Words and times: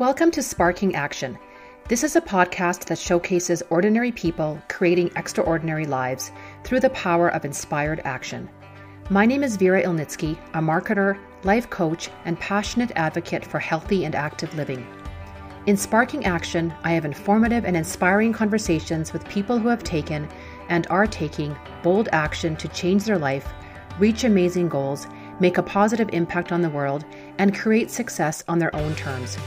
Welcome 0.00 0.32
to 0.32 0.42
Sparking 0.42 0.96
Action. 0.96 1.38
This 1.86 2.02
is 2.02 2.16
a 2.16 2.20
podcast 2.20 2.86
that 2.86 2.98
showcases 2.98 3.62
ordinary 3.70 4.10
people 4.10 4.60
creating 4.68 5.12
extraordinary 5.14 5.86
lives 5.86 6.32
through 6.64 6.80
the 6.80 6.90
power 6.90 7.28
of 7.28 7.44
inspired 7.44 8.00
action. 8.04 8.50
My 9.08 9.24
name 9.24 9.44
is 9.44 9.56
Vera 9.56 9.84
Ilnitsky, 9.84 10.36
a 10.52 10.58
marketer, 10.58 11.16
life 11.44 11.70
coach, 11.70 12.10
and 12.24 12.40
passionate 12.40 12.90
advocate 12.96 13.44
for 13.44 13.60
healthy 13.60 14.04
and 14.04 14.16
active 14.16 14.52
living. 14.56 14.84
In 15.66 15.76
Sparking 15.76 16.24
Action, 16.24 16.74
I 16.82 16.90
have 16.90 17.04
informative 17.04 17.64
and 17.64 17.76
inspiring 17.76 18.32
conversations 18.32 19.12
with 19.12 19.28
people 19.28 19.60
who 19.60 19.68
have 19.68 19.84
taken 19.84 20.28
and 20.70 20.88
are 20.90 21.06
taking 21.06 21.56
bold 21.84 22.08
action 22.10 22.56
to 22.56 22.66
change 22.66 23.04
their 23.04 23.18
life, 23.18 23.46
reach 24.00 24.24
amazing 24.24 24.68
goals, 24.68 25.06
make 25.38 25.56
a 25.56 25.62
positive 25.62 26.08
impact 26.12 26.50
on 26.50 26.62
the 26.62 26.70
world, 26.70 27.04
and 27.38 27.56
create 27.56 27.92
success 27.92 28.42
on 28.48 28.58
their 28.58 28.74
own 28.74 28.96
terms. 28.96 29.38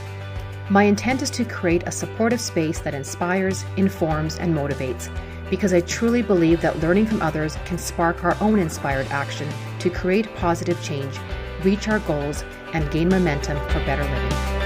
My 0.69 0.83
intent 0.83 1.21
is 1.21 1.29
to 1.29 1.45
create 1.45 1.83
a 1.87 1.91
supportive 1.91 2.41
space 2.41 2.79
that 2.79 2.93
inspires, 2.93 3.63
informs, 3.77 4.35
and 4.37 4.53
motivates 4.53 5.09
because 5.49 5.71
I 5.71 5.79
truly 5.79 6.21
believe 6.21 6.59
that 6.59 6.79
learning 6.79 7.05
from 7.05 7.21
others 7.21 7.57
can 7.63 7.77
spark 7.77 8.25
our 8.25 8.35
own 8.41 8.59
inspired 8.59 9.07
action 9.07 9.47
to 9.79 9.89
create 9.89 10.27
positive 10.35 10.81
change, 10.83 11.17
reach 11.63 11.87
our 11.87 11.99
goals, 11.99 12.43
and 12.73 12.91
gain 12.91 13.07
momentum 13.07 13.57
for 13.69 13.79
better 13.85 14.03
living. 14.03 14.57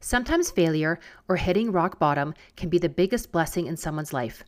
Sometimes 0.00 0.50
failure 0.50 0.98
or 1.28 1.36
hitting 1.36 1.70
rock 1.70 2.00
bottom 2.00 2.34
can 2.56 2.68
be 2.68 2.78
the 2.78 2.88
biggest 2.88 3.30
blessing 3.30 3.66
in 3.66 3.76
someone's 3.76 4.12
life. 4.12 4.42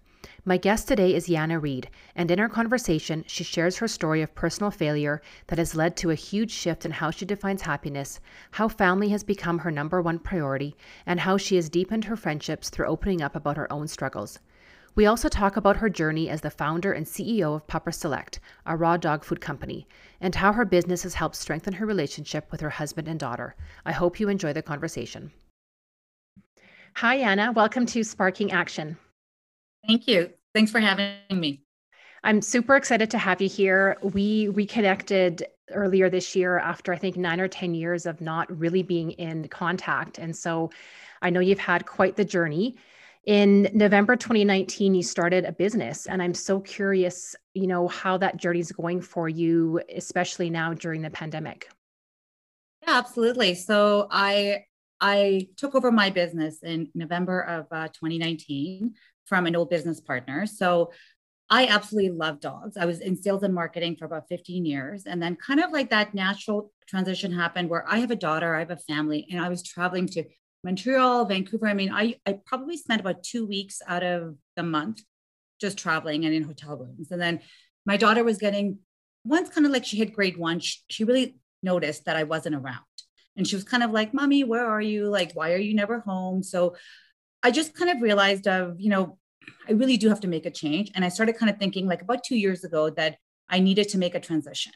My 0.44 0.56
guest 0.56 0.88
today 0.88 1.14
is 1.14 1.28
Yana 1.28 1.60
Read, 1.60 1.88
and 2.14 2.30
in 2.30 2.38
our 2.38 2.48
conversation, 2.48 3.24
she 3.26 3.44
shares 3.44 3.78
her 3.78 3.88
story 3.88 4.22
of 4.22 4.34
personal 4.34 4.70
failure 4.70 5.22
that 5.46 5.58
has 5.58 5.74
led 5.74 5.96
to 5.96 6.10
a 6.10 6.14
huge 6.14 6.50
shift 6.50 6.84
in 6.84 6.90
how 6.92 7.10
she 7.10 7.24
defines 7.24 7.62
happiness, 7.62 8.20
how 8.52 8.68
family 8.68 9.08
has 9.08 9.24
become 9.24 9.58
her 9.58 9.70
number 9.70 10.02
one 10.02 10.18
priority, 10.18 10.76
and 11.06 11.20
how 11.20 11.36
she 11.36 11.56
has 11.56 11.68
deepened 11.68 12.04
her 12.04 12.16
friendships 12.16 12.70
through 12.70 12.86
opening 12.86 13.22
up 13.22 13.34
about 13.34 13.56
her 13.56 13.72
own 13.72 13.88
struggles. 13.88 14.38
We 14.96 15.06
also 15.06 15.28
talk 15.28 15.56
about 15.56 15.78
her 15.78 15.90
journey 15.90 16.28
as 16.28 16.40
the 16.40 16.50
founder 16.50 16.92
and 16.92 17.04
CEO 17.04 17.56
of 17.56 17.66
Pupper 17.66 17.92
Select, 17.92 18.38
a 18.64 18.76
raw 18.76 18.96
dog 18.96 19.24
food 19.24 19.40
company, 19.40 19.88
and 20.20 20.36
how 20.36 20.52
her 20.52 20.64
business 20.64 21.02
has 21.02 21.14
helped 21.14 21.34
strengthen 21.34 21.74
her 21.74 21.86
relationship 21.86 22.52
with 22.52 22.60
her 22.60 22.70
husband 22.70 23.08
and 23.08 23.18
daughter. 23.18 23.56
I 23.84 23.92
hope 23.92 24.20
you 24.20 24.28
enjoy 24.28 24.52
the 24.52 24.62
conversation. 24.62 25.32
Hi, 26.94 27.18
Yana. 27.18 27.52
Welcome 27.52 27.86
to 27.86 28.04
Sparking 28.04 28.52
Action. 28.52 28.96
Thank 29.86 30.08
you. 30.08 30.30
Thanks 30.54 30.70
for 30.70 30.80
having 30.80 31.14
me. 31.30 31.62
I'm 32.22 32.40
super 32.40 32.76
excited 32.76 33.10
to 33.10 33.18
have 33.18 33.42
you 33.42 33.48
here. 33.48 33.98
We 34.02 34.48
reconnected 34.48 35.46
earlier 35.72 36.08
this 36.08 36.34
year 36.34 36.58
after 36.58 36.92
I 36.92 36.96
think 36.96 37.16
nine 37.16 37.40
or 37.40 37.48
10 37.48 37.74
years 37.74 38.06
of 38.06 38.20
not 38.20 38.56
really 38.56 38.82
being 38.82 39.10
in 39.12 39.48
contact. 39.48 40.18
And 40.18 40.34
so 40.34 40.70
I 41.22 41.30
know 41.30 41.40
you've 41.40 41.58
had 41.58 41.86
quite 41.86 42.16
the 42.16 42.24
journey. 42.24 42.76
In 43.26 43.70
November 43.72 44.16
2019, 44.16 44.94
you 44.94 45.02
started 45.02 45.46
a 45.46 45.52
business, 45.52 46.06
and 46.06 46.22
I'm 46.22 46.34
so 46.34 46.60
curious, 46.60 47.34
you 47.54 47.66
know, 47.66 47.88
how 47.88 48.18
that 48.18 48.36
journey 48.36 48.60
is 48.60 48.70
going 48.70 49.00
for 49.00 49.30
you, 49.30 49.80
especially 49.94 50.50
now 50.50 50.74
during 50.74 51.00
the 51.00 51.08
pandemic. 51.08 51.70
Yeah, 52.82 52.98
absolutely. 52.98 53.54
So 53.54 54.08
I 54.10 54.64
I 55.00 55.48
took 55.56 55.74
over 55.74 55.90
my 55.90 56.10
business 56.10 56.62
in 56.62 56.90
November 56.94 57.40
of 57.40 57.66
uh, 57.70 57.88
2019 57.88 58.94
from 59.26 59.46
an 59.46 59.56
old 59.56 59.70
business 59.70 60.00
partner. 60.00 60.46
So 60.46 60.92
I 61.50 61.66
absolutely 61.66 62.10
love 62.10 62.40
dogs. 62.40 62.76
I 62.76 62.86
was 62.86 63.00
in 63.00 63.20
sales 63.20 63.42
and 63.42 63.54
marketing 63.54 63.96
for 63.96 64.06
about 64.06 64.28
15 64.28 64.64
years. 64.64 65.04
And 65.04 65.22
then, 65.22 65.36
kind 65.36 65.60
of 65.60 65.72
like 65.72 65.90
that 65.90 66.14
natural 66.14 66.72
transition 66.88 67.32
happened 67.32 67.68
where 67.68 67.86
I 67.88 67.98
have 67.98 68.10
a 68.10 68.16
daughter, 68.16 68.54
I 68.54 68.60
have 68.60 68.70
a 68.70 68.76
family, 68.76 69.26
and 69.30 69.40
I 69.44 69.48
was 69.48 69.62
traveling 69.62 70.06
to 70.08 70.24
Montreal, 70.64 71.26
Vancouver. 71.26 71.68
I 71.68 71.74
mean, 71.74 71.92
I, 71.92 72.16
I 72.26 72.38
probably 72.46 72.76
spent 72.76 73.00
about 73.00 73.22
two 73.22 73.46
weeks 73.46 73.82
out 73.86 74.02
of 74.02 74.36
the 74.56 74.62
month 74.62 75.02
just 75.60 75.76
traveling 75.76 76.24
and 76.24 76.34
in 76.34 76.42
hotel 76.42 76.76
rooms. 76.76 77.10
And 77.10 77.20
then 77.20 77.40
my 77.84 77.98
daughter 77.98 78.24
was 78.24 78.38
getting, 78.38 78.78
once 79.24 79.50
kind 79.50 79.66
of 79.66 79.72
like 79.72 79.84
she 79.84 79.98
hit 79.98 80.14
grade 80.14 80.38
one, 80.38 80.60
she, 80.60 80.78
she 80.88 81.04
really 81.04 81.36
noticed 81.62 82.06
that 82.06 82.16
I 82.16 82.24
wasn't 82.24 82.56
around. 82.56 82.80
And 83.36 83.46
she 83.46 83.56
was 83.56 83.64
kind 83.64 83.82
of 83.82 83.90
like, 83.90 84.14
Mommy, 84.14 84.44
where 84.44 84.66
are 84.66 84.80
you? 84.80 85.08
Like, 85.08 85.32
why 85.34 85.52
are 85.52 85.58
you 85.58 85.74
never 85.74 86.00
home? 86.00 86.42
So 86.42 86.76
I 87.42 87.50
just 87.50 87.74
kind 87.74 87.90
of 87.90 88.00
realized 88.00 88.48
of, 88.48 88.80
you 88.80 88.90
know, 88.90 89.18
I 89.68 89.72
really 89.72 89.96
do 89.96 90.08
have 90.08 90.20
to 90.20 90.28
make 90.28 90.46
a 90.46 90.50
change. 90.50 90.90
And 90.94 91.04
I 91.04 91.08
started 91.08 91.36
kind 91.36 91.50
of 91.50 91.58
thinking 91.58 91.86
like 91.86 92.02
about 92.02 92.24
two 92.24 92.36
years 92.36 92.64
ago 92.64 92.90
that 92.90 93.18
I 93.48 93.60
needed 93.60 93.88
to 93.90 93.98
make 93.98 94.14
a 94.14 94.20
transition. 94.20 94.72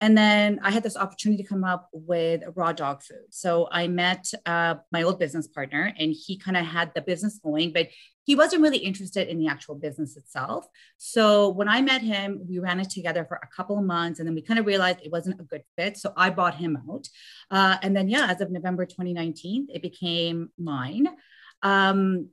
And 0.00 0.16
then 0.16 0.60
I 0.62 0.70
had 0.70 0.84
this 0.84 0.96
opportunity 0.96 1.42
to 1.42 1.48
come 1.48 1.64
up 1.64 1.88
with 1.92 2.42
raw 2.54 2.72
dog 2.72 3.02
food. 3.02 3.26
So 3.30 3.68
I 3.72 3.88
met 3.88 4.30
uh, 4.46 4.76
my 4.92 5.02
old 5.02 5.18
business 5.18 5.48
partner, 5.48 5.92
and 5.98 6.14
he 6.14 6.38
kind 6.38 6.56
of 6.56 6.64
had 6.64 6.92
the 6.94 7.00
business 7.00 7.40
going, 7.42 7.72
but 7.72 7.88
he 8.24 8.36
wasn't 8.36 8.62
really 8.62 8.78
interested 8.78 9.26
in 9.26 9.38
the 9.40 9.48
actual 9.48 9.74
business 9.74 10.16
itself. 10.16 10.66
So 10.98 11.48
when 11.48 11.68
I 11.68 11.80
met 11.80 12.02
him, 12.02 12.42
we 12.48 12.60
ran 12.60 12.78
it 12.78 12.90
together 12.90 13.24
for 13.24 13.40
a 13.42 13.48
couple 13.48 13.76
of 13.76 13.84
months, 13.84 14.20
and 14.20 14.28
then 14.28 14.36
we 14.36 14.42
kind 14.42 14.60
of 14.60 14.66
realized 14.66 15.00
it 15.02 15.10
wasn't 15.10 15.40
a 15.40 15.44
good 15.44 15.64
fit. 15.76 15.96
So 15.96 16.12
I 16.16 16.30
bought 16.30 16.54
him 16.54 16.78
out. 16.88 17.08
Uh, 17.50 17.78
and 17.82 17.96
then, 17.96 18.08
yeah, 18.08 18.28
as 18.30 18.40
of 18.40 18.52
November 18.52 18.86
2019, 18.86 19.66
it 19.74 19.82
became 19.82 20.50
mine 20.56 21.08
um, 21.62 22.28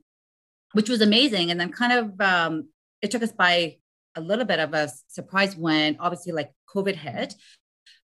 which 0.76 0.90
was 0.90 1.00
amazing. 1.00 1.50
And 1.50 1.58
then 1.58 1.72
kind 1.72 1.92
of 1.94 2.20
um, 2.20 2.68
it 3.00 3.10
took 3.10 3.22
us 3.22 3.32
by 3.32 3.78
a 4.14 4.20
little 4.20 4.44
bit 4.44 4.60
of 4.60 4.74
a 4.74 4.90
surprise 5.08 5.56
when 5.56 5.96
obviously 5.98 6.32
like 6.32 6.52
COVID 6.68 6.96
hit. 6.96 7.34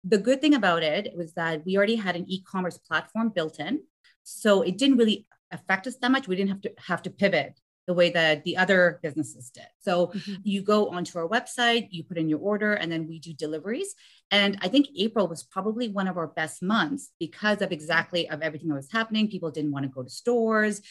The 0.04 0.18
good 0.18 0.42
thing 0.42 0.54
about 0.54 0.84
it 0.84 1.14
was 1.16 1.34
that 1.36 1.66
we 1.66 1.78
already 1.78 1.96
had 1.96 2.18
an 2.18 2.26
e-commerce 2.28 2.78
platform 2.78 3.30
built 3.30 3.62
in. 3.62 3.84
So 4.26 4.64
it 4.64 4.78
didn't 4.78 4.98
really 4.98 5.26
affect 5.50 5.88
us 5.88 5.96
that 6.02 6.12
much. 6.12 6.28
We 6.28 6.36
didn't 6.36 6.50
have 6.50 6.62
to 6.62 6.74
have 6.78 7.02
to 7.04 7.10
pivot 7.10 7.58
the 7.88 7.94
way 7.94 8.10
that 8.10 8.44
the 8.44 8.58
other 8.58 9.00
businesses 9.02 9.50
did. 9.50 9.70
So 9.80 10.08
mm-hmm. 10.08 10.34
you 10.44 10.62
go 10.62 10.90
onto 10.90 11.18
our 11.18 11.28
website, 11.30 11.88
you 11.92 12.04
put 12.04 12.18
in 12.18 12.28
your 12.28 12.40
order, 12.40 12.74
and 12.74 12.92
then 12.92 13.08
we 13.08 13.18
do 13.20 13.34
deliveries. 13.34 13.96
And 14.30 14.58
I 14.62 14.68
think 14.68 14.88
April 14.98 15.30
was 15.30 15.44
probably 15.44 15.88
one 15.88 16.10
of 16.10 16.18
our 16.18 16.28
best 16.28 16.62
months 16.62 17.12
because 17.18 17.62
of 17.62 17.72
exactly 17.72 18.30
of 18.30 18.42
everything 18.42 18.68
that 18.68 18.76
was 18.76 18.92
happening. 18.92 19.30
People 19.30 19.52
didn't 19.52 19.72
want 19.72 19.84
to 19.84 19.90
go 19.90 20.04
to 20.04 20.10
stores. 20.10 20.82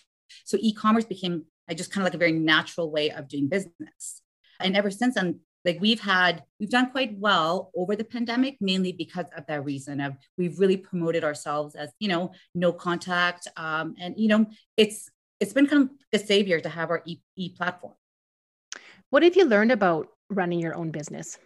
So 0.44 0.56
e-commerce 0.58 1.04
became 1.04 1.44
I 1.68 1.74
just 1.74 1.90
kind 1.90 2.02
of 2.02 2.06
like 2.06 2.14
a 2.14 2.18
very 2.18 2.32
natural 2.32 2.90
way 2.90 3.10
of 3.10 3.28
doing 3.28 3.48
business. 3.48 4.22
And 4.60 4.76
ever 4.76 4.90
since 4.90 5.14
then, 5.14 5.40
like 5.64 5.80
we've 5.80 6.00
had, 6.00 6.44
we've 6.60 6.70
done 6.70 6.90
quite 6.90 7.18
well 7.18 7.72
over 7.76 7.96
the 7.96 8.04
pandemic, 8.04 8.56
mainly 8.60 8.92
because 8.92 9.26
of 9.36 9.46
that 9.46 9.64
reason 9.64 10.00
of 10.00 10.16
we've 10.38 10.58
really 10.58 10.76
promoted 10.76 11.24
ourselves 11.24 11.74
as, 11.74 11.90
you 11.98 12.08
know, 12.08 12.32
no 12.54 12.72
contact. 12.72 13.48
Um, 13.56 13.96
and, 14.00 14.14
you 14.16 14.28
know, 14.28 14.46
it's, 14.76 15.10
it's 15.40 15.52
been 15.52 15.66
kind 15.66 15.82
of 15.82 15.90
a 16.12 16.24
savior 16.24 16.60
to 16.60 16.68
have 16.68 16.90
our 16.90 17.02
e, 17.04 17.18
e 17.36 17.50
platform. 17.50 17.94
What 19.10 19.22
have 19.22 19.36
you 19.36 19.44
learned 19.44 19.72
about 19.72 20.08
running 20.30 20.60
your 20.60 20.74
own 20.74 20.90
business? 20.90 21.38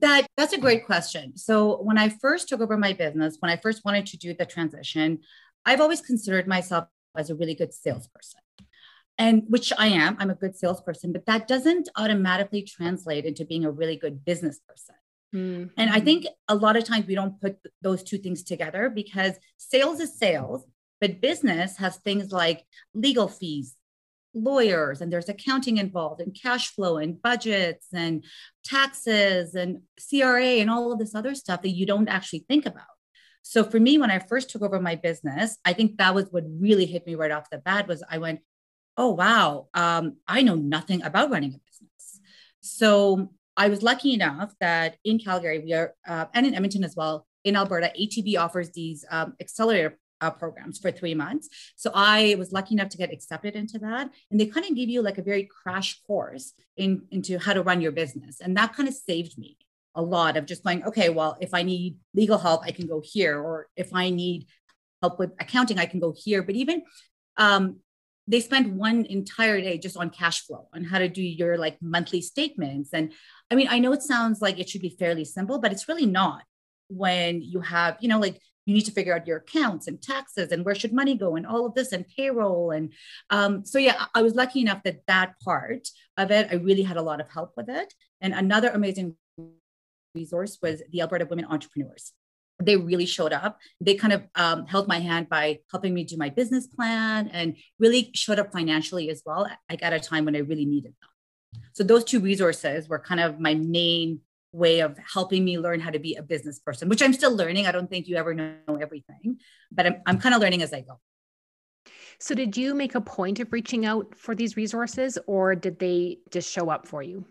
That 0.00 0.26
that's 0.36 0.54
a 0.54 0.58
great 0.58 0.86
question. 0.86 1.36
So 1.36 1.82
when 1.82 1.98
I 1.98 2.08
first 2.08 2.48
took 2.48 2.60
over 2.60 2.78
my 2.78 2.94
business, 2.94 3.36
when 3.40 3.50
I 3.50 3.56
first 3.56 3.84
wanted 3.84 4.06
to 4.06 4.16
do 4.16 4.34
the 4.34 4.46
transition, 4.46 5.18
I've 5.66 5.80
always 5.80 6.00
considered 6.00 6.46
myself 6.46 6.86
as 7.16 7.30
a 7.30 7.34
really 7.34 7.54
good 7.54 7.72
salesperson. 7.72 8.40
And 9.18 9.44
which 9.48 9.72
I 9.78 9.88
am, 9.88 10.16
I'm 10.18 10.30
a 10.30 10.34
good 10.34 10.56
salesperson, 10.56 11.12
but 11.12 11.26
that 11.26 11.46
doesn't 11.46 11.88
automatically 11.96 12.62
translate 12.62 13.24
into 13.24 13.44
being 13.44 13.64
a 13.64 13.70
really 13.70 13.96
good 13.96 14.24
business 14.24 14.58
person. 14.66 14.94
Mm-hmm. 15.34 15.68
And 15.76 15.90
I 15.90 16.00
think 16.00 16.26
a 16.48 16.54
lot 16.54 16.76
of 16.76 16.84
times 16.84 17.06
we 17.06 17.14
don't 17.14 17.40
put 17.40 17.58
those 17.80 18.02
two 18.02 18.18
things 18.18 18.42
together 18.42 18.90
because 18.90 19.34
sales 19.56 20.00
is 20.00 20.18
sales, 20.18 20.64
but 21.00 21.20
business 21.20 21.76
has 21.78 21.96
things 21.98 22.32
like 22.32 22.64
legal 22.94 23.28
fees, 23.28 23.76
lawyers, 24.34 25.00
and 25.00 25.12
there's 25.12 25.28
accounting 25.28 25.78
involved, 25.78 26.20
and 26.20 26.36
cash 26.40 26.74
flow, 26.74 26.96
and 26.96 27.20
budgets, 27.20 27.88
and 27.92 28.24
taxes, 28.64 29.54
and 29.54 29.82
CRA, 30.08 30.42
and 30.42 30.70
all 30.70 30.92
of 30.92 30.98
this 30.98 31.14
other 31.14 31.34
stuff 31.34 31.62
that 31.62 31.70
you 31.70 31.86
don't 31.86 32.08
actually 32.08 32.44
think 32.48 32.66
about. 32.66 32.84
So 33.42 33.64
for 33.64 33.78
me, 33.78 33.98
when 33.98 34.10
I 34.10 34.18
first 34.18 34.50
took 34.50 34.62
over 34.62 34.80
my 34.80 34.94
business, 34.94 35.58
I 35.64 35.72
think 35.72 35.98
that 35.98 36.14
was 36.14 36.26
what 36.30 36.44
really 36.46 36.86
hit 36.86 37.06
me 37.06 37.14
right 37.16 37.30
off 37.30 37.50
the 37.50 37.58
bat 37.58 37.88
was 37.88 38.02
I 38.08 38.18
went, 38.18 38.40
oh, 38.96 39.10
wow, 39.10 39.68
um, 39.74 40.16
I 40.28 40.42
know 40.42 40.54
nothing 40.54 41.02
about 41.02 41.30
running 41.30 41.54
a 41.54 41.58
business. 41.58 42.20
So 42.60 43.30
I 43.56 43.68
was 43.68 43.82
lucky 43.82 44.14
enough 44.14 44.54
that 44.60 44.96
in 45.04 45.18
Calgary, 45.18 45.58
we 45.58 45.72
are, 45.72 45.94
uh, 46.06 46.26
and 46.34 46.46
in 46.46 46.54
Edmonton 46.54 46.84
as 46.84 46.96
well, 46.96 47.26
in 47.44 47.56
Alberta, 47.56 47.92
ATB 47.98 48.38
offers 48.38 48.70
these 48.70 49.04
um, 49.10 49.34
accelerator 49.40 49.98
uh, 50.20 50.30
programs 50.30 50.78
for 50.78 50.92
three 50.92 51.14
months. 51.14 51.48
So 51.74 51.90
I 51.92 52.36
was 52.38 52.52
lucky 52.52 52.74
enough 52.74 52.90
to 52.90 52.96
get 52.96 53.12
accepted 53.12 53.56
into 53.56 53.78
that. 53.80 54.08
And 54.30 54.38
they 54.38 54.46
kind 54.46 54.64
of 54.64 54.76
give 54.76 54.88
you 54.88 55.02
like 55.02 55.18
a 55.18 55.22
very 55.22 55.44
crash 55.62 56.00
course 56.06 56.54
in, 56.76 57.02
into 57.10 57.38
how 57.38 57.52
to 57.52 57.62
run 57.62 57.80
your 57.80 57.92
business. 57.92 58.40
And 58.40 58.56
that 58.56 58.74
kind 58.74 58.88
of 58.88 58.94
saved 58.94 59.36
me 59.36 59.56
a 59.94 60.02
lot 60.02 60.36
of 60.36 60.46
just 60.46 60.64
going, 60.64 60.84
okay, 60.84 61.08
well, 61.08 61.36
if 61.40 61.54
I 61.54 61.62
need 61.62 61.96
legal 62.14 62.38
help, 62.38 62.62
I 62.64 62.70
can 62.70 62.86
go 62.86 63.02
here. 63.04 63.38
Or 63.38 63.68
if 63.76 63.94
I 63.94 64.10
need 64.10 64.46
help 65.02 65.18
with 65.18 65.32
accounting, 65.38 65.78
I 65.78 65.86
can 65.86 66.00
go 66.00 66.14
here. 66.16 66.42
But 66.42 66.54
even 66.54 66.82
um, 67.36 67.80
they 68.28 68.40
spend 68.40 68.76
one 68.76 69.04
entire 69.06 69.60
day 69.60 69.78
just 69.78 69.96
on 69.96 70.10
cash 70.10 70.46
flow 70.46 70.68
on 70.74 70.84
how 70.84 70.98
to 70.98 71.08
do 71.08 71.22
your 71.22 71.58
like 71.58 71.76
monthly 71.80 72.22
statements 72.22 72.90
and 72.92 73.12
i 73.50 73.54
mean 73.54 73.66
i 73.70 73.78
know 73.78 73.92
it 73.92 74.02
sounds 74.02 74.40
like 74.40 74.58
it 74.58 74.68
should 74.68 74.80
be 74.80 74.96
fairly 74.98 75.24
simple 75.24 75.58
but 75.58 75.72
it's 75.72 75.88
really 75.88 76.06
not 76.06 76.42
when 76.88 77.42
you 77.42 77.60
have 77.60 77.96
you 78.00 78.08
know 78.08 78.18
like 78.18 78.40
you 78.64 78.74
need 78.74 78.82
to 78.82 78.92
figure 78.92 79.14
out 79.14 79.26
your 79.26 79.38
accounts 79.38 79.88
and 79.88 80.00
taxes 80.00 80.52
and 80.52 80.64
where 80.64 80.74
should 80.74 80.92
money 80.92 81.16
go 81.16 81.34
and 81.34 81.46
all 81.46 81.66
of 81.66 81.74
this 81.74 81.90
and 81.90 82.06
payroll 82.16 82.70
and 82.70 82.92
um, 83.30 83.64
so 83.64 83.78
yeah 83.78 84.04
i 84.14 84.22
was 84.22 84.34
lucky 84.34 84.60
enough 84.60 84.82
that 84.84 85.00
that 85.06 85.34
part 85.40 85.88
of 86.16 86.30
it 86.30 86.48
i 86.50 86.54
really 86.54 86.82
had 86.82 86.96
a 86.96 87.02
lot 87.02 87.20
of 87.20 87.28
help 87.28 87.52
with 87.56 87.68
it 87.68 87.92
and 88.20 88.32
another 88.34 88.68
amazing 88.70 89.16
resource 90.14 90.58
was 90.62 90.82
the 90.90 91.00
alberta 91.00 91.26
women 91.26 91.46
entrepreneurs 91.46 92.12
they 92.64 92.76
really 92.76 93.06
showed 93.06 93.32
up. 93.32 93.58
They 93.80 93.94
kind 93.94 94.12
of 94.12 94.22
um, 94.34 94.66
held 94.66 94.88
my 94.88 94.98
hand 94.98 95.28
by 95.28 95.60
helping 95.70 95.94
me 95.94 96.04
do 96.04 96.16
my 96.16 96.28
business 96.28 96.66
plan 96.66 97.28
and 97.28 97.56
really 97.78 98.10
showed 98.14 98.38
up 98.38 98.52
financially 98.52 99.10
as 99.10 99.22
well, 99.24 99.48
like 99.68 99.82
at 99.82 99.92
a 99.92 100.00
time 100.00 100.24
when 100.24 100.36
I 100.36 100.40
really 100.40 100.64
needed 100.64 100.92
them. 101.00 101.62
So 101.72 101.84
those 101.84 102.04
two 102.04 102.20
resources 102.20 102.88
were 102.88 102.98
kind 102.98 103.20
of 103.20 103.40
my 103.40 103.54
main 103.54 104.20
way 104.52 104.80
of 104.80 104.98
helping 105.12 105.44
me 105.44 105.58
learn 105.58 105.80
how 105.80 105.90
to 105.90 105.98
be 105.98 106.14
a 106.16 106.22
business 106.22 106.58
person, 106.58 106.88
which 106.88 107.02
I'm 107.02 107.12
still 107.12 107.34
learning. 107.34 107.66
I 107.66 107.72
don't 107.72 107.88
think 107.88 108.06
you 108.06 108.16
ever 108.16 108.34
know 108.34 108.78
everything, 108.80 109.38
but 109.70 109.86
I'm, 109.86 109.96
I'm 110.06 110.18
kind 110.18 110.34
of 110.34 110.40
learning 110.40 110.62
as 110.62 110.72
I 110.72 110.82
go. 110.82 111.00
So, 112.20 112.34
did 112.34 112.56
you 112.56 112.74
make 112.74 112.94
a 112.94 113.00
point 113.00 113.40
of 113.40 113.52
reaching 113.52 113.84
out 113.84 114.14
for 114.14 114.34
these 114.34 114.56
resources 114.56 115.18
or 115.26 115.56
did 115.56 115.78
they 115.78 116.18
just 116.30 116.50
show 116.50 116.70
up 116.70 116.86
for 116.86 117.02
you? 117.02 117.26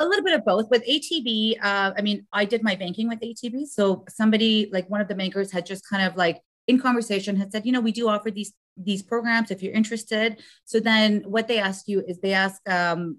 A 0.00 0.04
little 0.04 0.24
bit 0.24 0.34
of 0.34 0.44
both. 0.44 0.68
With 0.70 0.84
atb 0.86 1.56
uh, 1.62 1.92
i 1.96 2.02
mean 2.02 2.26
i 2.32 2.44
did 2.44 2.62
my 2.62 2.74
banking 2.74 3.08
with 3.08 3.20
atb 3.20 3.66
so 3.66 4.04
somebody 4.08 4.68
like 4.72 4.88
one 4.90 5.00
of 5.00 5.08
the 5.08 5.14
bankers 5.14 5.52
had 5.52 5.64
just 5.66 5.88
kind 5.88 6.06
of 6.06 6.16
like 6.16 6.40
in 6.66 6.80
conversation 6.80 7.36
had 7.36 7.52
said 7.52 7.64
you 7.66 7.72
know 7.72 7.80
we 7.80 7.92
do 7.92 8.08
offer 8.08 8.30
these 8.30 8.52
these 8.84 9.02
programs 9.02 9.50
if 9.50 9.62
you're 9.62 9.72
interested. 9.72 10.42
So 10.64 10.80
then 10.80 11.22
what 11.26 11.48
they 11.48 11.58
ask 11.58 11.88
you 11.88 12.02
is 12.06 12.20
they 12.20 12.32
ask 12.32 12.60
um, 12.68 13.18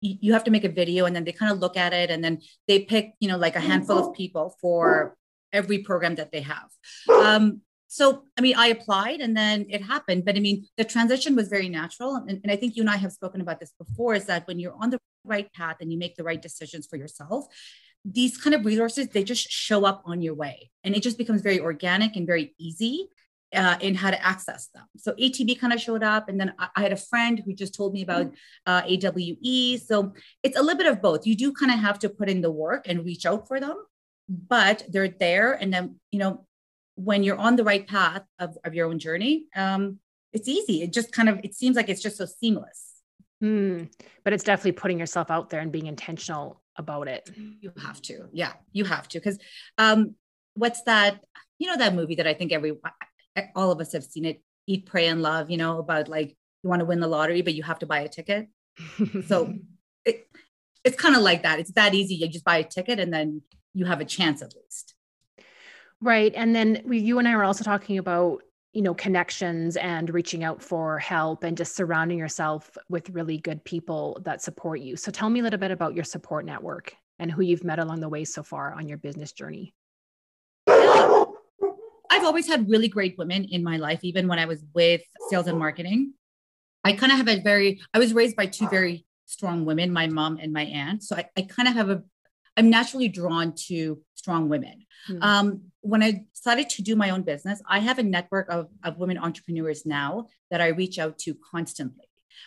you 0.00 0.32
have 0.32 0.44
to 0.44 0.50
make 0.50 0.64
a 0.64 0.68
video 0.68 1.04
and 1.04 1.14
then 1.14 1.24
they 1.24 1.32
kind 1.32 1.52
of 1.52 1.60
look 1.60 1.76
at 1.76 1.92
it 1.92 2.10
and 2.10 2.24
then 2.24 2.40
they 2.66 2.80
pick 2.80 3.12
you 3.20 3.28
know 3.28 3.38
like 3.38 3.56
a 3.56 3.60
handful 3.60 3.98
of 3.98 4.14
people 4.14 4.56
for 4.60 5.16
every 5.52 5.78
program 5.78 6.16
that 6.16 6.32
they 6.32 6.42
have. 6.42 6.70
Um, 7.10 7.60
so 7.92 8.24
i 8.38 8.40
mean 8.40 8.54
i 8.56 8.68
applied 8.68 9.20
and 9.20 9.36
then 9.36 9.66
it 9.68 9.82
happened 9.82 10.24
but 10.24 10.34
i 10.34 10.40
mean 10.40 10.64
the 10.78 10.84
transition 10.84 11.36
was 11.36 11.48
very 11.48 11.68
natural 11.68 12.14
and, 12.14 12.40
and 12.42 12.50
i 12.50 12.56
think 12.56 12.74
you 12.74 12.82
and 12.82 12.90
i 12.90 12.96
have 12.96 13.12
spoken 13.12 13.42
about 13.42 13.60
this 13.60 13.74
before 13.78 14.14
is 14.14 14.24
that 14.24 14.46
when 14.46 14.58
you're 14.58 14.74
on 14.80 14.88
the 14.88 14.98
right 15.24 15.52
path 15.52 15.76
and 15.80 15.92
you 15.92 15.98
make 15.98 16.16
the 16.16 16.24
right 16.24 16.40
decisions 16.40 16.86
for 16.86 16.96
yourself 16.96 17.44
these 18.04 18.38
kind 18.38 18.54
of 18.54 18.64
resources 18.64 19.08
they 19.08 19.22
just 19.22 19.48
show 19.50 19.84
up 19.84 20.02
on 20.06 20.22
your 20.22 20.34
way 20.34 20.70
and 20.84 20.96
it 20.96 21.02
just 21.02 21.18
becomes 21.18 21.42
very 21.42 21.60
organic 21.60 22.16
and 22.16 22.26
very 22.26 22.54
easy 22.58 23.08
uh, 23.54 23.76
in 23.82 23.94
how 23.94 24.10
to 24.10 24.26
access 24.26 24.68
them. 24.68 24.84
So 24.96 25.12
ATB 25.12 25.60
kind 25.60 25.74
of 25.74 25.80
showed 25.80 26.02
up, 26.02 26.30
and 26.30 26.40
then 26.40 26.54
I, 26.58 26.68
I 26.74 26.80
had 26.80 26.92
a 26.94 26.96
friend 26.96 27.42
who 27.44 27.52
just 27.52 27.74
told 27.74 27.92
me 27.92 28.00
about 28.00 28.32
uh, 28.64 28.80
AWE. 28.86 29.76
So 29.76 30.14
it's 30.42 30.58
a 30.58 30.62
little 30.62 30.78
bit 30.78 30.86
of 30.86 31.02
both. 31.02 31.26
You 31.26 31.36
do 31.36 31.52
kind 31.52 31.70
of 31.70 31.78
have 31.78 31.98
to 31.98 32.08
put 32.08 32.30
in 32.30 32.40
the 32.40 32.50
work 32.50 32.86
and 32.88 33.04
reach 33.04 33.26
out 33.26 33.46
for 33.46 33.60
them, 33.60 33.76
but 34.26 34.84
they're 34.88 35.08
there. 35.08 35.52
And 35.52 35.70
then 35.70 35.96
you 36.10 36.18
know 36.18 36.46
when 36.96 37.22
you're 37.22 37.38
on 37.38 37.56
the 37.56 37.64
right 37.64 37.86
path 37.86 38.22
of, 38.38 38.56
of 38.64 38.74
your 38.74 38.88
own 38.88 38.98
journey, 38.98 39.46
um, 39.56 39.98
it's 40.32 40.48
easy. 40.48 40.82
It 40.82 40.92
just 40.92 41.12
kind 41.12 41.28
of 41.28 41.40
it 41.44 41.54
seems 41.54 41.76
like 41.76 41.88
it's 41.88 42.02
just 42.02 42.16
so 42.16 42.26
seamless. 42.26 42.92
Mm, 43.42 43.90
but 44.24 44.32
it's 44.32 44.44
definitely 44.44 44.72
putting 44.72 44.98
yourself 44.98 45.30
out 45.30 45.50
there 45.50 45.60
and 45.60 45.72
being 45.72 45.86
intentional 45.86 46.62
about 46.76 47.08
it. 47.08 47.28
You 47.60 47.72
have 47.82 48.00
to. 48.02 48.28
Yeah, 48.32 48.52
you 48.72 48.84
have 48.84 49.08
to. 49.08 49.18
Because 49.18 49.38
um, 49.78 50.14
what's 50.54 50.82
that? 50.82 51.20
You 51.58 51.68
know, 51.68 51.76
that 51.76 51.94
movie 51.94 52.16
that 52.16 52.26
I 52.26 52.34
think 52.34 52.52
every 52.52 52.72
all 53.54 53.70
of 53.70 53.80
us 53.80 53.92
have 53.92 54.04
seen 54.04 54.24
it 54.24 54.42
Eat, 54.66 54.86
Pray, 54.86 55.08
and 55.08 55.22
Love, 55.22 55.50
you 55.50 55.56
know, 55.56 55.78
about 55.78 56.08
like 56.08 56.36
you 56.62 56.70
want 56.70 56.80
to 56.80 56.86
win 56.86 57.00
the 57.00 57.08
lottery, 57.08 57.42
but 57.42 57.54
you 57.54 57.62
have 57.62 57.80
to 57.80 57.86
buy 57.86 58.00
a 58.00 58.08
ticket. 58.08 58.48
so 59.26 59.54
it, 60.04 60.28
it's 60.84 60.96
kind 60.96 61.16
of 61.16 61.22
like 61.22 61.42
that. 61.42 61.58
It's 61.58 61.72
that 61.72 61.94
easy. 61.94 62.14
You 62.14 62.28
just 62.28 62.44
buy 62.44 62.58
a 62.58 62.64
ticket 62.64 63.00
and 63.00 63.12
then 63.12 63.42
you 63.74 63.86
have 63.86 64.00
a 64.00 64.04
chance 64.04 64.42
at 64.42 64.54
least. 64.54 64.94
Right. 66.02 66.32
And 66.34 66.54
then 66.54 66.82
we, 66.84 66.98
you 66.98 67.20
and 67.20 67.28
I 67.28 67.36
were 67.36 67.44
also 67.44 67.62
talking 67.62 67.96
about 67.96 68.42
you 68.72 68.82
know 68.82 68.94
connections 68.94 69.76
and 69.76 70.12
reaching 70.12 70.42
out 70.42 70.62
for 70.62 70.98
help 70.98 71.44
and 71.44 71.56
just 71.56 71.76
surrounding 71.76 72.18
yourself 72.18 72.76
with 72.88 73.10
really 73.10 73.38
good 73.38 73.62
people 73.64 74.18
that 74.24 74.42
support 74.42 74.80
you. 74.80 74.96
So 74.96 75.12
tell 75.12 75.30
me 75.30 75.40
a 75.40 75.42
little 75.42 75.60
bit 75.60 75.70
about 75.70 75.94
your 75.94 76.04
support 76.04 76.44
network 76.44 76.94
and 77.18 77.30
who 77.30 77.42
you've 77.42 77.64
met 77.64 77.78
along 77.78 78.00
the 78.00 78.08
way 78.08 78.24
so 78.24 78.42
far 78.42 78.72
on 78.72 78.88
your 78.88 78.98
business 78.98 79.32
journey. 79.32 79.74
I've 80.66 82.24
always 82.24 82.48
had 82.48 82.68
really 82.68 82.88
great 82.88 83.16
women 83.16 83.44
in 83.44 83.62
my 83.62 83.76
life 83.76 84.00
even 84.02 84.26
when 84.26 84.38
i 84.38 84.44
was 84.44 84.64
with 84.74 85.02
sales 85.28 85.46
and 85.46 85.58
marketing. 85.58 86.14
I 86.84 86.94
kind 86.94 87.12
of 87.12 87.18
have 87.18 87.28
a 87.28 87.40
very 87.40 87.80
i 87.94 87.98
was 88.00 88.12
raised 88.12 88.36
by 88.36 88.46
two 88.46 88.68
very 88.68 89.06
strong 89.26 89.64
women 89.64 89.92
my 89.92 90.08
mom 90.08 90.38
and 90.42 90.52
my 90.52 90.64
aunt. 90.64 91.04
So 91.04 91.14
i, 91.14 91.28
I 91.36 91.42
kind 91.42 91.68
of 91.68 91.74
have 91.74 91.90
a 91.90 92.02
i'm 92.56 92.70
naturally 92.70 93.08
drawn 93.08 93.52
to 93.54 94.00
strong 94.14 94.48
women 94.48 94.84
mm-hmm. 95.08 95.22
um, 95.22 95.62
when 95.82 96.02
I 96.02 96.24
decided 96.32 96.70
to 96.70 96.82
do 96.82 96.96
my 96.96 97.10
own 97.10 97.22
business, 97.22 97.60
I 97.68 97.80
have 97.80 97.98
a 97.98 98.04
network 98.04 98.48
of, 98.48 98.68
of 98.84 98.98
women 98.98 99.18
entrepreneurs 99.18 99.84
now 99.84 100.28
that 100.50 100.60
I 100.60 100.68
reach 100.68 100.98
out 100.98 101.18
to 101.18 101.34
constantly. 101.34 102.06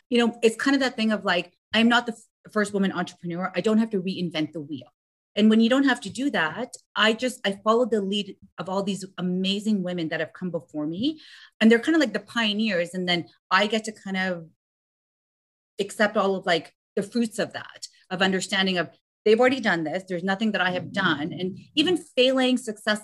You 0.09 0.19
know, 0.19 0.39
it's 0.41 0.55
kind 0.55 0.73
of 0.73 0.81
that 0.81 0.95
thing 0.95 1.11
of 1.11 1.25
like, 1.25 1.53
I'm 1.73 1.89
not 1.89 2.05
the 2.05 2.13
f- 2.13 2.53
first 2.53 2.73
woman 2.73 2.93
entrepreneur. 2.93 3.51
I 3.53 3.61
don't 3.61 3.77
have 3.77 3.89
to 3.91 4.01
reinvent 4.01 4.53
the 4.53 4.61
wheel. 4.61 4.87
And 5.35 5.49
when 5.49 5.59
you 5.59 5.69
don't 5.69 5.83
have 5.83 5.99
to 6.01 6.09
do 6.09 6.29
that, 6.29 6.75
I 6.95 7.11
just 7.11 7.45
I 7.45 7.59
follow 7.61 7.85
the 7.85 8.01
lead 8.01 8.37
of 8.57 8.69
all 8.69 8.83
these 8.83 9.03
amazing 9.17 9.83
women 9.83 10.07
that 10.09 10.21
have 10.21 10.31
come 10.31 10.49
before 10.49 10.87
me. 10.87 11.19
And 11.59 11.69
they're 11.69 11.79
kind 11.79 11.95
of 11.95 11.99
like 11.99 12.13
the 12.13 12.21
pioneers. 12.21 12.93
And 12.93 13.07
then 13.07 13.25
I 13.51 13.67
get 13.67 13.83
to 13.85 13.91
kind 13.91 14.15
of 14.15 14.45
accept 15.77 16.15
all 16.15 16.35
of 16.37 16.45
like 16.45 16.73
the 16.95 17.03
fruits 17.03 17.37
of 17.37 17.51
that, 17.51 17.87
of 18.09 18.21
understanding 18.21 18.77
of 18.77 18.89
they've 19.25 19.39
already 19.39 19.59
done 19.59 19.83
this. 19.83 20.03
There's 20.07 20.23
nothing 20.23 20.51
that 20.53 20.61
I 20.61 20.71
have 20.71 20.93
done. 20.93 21.33
And 21.33 21.59
even 21.75 21.97
failing 21.97 22.57
success 22.57 23.01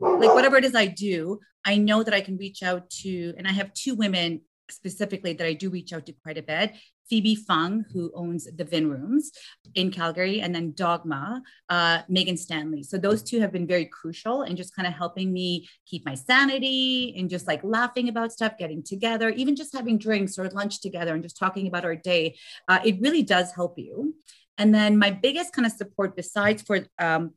like 0.00 0.34
whatever 0.34 0.56
it 0.56 0.64
is 0.64 0.74
I 0.74 0.86
do, 0.86 1.40
I 1.64 1.76
know 1.76 2.02
that 2.02 2.14
I 2.14 2.20
can 2.20 2.36
reach 2.36 2.62
out 2.62 2.90
to, 3.02 3.34
and 3.36 3.46
I 3.46 3.52
have 3.52 3.72
two 3.72 3.94
women 3.94 4.42
specifically 4.70 5.32
that 5.32 5.46
I 5.46 5.52
do 5.52 5.70
reach 5.70 5.92
out 5.92 6.06
to 6.06 6.12
quite 6.12 6.38
a 6.38 6.42
bit. 6.42 6.74
Phoebe 7.08 7.36
Fung, 7.36 7.84
who 7.92 8.10
owns 8.16 8.48
the 8.56 8.64
Vin 8.64 8.90
Rooms 8.90 9.30
in 9.76 9.92
Calgary, 9.92 10.40
and 10.40 10.52
then 10.52 10.72
Dogma, 10.72 11.40
uh, 11.68 12.02
Megan 12.08 12.36
Stanley. 12.36 12.82
So 12.82 12.98
those 12.98 13.22
two 13.22 13.40
have 13.40 13.52
been 13.52 13.66
very 13.66 13.84
crucial 13.84 14.42
in 14.42 14.56
just 14.56 14.74
kind 14.74 14.88
of 14.88 14.94
helping 14.94 15.32
me 15.32 15.68
keep 15.86 16.04
my 16.04 16.16
sanity 16.16 17.14
and 17.16 17.30
just 17.30 17.46
like 17.46 17.62
laughing 17.62 18.08
about 18.08 18.32
stuff, 18.32 18.58
getting 18.58 18.82
together, 18.82 19.30
even 19.30 19.54
just 19.54 19.72
having 19.72 19.98
drinks 19.98 20.36
or 20.36 20.48
lunch 20.50 20.80
together 20.80 21.14
and 21.14 21.22
just 21.22 21.38
talking 21.38 21.68
about 21.68 21.84
our 21.84 21.96
day. 21.96 22.36
Uh, 22.66 22.80
it 22.84 23.00
really 23.00 23.22
does 23.22 23.52
help 23.52 23.78
you. 23.78 24.14
And 24.58 24.74
then 24.74 24.98
my 24.98 25.10
biggest 25.10 25.52
kind 25.52 25.66
of 25.66 25.72
support, 25.72 26.16
besides 26.16 26.62
for 26.62 26.86
um, 26.98 27.32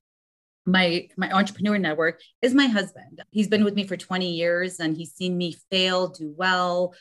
my 0.65 1.07
my 1.17 1.31
entrepreneur 1.31 1.77
network 1.77 2.21
is 2.41 2.53
my 2.53 2.67
husband. 2.67 3.21
He's 3.31 3.47
been 3.47 3.63
with 3.63 3.75
me 3.75 3.85
for 3.85 3.97
20 3.97 4.31
years 4.31 4.79
and 4.79 4.95
he's 4.95 5.13
seen 5.13 5.37
me 5.37 5.55
fail 5.71 6.07
do 6.07 6.33
well. 6.35 6.93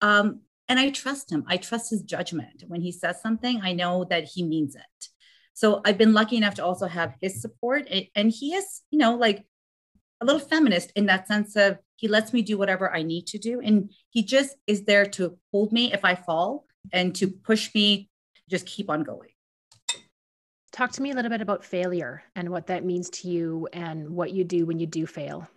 Um, 0.00 0.40
and 0.68 0.78
i 0.78 0.90
trust 0.90 1.30
him. 1.30 1.44
I 1.46 1.56
trust 1.56 1.90
his 1.90 2.02
judgment. 2.02 2.64
When 2.66 2.80
he 2.80 2.92
says 2.92 3.20
something 3.20 3.60
i 3.62 3.72
know 3.72 4.04
that 4.04 4.24
he 4.24 4.42
means 4.42 4.74
it. 4.74 5.08
So 5.54 5.80
i've 5.84 5.98
been 5.98 6.14
lucky 6.14 6.36
enough 6.36 6.54
to 6.54 6.64
also 6.64 6.86
have 6.86 7.14
his 7.20 7.40
support. 7.40 7.88
And 8.14 8.30
he 8.30 8.54
is 8.54 8.82
you 8.90 8.98
know 8.98 9.16
like 9.16 9.44
a 10.20 10.24
little 10.24 10.40
feminist 10.40 10.92
in 10.96 11.06
that 11.06 11.28
sense 11.28 11.56
of 11.56 11.78
he 11.96 12.08
lets 12.08 12.32
me 12.32 12.42
do 12.42 12.58
whatever 12.58 12.94
i 12.94 13.02
need 13.02 13.26
to 13.28 13.38
do. 13.38 13.60
And 13.60 13.90
he 14.10 14.22
just 14.22 14.56
is 14.66 14.84
there 14.84 15.06
to 15.16 15.38
hold 15.52 15.72
me 15.72 15.92
if 15.92 16.04
i 16.04 16.14
fall 16.14 16.66
and 16.92 17.14
to 17.16 17.28
push 17.28 17.74
me 17.74 18.08
just 18.48 18.66
keep 18.66 18.88
on 18.88 19.02
going 19.02 19.35
Talk 20.76 20.92
to 20.92 21.02
me 21.02 21.10
a 21.10 21.14
little 21.14 21.30
bit 21.30 21.40
about 21.40 21.64
failure 21.64 22.22
and 22.34 22.50
what 22.50 22.66
that 22.66 22.84
means 22.84 23.08
to 23.08 23.28
you 23.28 23.66
and 23.72 24.10
what 24.10 24.32
you 24.32 24.44
do 24.44 24.66
when 24.66 24.78
you 24.78 24.86
do 24.86 25.06
fail. 25.06 25.48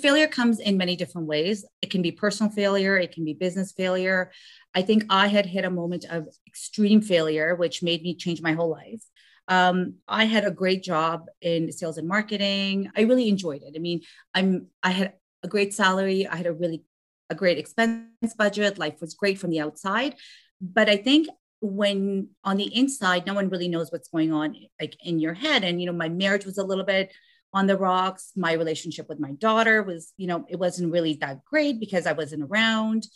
Failure 0.00 0.26
comes 0.26 0.58
in 0.58 0.78
many 0.78 0.96
different 0.96 1.28
ways. 1.28 1.66
It 1.82 1.90
can 1.90 2.00
be 2.00 2.12
personal 2.12 2.50
failure, 2.50 2.96
it 2.96 3.12
can 3.12 3.26
be 3.26 3.34
business 3.34 3.72
failure. 3.72 4.32
I 4.74 4.80
think 4.80 5.04
I 5.10 5.26
had 5.26 5.44
hit 5.44 5.66
a 5.66 5.70
moment 5.70 6.06
of 6.08 6.28
extreme 6.46 7.02
failure, 7.02 7.54
which 7.54 7.82
made 7.82 8.00
me 8.02 8.16
change 8.16 8.40
my 8.40 8.54
whole 8.54 8.70
life. 8.70 9.02
Um, 9.48 9.96
I 10.08 10.24
had 10.24 10.46
a 10.46 10.50
great 10.50 10.82
job 10.82 11.26
in 11.42 11.70
sales 11.72 11.98
and 11.98 12.08
marketing. 12.08 12.90
I 12.96 13.02
really 13.02 13.28
enjoyed 13.28 13.62
it. 13.62 13.74
I 13.76 13.80
mean, 13.80 14.00
I'm 14.34 14.68
I 14.82 14.92
had 14.92 15.12
a 15.42 15.48
great 15.48 15.74
salary. 15.74 16.26
I 16.26 16.36
had 16.36 16.46
a 16.46 16.54
really 16.54 16.84
a 17.28 17.34
great 17.34 17.58
expense 17.58 18.34
budget. 18.38 18.78
Life 18.78 19.02
was 19.02 19.12
great 19.12 19.38
from 19.38 19.50
the 19.50 19.60
outside. 19.60 20.14
But 20.62 20.88
I 20.88 20.96
think 20.96 21.28
when 21.60 22.28
on 22.44 22.56
the 22.56 22.74
inside 22.76 23.26
no 23.26 23.34
one 23.34 23.48
really 23.48 23.68
knows 23.68 23.92
what's 23.92 24.08
going 24.08 24.32
on 24.32 24.56
like 24.80 24.96
in 25.04 25.18
your 25.18 25.34
head. 25.34 25.64
And 25.64 25.80
you 25.80 25.86
know 25.86 25.92
my 25.92 26.08
marriage 26.08 26.46
was 26.46 26.58
a 26.58 26.64
little 26.64 26.84
bit 26.84 27.12
on 27.52 27.66
the 27.66 27.76
rocks. 27.76 28.32
My 28.36 28.52
relationship 28.52 29.08
with 29.08 29.20
my 29.20 29.32
daughter 29.32 29.82
was 29.82 30.12
you 30.16 30.26
know 30.26 30.44
it 30.48 30.58
wasn't 30.58 30.92
really 30.92 31.14
that 31.14 31.44
great 31.44 31.80
because 31.80 32.06
i 32.06 32.12
wasn't 32.12 32.44
around. 32.44 33.06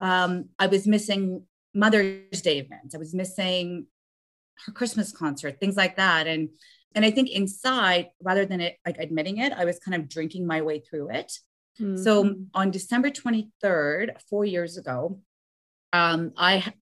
Um, 0.00 0.48
i 0.58 0.66
was 0.66 0.86
missing 0.86 1.44
mother's 1.74 2.42
day 2.42 2.58
events. 2.58 2.94
I 2.94 2.98
was 2.98 3.14
missing 3.14 3.86
her 4.66 4.72
christmas 4.72 5.12
concert 5.12 5.58
things 5.60 5.76
like 5.76 5.96
that. 5.96 6.26
And 6.26 6.50
and 6.94 7.04
i 7.04 7.10
think 7.10 7.30
inside 7.30 8.08
rather 8.22 8.44
than 8.44 8.60
it 8.60 8.76
like 8.84 8.98
admitting 8.98 9.38
it 9.38 9.52
i 9.52 9.64
was 9.64 9.78
kind 9.78 9.94
of 9.94 10.08
drinking 10.08 10.46
my 10.46 10.62
way 10.62 10.80
through 10.80 11.10
it. 11.10 11.32
Mm-hmm. 11.80 12.02
So 12.02 12.34
on 12.54 12.70
December 12.70 13.10
23rd, 13.10 14.20
four 14.28 14.44
years 14.44 14.76
ago, 14.76 15.20
um, 15.92 16.32
I 16.36 16.72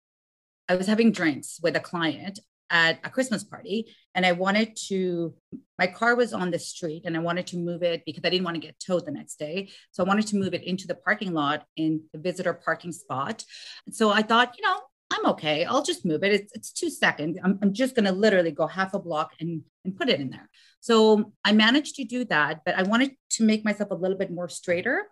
I 0.69 0.77
was 0.77 0.87
having 0.87 1.13
drinks 1.13 1.59
with 1.63 1.77
a 1.77 1.81
client 1.81 2.41
at 2.71 2.99
a 3.03 3.11
Christmas 3.11 3.45
party 3.45 3.95
and 4.15 4.27
I 4.27 4.33
wanted 4.33 4.77
to, 4.89 5.35
my 5.79 5.87
car 5.87 6.15
was 6.15 6.35
on 6.35 6.51
the 6.51 6.59
street 6.59 7.03
and 7.07 7.17
I 7.17 7.21
wanted 7.21 7.47
to 7.49 7.57
move 7.57 7.83
it 7.83 8.03
because 8.05 8.23
I 8.25 8.31
didn't 8.31 8.45
want 8.45 8.57
to 8.57 8.61
get 8.61 8.79
towed 8.79 9.07
the 9.07 9.11
next 9.11 9.39
day. 9.39 9.71
So 9.93 10.05
I 10.05 10.07
wanted 10.07 10.27
to 10.29 10.37
move 10.37 10.55
it 10.55 10.65
into 10.65 10.87
the 10.87 10.95
parking 10.95 11.33
lot 11.33 11.65
in 11.77 12.03
the 12.13 12.19
visitor 12.19 12.53
parking 12.53 12.93
spot. 12.93 13.45
So 13.91 14.11
I 14.11 14.23
thought, 14.23 14.55
you 14.59 14.65
know, 14.65 14.81
I'm 15.11 15.27
okay. 15.31 15.65
I'll 15.65 15.83
just 15.83 16.05
move 16.05 16.23
it. 16.23 16.33
It's, 16.33 16.53
it's 16.55 16.73
two 16.73 16.91
seconds. 16.91 17.39
I'm, 17.43 17.59
I'm 17.63 17.73
just 17.73 17.95
going 17.95 18.05
to 18.05 18.13
literally 18.13 18.51
go 18.51 18.67
half 18.67 18.93
a 18.93 18.99
block 18.99 19.33
and, 19.41 19.63
and 19.85 19.97
put 19.97 20.11
it 20.11 20.21
in 20.21 20.29
there. 20.29 20.51
So 20.81 21.33
I 21.45 21.53
managed 21.53 21.95
to 21.97 22.05
do 22.05 22.25
that, 22.27 22.61
but 22.67 22.75
I 22.75 22.83
wanted 22.83 23.13
to 23.31 23.45
make 23.45 23.65
myself 23.65 23.91
a 23.91 23.95
little 23.95 24.19
bit 24.19 24.31
more 24.31 24.49
straighter. 24.51 25.05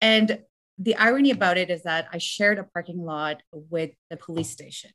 And 0.00 0.38
the 0.78 0.96
irony 0.96 1.30
about 1.30 1.56
it 1.56 1.70
is 1.70 1.82
that 1.82 2.08
I 2.12 2.18
shared 2.18 2.58
a 2.58 2.64
parking 2.64 2.98
lot 2.98 3.42
with 3.52 3.90
the 4.10 4.16
police 4.16 4.50
station 4.50 4.90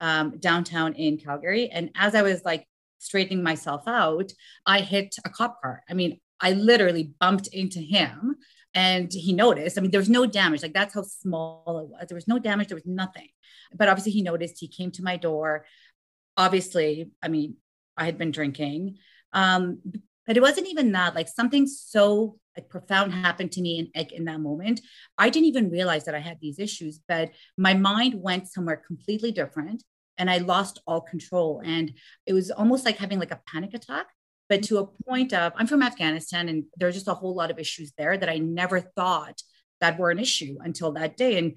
um, 0.00 0.38
downtown 0.38 0.94
in 0.94 1.18
Calgary. 1.18 1.68
And 1.70 1.90
as 1.96 2.14
I 2.14 2.22
was 2.22 2.44
like 2.44 2.66
straightening 2.98 3.42
myself 3.42 3.82
out, 3.86 4.32
I 4.66 4.80
hit 4.80 5.16
a 5.24 5.30
cop 5.30 5.60
car. 5.60 5.82
I 5.88 5.94
mean, 5.94 6.20
I 6.40 6.52
literally 6.52 7.14
bumped 7.20 7.48
into 7.48 7.80
him 7.80 8.36
and 8.74 9.12
he 9.12 9.32
noticed. 9.32 9.78
I 9.78 9.80
mean, 9.80 9.90
there 9.90 10.00
was 10.00 10.10
no 10.10 10.26
damage. 10.26 10.62
Like 10.62 10.74
that's 10.74 10.94
how 10.94 11.02
small 11.02 11.80
it 11.80 11.88
was. 11.88 12.06
There 12.08 12.16
was 12.16 12.28
no 12.28 12.38
damage. 12.38 12.68
There 12.68 12.76
was 12.76 12.86
nothing. 12.86 13.28
But 13.74 13.88
obviously, 13.88 14.12
he 14.12 14.22
noticed. 14.22 14.58
He 14.58 14.68
came 14.68 14.90
to 14.92 15.02
my 15.02 15.16
door. 15.16 15.64
Obviously, 16.36 17.10
I 17.22 17.28
mean, 17.28 17.56
I 17.96 18.04
had 18.04 18.18
been 18.18 18.30
drinking. 18.30 18.98
Um, 19.32 19.80
but 20.26 20.36
it 20.36 20.42
wasn't 20.42 20.68
even 20.68 20.92
that. 20.92 21.14
Like 21.14 21.28
something 21.28 21.66
so 21.66 22.38
like 22.56 22.68
profound 22.68 23.12
happened 23.12 23.52
to 23.52 23.60
me 23.60 23.90
in 23.94 24.06
in 24.12 24.24
that 24.26 24.40
moment. 24.40 24.80
I 25.18 25.30
didn't 25.30 25.48
even 25.48 25.70
realize 25.70 26.04
that 26.04 26.14
I 26.14 26.20
had 26.20 26.38
these 26.40 26.58
issues, 26.58 27.00
but 27.08 27.30
my 27.56 27.74
mind 27.74 28.14
went 28.14 28.48
somewhere 28.48 28.82
completely 28.86 29.32
different 29.32 29.82
and 30.18 30.30
I 30.30 30.38
lost 30.38 30.80
all 30.86 31.00
control. 31.00 31.60
And 31.64 31.92
it 32.26 32.32
was 32.32 32.50
almost 32.50 32.84
like 32.84 32.98
having 32.98 33.18
like 33.18 33.32
a 33.32 33.40
panic 33.50 33.74
attack, 33.74 34.06
but 34.48 34.62
to 34.64 34.78
a 34.78 34.86
point 35.04 35.32
of 35.32 35.52
I'm 35.56 35.66
from 35.66 35.82
Afghanistan 35.82 36.48
and 36.48 36.64
there's 36.76 36.94
just 36.94 37.08
a 37.08 37.14
whole 37.14 37.34
lot 37.34 37.50
of 37.50 37.58
issues 37.58 37.92
there 37.98 38.16
that 38.16 38.28
I 38.28 38.38
never 38.38 38.80
thought 38.80 39.42
that 39.80 39.98
were 39.98 40.10
an 40.10 40.18
issue 40.18 40.56
until 40.60 40.92
that 40.92 41.16
day. 41.16 41.38
And 41.38 41.54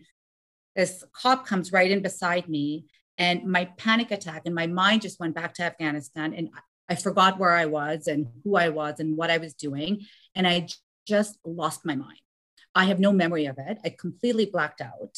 this 0.75 1.03
cop 1.13 1.45
comes 1.45 1.71
right 1.71 1.89
in 1.89 2.01
beside 2.01 2.47
me 2.49 2.85
and 3.17 3.45
my 3.45 3.65
panic 3.77 4.11
attack 4.11 4.43
and 4.45 4.53
my 4.53 4.67
mind 4.67 5.01
just 5.01 5.19
went 5.19 5.35
back 5.35 5.53
to 5.55 5.63
Afghanistan 5.63 6.33
and 6.33 6.49
I 6.89 6.95
forgot 6.95 7.39
where 7.39 7.51
I 7.51 7.65
was 7.65 8.07
and 8.07 8.27
who 8.43 8.55
I 8.55 8.69
was 8.69 8.99
and 8.99 9.17
what 9.17 9.29
I 9.29 9.37
was 9.37 9.53
doing. 9.53 10.05
And 10.35 10.47
I 10.47 10.67
just 11.07 11.37
lost 11.45 11.85
my 11.85 11.95
mind. 11.95 12.19
I 12.75 12.85
have 12.85 12.99
no 12.99 13.11
memory 13.11 13.45
of 13.45 13.57
it. 13.57 13.79
I 13.83 13.89
completely 13.89 14.45
blacked 14.45 14.81
out. 14.81 15.17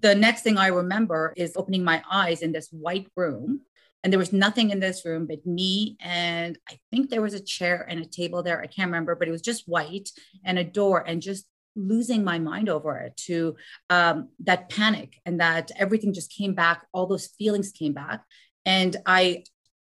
The 0.00 0.14
next 0.14 0.42
thing 0.42 0.56
I 0.56 0.68
remember 0.68 1.34
is 1.36 1.52
opening 1.56 1.84
my 1.84 2.02
eyes 2.10 2.40
in 2.40 2.52
this 2.52 2.68
white 2.70 3.08
room. 3.16 3.62
And 4.02 4.12
there 4.12 4.18
was 4.18 4.32
nothing 4.32 4.70
in 4.70 4.80
this 4.80 5.04
room 5.04 5.26
but 5.26 5.46
me. 5.46 5.96
And 6.00 6.58
I 6.68 6.78
think 6.90 7.10
there 7.10 7.22
was 7.22 7.34
a 7.34 7.40
chair 7.40 7.86
and 7.88 8.00
a 8.00 8.06
table 8.06 8.42
there. 8.42 8.60
I 8.60 8.66
can't 8.66 8.88
remember, 8.90 9.14
but 9.14 9.28
it 9.28 9.32
was 9.32 9.42
just 9.42 9.68
white 9.68 10.08
and 10.44 10.58
a 10.58 10.64
door 10.64 11.04
and 11.06 11.20
just 11.20 11.46
losing 11.76 12.24
my 12.24 12.38
mind 12.38 12.68
over 12.68 12.98
it 12.98 13.16
to 13.16 13.56
um, 13.90 14.28
that 14.40 14.68
panic 14.70 15.20
and 15.24 15.40
that 15.40 15.70
everything 15.76 16.12
just 16.12 16.32
came 16.32 16.54
back. 16.54 16.86
All 16.92 17.06
those 17.06 17.28
feelings 17.38 17.70
came 17.70 17.92
back. 17.92 18.24
And 18.64 18.96
I, 19.06 19.44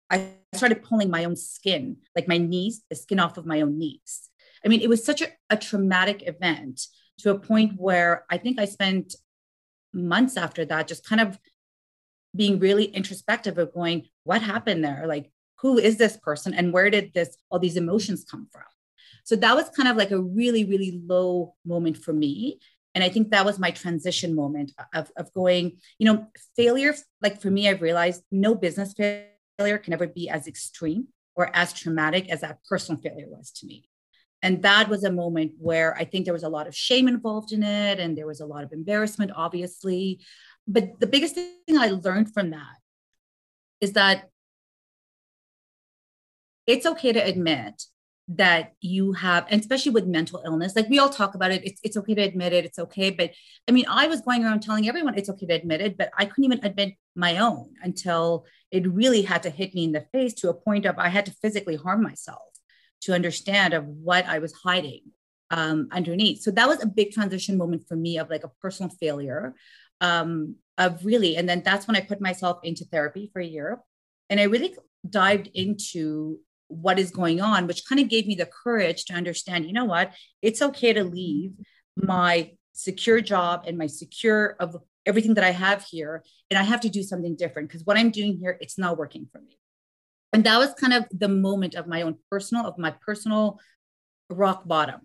I 0.09 0.31
started 0.53 0.83
pulling 0.83 1.11
my 1.11 1.25
own 1.25 1.35
skin, 1.35 1.97
like 2.15 2.27
my 2.27 2.37
knees, 2.37 2.83
the 2.89 2.95
skin 2.95 3.19
off 3.19 3.37
of 3.37 3.45
my 3.45 3.61
own 3.61 3.77
knees. 3.77 4.26
I 4.65 4.67
mean, 4.67 4.81
it 4.81 4.89
was 4.89 5.03
such 5.03 5.21
a, 5.21 5.27
a 5.49 5.57
traumatic 5.57 6.27
event 6.27 6.81
to 7.19 7.31
a 7.31 7.39
point 7.39 7.73
where 7.77 8.25
I 8.29 8.37
think 8.37 8.59
I 8.59 8.65
spent 8.65 9.15
months 9.93 10.37
after 10.37 10.65
that 10.65 10.87
just 10.87 11.07
kind 11.07 11.21
of 11.21 11.39
being 12.35 12.59
really 12.59 12.85
introspective 12.85 13.57
of 13.57 13.73
going, 13.73 14.07
what 14.23 14.41
happened 14.41 14.83
there? 14.83 15.05
Like, 15.07 15.31
who 15.59 15.79
is 15.79 15.97
this 15.97 16.17
person 16.17 16.53
and 16.53 16.71
where 16.71 16.89
did 16.89 17.13
this 17.13 17.35
all 17.49 17.59
these 17.59 17.77
emotions 17.77 18.25
come 18.29 18.47
from? 18.51 18.63
So 19.23 19.35
that 19.37 19.55
was 19.55 19.69
kind 19.69 19.89
of 19.89 19.97
like 19.97 20.11
a 20.11 20.21
really, 20.21 20.63
really 20.63 21.01
low 21.05 21.55
moment 21.65 21.97
for 21.97 22.13
me. 22.13 22.59
And 22.93 23.03
I 23.03 23.09
think 23.09 23.31
that 23.31 23.45
was 23.45 23.59
my 23.59 23.71
transition 23.71 24.35
moment 24.35 24.71
of, 24.93 25.11
of 25.17 25.33
going, 25.33 25.77
you 25.99 26.05
know, 26.05 26.27
failure, 26.55 26.95
like 27.21 27.41
for 27.41 27.51
me, 27.51 27.67
I've 27.67 27.81
realized 27.81 28.23
no 28.31 28.55
business 28.55 28.93
failure 28.93 29.77
can 29.77 29.93
ever 29.93 30.07
be 30.07 30.29
as 30.29 30.47
extreme 30.47 31.07
or 31.35 31.55
as 31.55 31.73
traumatic 31.73 32.29
as 32.29 32.41
that 32.41 32.59
personal 32.67 33.01
failure 33.01 33.27
was 33.29 33.51
to 33.51 33.65
me 33.65 33.89
and 34.41 34.61
that 34.63 34.89
was 34.89 35.03
a 35.03 35.11
moment 35.11 35.53
where 35.57 35.95
I 35.97 36.05
think 36.05 36.25
there 36.25 36.33
was 36.33 36.43
a 36.43 36.49
lot 36.49 36.67
of 36.67 36.75
shame 36.75 37.07
involved 37.07 37.51
in 37.51 37.63
it 37.63 37.99
and 37.99 38.17
there 38.17 38.27
was 38.27 38.39
a 38.39 38.45
lot 38.45 38.63
of 38.63 38.71
embarrassment, 38.71 39.31
obviously. 39.35 40.19
But 40.67 40.99
the 40.99 41.07
biggest 41.07 41.35
thing 41.35 41.77
I 41.77 41.89
learned 41.89 42.33
from 42.33 42.51
that 42.51 42.75
is 43.81 43.93
that 43.93 44.29
it's 46.67 46.85
okay 46.85 47.13
to 47.13 47.19
admit 47.19 47.83
that 48.29 48.73
you 48.81 49.13
have, 49.13 49.45
and 49.49 49.61
especially 49.61 49.93
with 49.93 50.05
mental 50.05 50.41
illness, 50.45 50.75
like 50.75 50.89
we 50.89 50.99
all 50.99 51.09
talk 51.09 51.33
about 51.33 51.51
it, 51.51 51.65
it's, 51.65 51.79
it's 51.81 51.95
okay 51.95 52.13
to 52.13 52.21
admit 52.21 52.51
it, 52.51 52.65
it's 52.65 52.77
okay. 52.77 53.09
But 53.09 53.31
I 53.67 53.71
mean, 53.71 53.85
I 53.87 54.07
was 54.07 54.21
going 54.21 54.43
around 54.43 54.59
telling 54.59 54.87
everyone 54.87 55.17
it's 55.17 55.29
okay 55.29 55.45
to 55.45 55.53
admit 55.53 55.81
it, 55.81 55.97
but 55.97 56.11
I 56.17 56.25
couldn't 56.25 56.43
even 56.43 56.65
admit 56.65 56.95
my 57.15 57.37
own 57.37 57.73
until 57.81 58.45
it 58.69 58.85
really 58.85 59.21
had 59.21 59.43
to 59.43 59.49
hit 59.49 59.73
me 59.73 59.85
in 59.85 59.93
the 59.93 60.05
face 60.11 60.33
to 60.35 60.49
a 60.49 60.53
point 60.53 60.85
of 60.85 60.99
I 60.99 61.07
had 61.07 61.25
to 61.27 61.35
physically 61.41 61.77
harm 61.77 62.03
myself 62.03 62.56
to 63.01 63.13
understand 63.13 63.73
of 63.73 63.85
what 63.85 64.25
I 64.25 64.39
was 64.39 64.53
hiding 64.53 65.01
um, 65.51 65.87
underneath. 65.91 66.41
So 66.41 66.51
that 66.51 66.67
was 66.67 66.83
a 66.83 66.87
big 66.87 67.11
transition 67.11 67.57
moment 67.57 67.87
for 67.87 67.95
me 67.95 68.17
of 68.17 68.29
like 68.29 68.43
a 68.43 68.51
personal 68.61 68.89
failure 68.89 69.55
um, 70.01 70.55
of 70.77 71.05
really, 71.05 71.37
and 71.37 71.47
then 71.47 71.61
that's 71.63 71.87
when 71.87 71.95
I 71.95 72.01
put 72.01 72.21
myself 72.21 72.59
into 72.63 72.85
therapy 72.85 73.29
for 73.31 73.41
a 73.41 73.45
year. 73.45 73.79
And 74.29 74.39
I 74.39 74.43
really 74.43 74.75
dived 75.09 75.49
into 75.53 76.39
what 76.67 76.99
is 76.99 77.11
going 77.11 77.39
on, 77.39 77.65
which 77.65 77.85
kind 77.87 78.01
of 78.01 78.09
gave 78.09 78.27
me 78.27 78.35
the 78.35 78.45
courage 78.45 79.05
to 79.05 79.13
understand, 79.13 79.65
you 79.65 79.73
know 79.73 79.85
what, 79.85 80.13
it's 80.41 80.61
okay 80.61 80.93
to 80.93 81.03
leave 81.03 81.51
my 81.95 82.51
secure 82.73 83.21
job 83.21 83.63
and 83.65 83.77
my 83.77 83.87
secure 83.87 84.55
of 84.59 84.75
everything 85.05 85.35
that 85.35 85.45
I 85.45 85.51
have 85.51 85.83
here. 85.85 86.23
And 86.51 86.59
I 86.59 86.63
have 86.63 86.81
to 86.81 86.89
do 86.89 87.03
something 87.03 87.35
different 87.35 87.69
because 87.69 87.85
what 87.85 87.97
I'm 87.97 88.11
doing 88.11 88.37
here, 88.37 88.57
it's 88.59 88.77
not 88.77 88.97
working 88.97 89.27
for 89.31 89.39
me 89.39 89.57
and 90.33 90.43
that 90.43 90.57
was 90.57 90.73
kind 90.73 90.93
of 90.93 91.05
the 91.11 91.27
moment 91.27 91.75
of 91.75 91.87
my 91.87 92.01
own 92.01 92.15
personal 92.29 92.65
of 92.65 92.77
my 92.77 92.93
personal 93.05 93.59
rock 94.29 94.67
bottom 94.67 95.01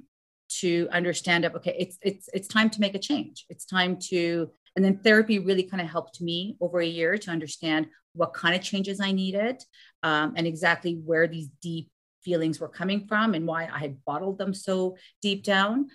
to 0.61 0.88
understand 0.93 1.45
of 1.45 1.55
okay 1.55 1.75
it's 1.79 1.99
it's 2.02 2.29
it's 2.33 2.49
time 2.49 2.71
to 2.71 2.81
make 2.81 2.95
a 2.95 2.99
change. 2.99 3.47
It's 3.49 3.64
time 3.64 3.99
to 4.11 4.50
and 4.76 4.85
then 4.85 4.99
therapy 4.99 5.38
really 5.38 5.62
kind 5.62 5.83
of 5.83 5.88
helped 5.88 6.21
me 6.21 6.57
over 6.61 6.81
a 6.81 6.87
year 6.87 7.19
to 7.19 7.31
understand 7.31 7.87
what 8.14 8.35
kind 8.35 8.55
of 8.55 8.62
changes 8.62 9.00
i 9.00 9.12
needed 9.12 9.62
um, 10.02 10.35
and 10.37 10.47
exactly 10.47 10.95
where 11.05 11.26
these 11.26 11.49
deep 11.62 11.91
feelings 12.25 12.61
were 12.61 12.69
coming 12.69 13.07
from 13.07 13.35
and 13.35 13.47
why 13.47 13.69
i 13.73 13.79
had 13.79 14.05
bottled 14.05 14.38
them 14.38 14.55
so 14.55 14.97
deep 15.21 15.45
down. 15.45 15.88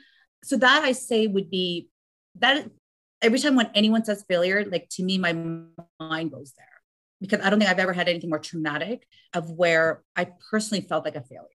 So 0.43 0.57
that 0.57 0.83
i 0.83 0.91
say 0.91 1.27
would 1.27 1.49
be 1.49 1.89
that 2.39 2.69
every 3.21 3.39
time 3.39 3.55
when 3.55 3.69
anyone 3.75 4.05
says 4.05 4.23
failure 4.27 4.65
like 4.65 4.87
to 4.91 5.03
me 5.03 5.17
my 5.17 5.33
mind 5.99 6.31
goes 6.31 6.53
there 6.57 6.76
because 7.21 7.41
I 7.41 7.49
don't 7.49 7.59
think 7.59 7.69
I've 7.69 7.79
ever 7.79 7.93
had 7.93 8.09
anything 8.09 8.29
more 8.29 8.39
traumatic 8.39 9.07
of 9.33 9.49
where 9.51 10.03
I 10.15 10.29
personally 10.51 10.85
felt 10.85 11.05
like 11.05 11.15
a 11.15 11.21
failure. 11.21 11.47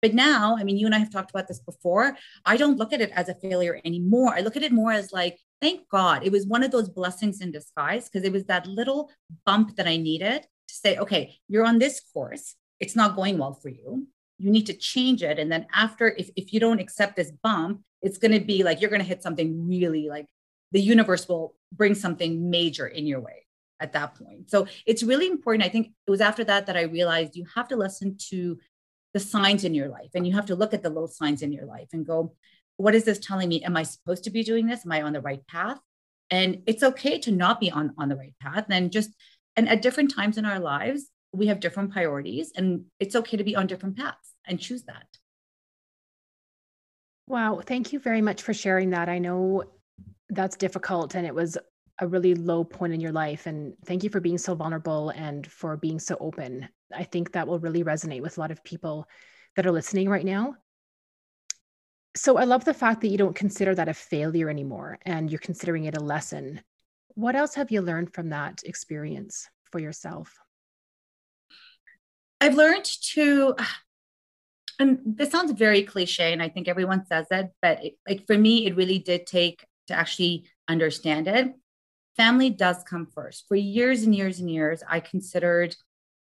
But 0.00 0.14
now, 0.14 0.56
I 0.58 0.64
mean, 0.64 0.78
you 0.78 0.86
and 0.86 0.94
I 0.94 0.98
have 0.98 1.12
talked 1.12 1.30
about 1.30 1.46
this 1.46 1.60
before. 1.60 2.16
I 2.44 2.56
don't 2.56 2.76
look 2.76 2.92
at 2.92 3.00
it 3.00 3.12
as 3.14 3.28
a 3.28 3.36
failure 3.36 3.80
anymore. 3.84 4.34
I 4.34 4.40
look 4.40 4.56
at 4.56 4.64
it 4.64 4.72
more 4.72 4.90
as 4.90 5.12
like, 5.12 5.38
thank 5.60 5.88
God 5.88 6.24
it 6.24 6.32
was 6.32 6.44
one 6.44 6.64
of 6.64 6.72
those 6.72 6.88
blessings 6.88 7.40
in 7.40 7.52
disguise 7.52 8.08
because 8.08 8.26
it 8.26 8.32
was 8.32 8.44
that 8.46 8.66
little 8.66 9.10
bump 9.46 9.76
that 9.76 9.86
I 9.86 9.96
needed 9.96 10.42
to 10.42 10.74
say, 10.74 10.98
okay, 10.98 11.36
you're 11.48 11.64
on 11.64 11.78
this 11.78 12.00
course. 12.12 12.56
It's 12.80 12.96
not 12.96 13.14
going 13.14 13.38
well 13.38 13.54
for 13.54 13.68
you. 13.68 14.08
You 14.38 14.50
need 14.50 14.66
to 14.66 14.74
change 14.74 15.22
it. 15.22 15.38
And 15.38 15.52
then 15.52 15.66
after, 15.72 16.08
if, 16.08 16.30
if 16.34 16.52
you 16.52 16.58
don't 16.58 16.80
accept 16.80 17.14
this 17.14 17.30
bump, 17.30 17.82
it's 18.02 18.18
going 18.18 18.32
to 18.32 18.44
be 18.44 18.64
like 18.64 18.80
you're 18.80 18.90
going 18.90 19.02
to 19.02 19.06
hit 19.06 19.22
something 19.22 19.68
really 19.68 20.08
like 20.08 20.26
the 20.72 20.80
universe 20.80 21.28
will 21.28 21.54
bring 21.70 21.94
something 21.94 22.50
major 22.50 22.86
in 22.86 23.06
your 23.06 23.20
way 23.20 23.46
at 23.82 23.92
that 23.92 24.14
point. 24.14 24.48
So 24.48 24.66
it's 24.86 25.02
really 25.02 25.26
important. 25.26 25.64
I 25.64 25.68
think 25.68 25.88
it 26.06 26.10
was 26.10 26.20
after 26.20 26.44
that 26.44 26.66
that 26.66 26.76
I 26.76 26.82
realized 26.82 27.36
you 27.36 27.46
have 27.54 27.68
to 27.68 27.76
listen 27.76 28.16
to 28.30 28.58
the 29.12 29.20
signs 29.20 29.64
in 29.64 29.74
your 29.74 29.88
life 29.88 30.10
and 30.14 30.26
you 30.26 30.32
have 30.34 30.46
to 30.46 30.54
look 30.54 30.72
at 30.72 30.82
the 30.82 30.88
little 30.88 31.08
signs 31.08 31.42
in 31.42 31.52
your 31.52 31.66
life 31.66 31.88
and 31.92 32.06
go, 32.06 32.34
what 32.76 32.94
is 32.94 33.04
this 33.04 33.18
telling 33.18 33.48
me? 33.48 33.62
Am 33.64 33.76
I 33.76 33.82
supposed 33.82 34.24
to 34.24 34.30
be 34.30 34.42
doing 34.42 34.66
this? 34.66 34.86
Am 34.86 34.92
I 34.92 35.02
on 35.02 35.12
the 35.12 35.20
right 35.20 35.46
path? 35.46 35.78
And 36.30 36.62
it's 36.66 36.82
okay 36.82 37.18
to 37.18 37.32
not 37.32 37.60
be 37.60 37.70
on, 37.70 37.92
on 37.98 38.08
the 38.08 38.16
right 38.16 38.34
path. 38.40 38.66
And 38.70 38.90
just, 38.90 39.10
and 39.56 39.68
at 39.68 39.82
different 39.82 40.14
times 40.14 40.38
in 40.38 40.46
our 40.46 40.60
lives, 40.60 41.08
we 41.32 41.48
have 41.48 41.60
different 41.60 41.92
priorities 41.92 42.52
and 42.56 42.84
it's 43.00 43.16
okay 43.16 43.36
to 43.36 43.44
be 43.44 43.56
on 43.56 43.66
different 43.66 43.98
paths 43.98 44.32
and 44.46 44.58
choose 44.58 44.84
that. 44.84 45.06
Wow. 47.26 47.60
Thank 47.64 47.92
you 47.92 47.98
very 47.98 48.20
much 48.20 48.42
for 48.42 48.54
sharing 48.54 48.90
that. 48.90 49.08
I 49.08 49.18
know 49.18 49.64
that's 50.30 50.56
difficult 50.56 51.14
and 51.14 51.26
it 51.26 51.34
was 51.34 51.58
a 52.02 52.08
really 52.08 52.34
low 52.34 52.64
point 52.64 52.92
in 52.92 53.00
your 53.00 53.12
life. 53.12 53.46
And 53.46 53.74
thank 53.86 54.02
you 54.02 54.10
for 54.10 54.20
being 54.20 54.36
so 54.36 54.56
vulnerable 54.56 55.10
and 55.10 55.46
for 55.46 55.76
being 55.76 56.00
so 56.00 56.16
open. 56.18 56.68
I 56.92 57.04
think 57.04 57.32
that 57.32 57.46
will 57.46 57.60
really 57.60 57.84
resonate 57.84 58.22
with 58.22 58.36
a 58.36 58.40
lot 58.40 58.50
of 58.50 58.64
people 58.64 59.06
that 59.54 59.66
are 59.66 59.72
listening 59.72 60.08
right 60.08 60.24
now. 60.24 60.56
So 62.16 62.36
I 62.36 62.44
love 62.44 62.64
the 62.64 62.74
fact 62.74 63.02
that 63.02 63.08
you 63.08 63.16
don't 63.16 63.36
consider 63.36 63.72
that 63.76 63.88
a 63.88 63.94
failure 63.94 64.50
anymore 64.50 64.98
and 65.02 65.30
you're 65.30 65.38
considering 65.38 65.84
it 65.84 65.96
a 65.96 66.02
lesson. 66.02 66.60
What 67.14 67.36
else 67.36 67.54
have 67.54 67.70
you 67.70 67.80
learned 67.80 68.12
from 68.12 68.30
that 68.30 68.62
experience 68.64 69.48
for 69.70 69.78
yourself? 69.78 70.36
I've 72.40 72.56
learned 72.56 72.84
to, 73.12 73.54
and 74.80 74.98
this 75.06 75.30
sounds 75.30 75.52
very 75.52 75.84
cliche, 75.84 76.32
and 76.32 76.42
I 76.42 76.48
think 76.48 76.66
everyone 76.66 77.06
says 77.06 77.26
it, 77.30 77.50
but 77.62 77.84
it, 77.84 77.94
like 78.08 78.26
for 78.26 78.36
me, 78.36 78.66
it 78.66 78.74
really 78.74 78.98
did 78.98 79.24
take 79.24 79.64
to 79.86 79.94
actually 79.94 80.46
understand 80.66 81.28
it. 81.28 81.54
Family 82.16 82.50
does 82.50 82.82
come 82.88 83.06
first. 83.14 83.46
For 83.48 83.56
years 83.56 84.02
and 84.02 84.14
years 84.14 84.38
and 84.38 84.50
years, 84.50 84.82
I 84.88 85.00
considered, 85.00 85.74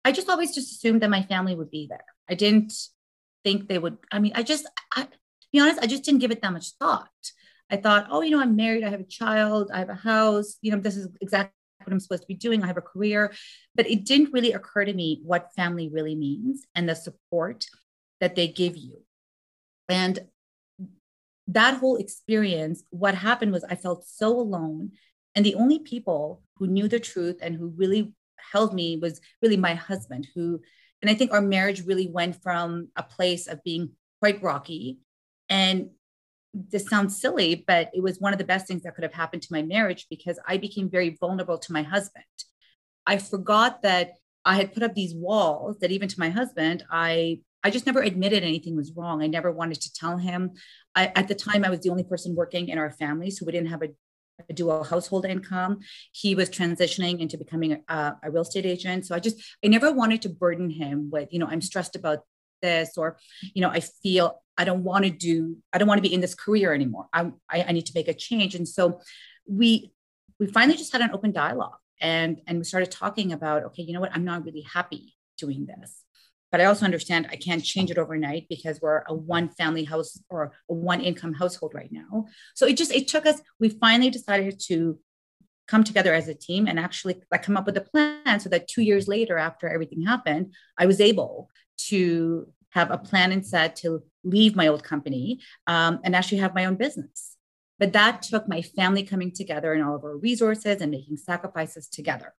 I 0.05 0.13
just 0.13 0.29
always 0.29 0.55
just 0.55 0.73
assumed 0.73 1.03
that 1.03 1.11
my 1.11 1.23
family 1.23 1.55
would 1.55 1.71
be 1.71 1.87
there. 1.89 2.05
I 2.29 2.35
didn't 2.35 2.73
think 3.45 3.69
they 3.69 3.79
would. 3.79 3.97
I 4.13 4.19
mean, 4.19 4.33
I 4.35 4.43
just, 4.43 4.69
I, 4.95 5.09
be 5.53 5.61
honest, 5.61 5.81
I 5.81 5.87
just 5.87 6.05
didn't 6.05 6.21
give 6.21 6.31
it 6.31 6.43
that 6.43 6.53
much 6.53 6.73
thought. 6.79 7.09
I 7.71 7.77
thought, 7.77 8.09
oh, 8.11 8.21
you 8.21 8.31
know, 8.31 8.41
I'm 8.41 8.57
married, 8.57 8.85
I 8.85 8.91
have 8.91 9.01
a 9.01 9.05
child, 9.05 9.71
I 9.73 9.79
have 9.79 9.89
a 9.89 9.95
house, 9.95 10.57
you 10.61 10.73
know, 10.73 10.79
this 10.79 10.97
is 10.97 11.09
exactly 11.21 11.55
what 11.85 11.93
I'm 11.93 12.01
supposed 12.01 12.23
to 12.23 12.29
be 12.29 12.35
doing. 12.35 12.63
I 12.63 12.67
have 12.67 12.77
a 12.77 12.83
career. 12.83 13.33
But 13.75 13.89
it 13.89 14.05
didn't 14.05 14.33
really 14.33 14.53
occur 14.53 14.85
to 14.85 14.93
me 14.93 15.21
what 15.25 15.55
family 15.55 15.89
really 15.89 16.15
means 16.15 16.67
and 16.75 16.89
the 16.89 16.95
support 16.95 17.67
that 18.21 18.35
they 18.35 18.49
give 18.49 18.77
you. 18.77 19.03
And 19.89 20.19
that 21.49 21.79
whole 21.79 21.97
experience, 21.97 22.85
what 22.91 23.15
happened 23.15 23.53
was 23.53 23.65
I 23.65 23.75
felt 23.75 24.07
so 24.07 24.39
alone. 24.39 24.93
And 25.35 25.45
the 25.45 25.55
only 25.55 25.79
people 25.79 26.43
who 26.57 26.67
knew 26.67 26.89
the 26.89 27.01
truth 27.01 27.39
and 27.41 27.55
who 27.55 27.69
really 27.77 28.15
held 28.53 28.75
me 28.75 28.97
was 28.97 29.21
really 29.43 29.57
my 29.57 29.75
husband, 29.75 30.29
who, 30.35 30.61
and 31.03 31.11
I 31.11 31.15
think 31.15 31.33
our 31.33 31.41
marriage 31.41 31.87
really 31.87 32.09
went 32.09 32.43
from 32.43 32.89
a 32.97 33.03
place 33.03 33.47
of 33.47 33.63
being 33.63 33.91
quite 34.21 34.43
rocky 34.43 34.99
and 35.49 35.91
this 36.53 36.89
sounds 36.89 37.21
silly, 37.21 37.65
but 37.67 37.91
it 37.95 38.03
was 38.03 38.19
one 38.19 38.33
of 38.33 38.39
the 38.39 38.45
best 38.45 38.67
things 38.67 38.83
that 38.83 38.95
could 38.95 39.05
have 39.05 39.15
happened 39.15 39.43
to 39.43 39.53
my 39.53 39.63
marriage 39.63 40.07
because 40.11 40.39
I 40.47 40.57
became 40.57 40.91
very 40.91 41.17
vulnerable 41.21 41.59
to 41.59 41.73
my 41.73 41.83
husband. 41.83 42.25
I 43.07 43.19
forgot 43.19 43.83
that 43.83 44.15
I 44.45 44.57
had 44.57 44.73
put 44.73 44.83
up 44.83 44.95
these 44.95 45.15
walls 45.15 45.79
that 45.81 45.93
even 45.93 46.09
to 46.09 46.21
my 46.21 46.31
husband, 46.31 46.85
I 46.91 47.41
I 47.63 47.69
just 47.69 47.85
never 47.85 48.01
admitted 48.01 48.43
anything 48.43 48.75
was 48.75 48.93
wrong. 48.97 49.23
I 49.23 49.27
never 49.27 49.53
wanted 49.53 49.83
to 49.83 49.93
tell 49.93 50.17
him. 50.17 50.53
I, 50.95 51.13
at 51.15 51.29
the 51.29 51.35
time, 51.35 51.63
I 51.63 51.69
was 51.69 51.81
the 51.81 51.91
only 51.91 52.05
person 52.05 52.35
working 52.35 52.69
in 52.69 52.79
our 52.79 52.91
family, 52.91 53.31
so 53.31 53.45
we 53.45 53.53
didn't 53.53 53.69
have 53.69 53.83
a, 53.83 53.89
a 54.49 54.53
dual 54.53 54.85
household 54.85 55.25
income. 55.25 55.81
He 56.13 56.35
was 56.35 56.49
transitioning 56.51 57.21
into 57.21 57.37
becoming 57.37 57.83
a, 57.89 58.17
a 58.23 58.31
real 58.31 58.43
estate 58.43 58.67
agent, 58.67 59.07
so 59.07 59.15
I 59.15 59.19
just 59.19 59.43
I 59.65 59.69
never 59.69 59.93
wanted 59.93 60.23
to 60.23 60.29
burden 60.29 60.71
him 60.71 61.11
with, 61.11 61.33
you 61.33 61.39
know, 61.39 61.47
I'm 61.47 61.61
stressed 61.61 61.97
about 61.97 62.21
this 62.63 62.97
or 62.97 63.17
you 63.55 63.63
know 63.63 63.71
i 63.71 63.81
feel 63.81 64.43
i 64.59 64.65
don't 64.65 64.85
want 64.85 65.05
to 65.05 65.11
do 65.11 65.57
i 65.73 65.79
don't 65.79 65.89
want 65.89 65.99
to 65.99 66.07
be 66.07 66.13
in 66.13 66.21
this 66.21 66.35
career 66.35 66.75
anymore. 66.75 67.07
I, 67.13 67.33
I, 67.49 67.65
I 67.69 67.73
need 67.73 67.87
to 67.87 67.93
make 67.95 68.09
a 68.09 68.15
change. 68.15 68.55
And 68.55 68.69
so 68.69 69.01
we 69.47 69.93
we 70.39 70.47
finally 70.47 70.77
just 70.77 70.93
had 70.93 71.01
an 71.01 71.11
open 71.13 71.33
dialogue 71.33 71.77
and 72.01 72.41
and 72.47 72.59
we 72.59 72.65
started 72.65 72.91
talking 72.91 73.33
about 73.33 73.65
okay 73.65 73.83
you 73.83 73.93
know 73.93 74.01
what? 74.01 74.13
I'm 74.15 74.25
not 74.25 74.45
really 74.45 74.63
happy 74.63 75.17
doing 75.39 75.67
this 75.67 76.00
but 76.51 76.61
i 76.61 76.65
also 76.65 76.85
understand 76.85 77.27
i 77.31 77.37
can't 77.37 77.65
change 77.65 77.91
it 77.91 77.99
overnight 77.99 78.47
because 78.49 78.81
we're 78.81 79.03
a 79.09 79.15
one 79.15 79.49
family 79.49 79.85
house 79.85 80.21
or 80.29 80.53
a 80.69 80.75
one 80.75 81.01
income 81.01 81.35
household 81.35 81.73
right 81.75 81.93
now 81.93 82.27
so 82.55 82.67
it 82.67 82.77
just 82.77 82.93
it 82.93 83.09
took 83.09 83.27
us 83.27 83.41
we 83.59 83.69
finally 83.69 84.11
decided 84.11 84.61
to 84.61 84.99
come 85.69 85.85
together 85.85 86.13
as 86.13 86.27
a 86.27 86.35
team 86.35 86.67
and 86.67 86.81
actually 86.81 87.15
like 87.31 87.45
come 87.45 87.57
up 87.57 87.65
with 87.65 87.77
a 87.77 87.81
plan 87.81 88.41
so 88.41 88.49
that 88.49 88.67
two 88.67 88.83
years 88.83 89.07
later 89.07 89.39
after 89.39 89.69
everything 89.69 90.03
happened 90.03 90.53
i 90.79 90.87
was 90.87 91.01
able 91.01 91.49
to 91.77 92.53
have 92.71 92.91
a 92.91 92.99
plan 92.99 93.33
and 93.33 93.47
set 93.47 93.77
to 93.77 94.03
leave 94.25 94.57
my 94.57 94.69
old 94.69 94.83
company 94.83 95.41
um, 95.67 96.01
and 96.05 96.15
actually 96.15 96.39
have 96.39 96.55
my 96.55 96.65
own 96.65 96.77
business. 96.77 97.37
But 97.79 97.93
that 97.93 98.23
took 98.23 98.49
my 98.49 98.63
family 98.63 99.03
coming 99.03 99.33
together 99.33 99.73
and 99.73 99.83
all 99.83 99.97
of 99.97 100.05
our 100.05 100.17
resources 100.17 100.81
and 100.81 100.91
making 100.91 101.17
sacrifices 101.17 101.89
together. 101.89 102.35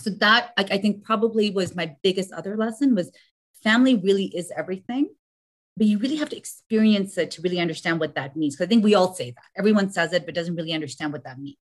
So 0.00 0.10
that 0.10 0.52
I, 0.56 0.64
I 0.64 0.78
think 0.78 1.04
probably 1.04 1.50
was 1.50 1.74
my 1.74 1.96
biggest 2.02 2.32
other 2.32 2.56
lesson 2.56 2.94
was 2.94 3.10
family 3.62 3.96
really 3.96 4.26
is 4.26 4.52
everything 4.56 5.10
but 5.80 5.86
you 5.86 5.96
really 5.98 6.16
have 6.16 6.28
to 6.28 6.36
experience 6.36 7.16
it 7.16 7.30
to 7.30 7.40
really 7.42 7.58
understand 7.58 8.00
what 8.00 8.14
that 8.14 8.36
means. 8.36 8.54
Because 8.54 8.66
I 8.66 8.68
think 8.68 8.84
we 8.84 8.94
all 8.94 9.14
say 9.14 9.30
that. 9.30 9.44
Everyone 9.56 9.90
says 9.90 10.12
it, 10.12 10.26
but 10.26 10.34
doesn't 10.34 10.54
really 10.54 10.74
understand 10.74 11.10
what 11.10 11.24
that 11.24 11.38
means. 11.38 11.56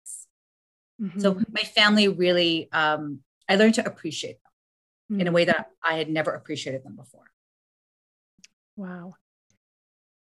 Mm-hmm. 0.99 1.19
So 1.19 1.39
my 1.51 1.61
family 1.61 2.07
really, 2.07 2.67
um, 2.71 3.19
I 3.47 3.57
learned 3.57 3.75
to 3.75 3.85
appreciate 3.85 4.37
mm-hmm. 5.11 5.21
in 5.21 5.27
a 5.27 5.31
way 5.31 5.45
that 5.45 5.69
I 5.83 5.95
had 5.95 6.09
never 6.09 6.31
appreciated 6.31 6.83
them 6.83 6.95
before. 6.95 7.25
Wow. 8.75 9.13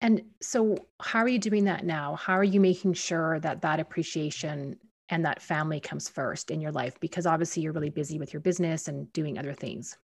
And 0.01 0.23
so, 0.41 0.75
how 0.99 1.19
are 1.19 1.29
you 1.29 1.39
doing 1.39 1.63
that 1.65 1.85
now? 1.85 2.15
How 2.15 2.33
are 2.33 2.43
you 2.43 2.59
making 2.59 2.95
sure 2.95 3.39
that 3.39 3.61
that 3.61 3.79
appreciation 3.79 4.75
and 5.09 5.25
that 5.25 5.41
family 5.41 5.79
comes 5.79 6.09
first 6.09 6.51
in 6.51 6.61
your 6.61 6.71
life? 6.71 6.99
Because 6.99 7.25
obviously, 7.25 7.63
you're 7.63 7.73
really 7.73 7.89
busy 7.89 8.19
with 8.19 8.33
your 8.33 8.41
business 8.41 8.87
and 8.87 9.11
doing 9.13 9.37
other 9.37 9.53
things. 9.53 9.97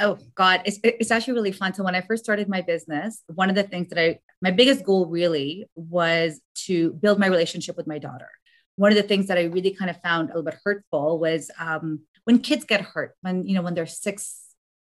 Oh 0.00 0.18
God, 0.34 0.62
it's 0.64 0.78
it's 0.82 1.10
actually 1.10 1.34
really 1.34 1.52
fun. 1.52 1.74
So 1.74 1.84
when 1.84 1.94
I 1.94 2.00
first 2.00 2.24
started 2.24 2.48
my 2.48 2.62
business, 2.62 3.22
one 3.26 3.50
of 3.50 3.56
the 3.56 3.62
things 3.62 3.88
that 3.88 3.98
I 3.98 4.18
my 4.40 4.50
biggest 4.50 4.84
goal 4.84 5.06
really 5.06 5.66
was 5.74 6.40
to 6.66 6.92
build 6.94 7.18
my 7.18 7.26
relationship 7.26 7.76
with 7.76 7.86
my 7.86 7.98
daughter. 7.98 8.28
One 8.76 8.90
of 8.90 8.96
the 8.96 9.02
things 9.02 9.26
that 9.26 9.38
I 9.38 9.44
really 9.44 9.74
kind 9.74 9.90
of 9.90 10.00
found 10.00 10.30
a 10.30 10.34
little 10.34 10.50
bit 10.50 10.58
hurtful 10.64 11.18
was 11.18 11.50
um, 11.58 12.00
when 12.24 12.38
kids 12.38 12.64
get 12.64 12.80
hurt 12.80 13.14
when 13.20 13.46
you 13.46 13.54
know 13.54 13.62
when 13.62 13.74
they're 13.74 13.86
six 13.86 14.38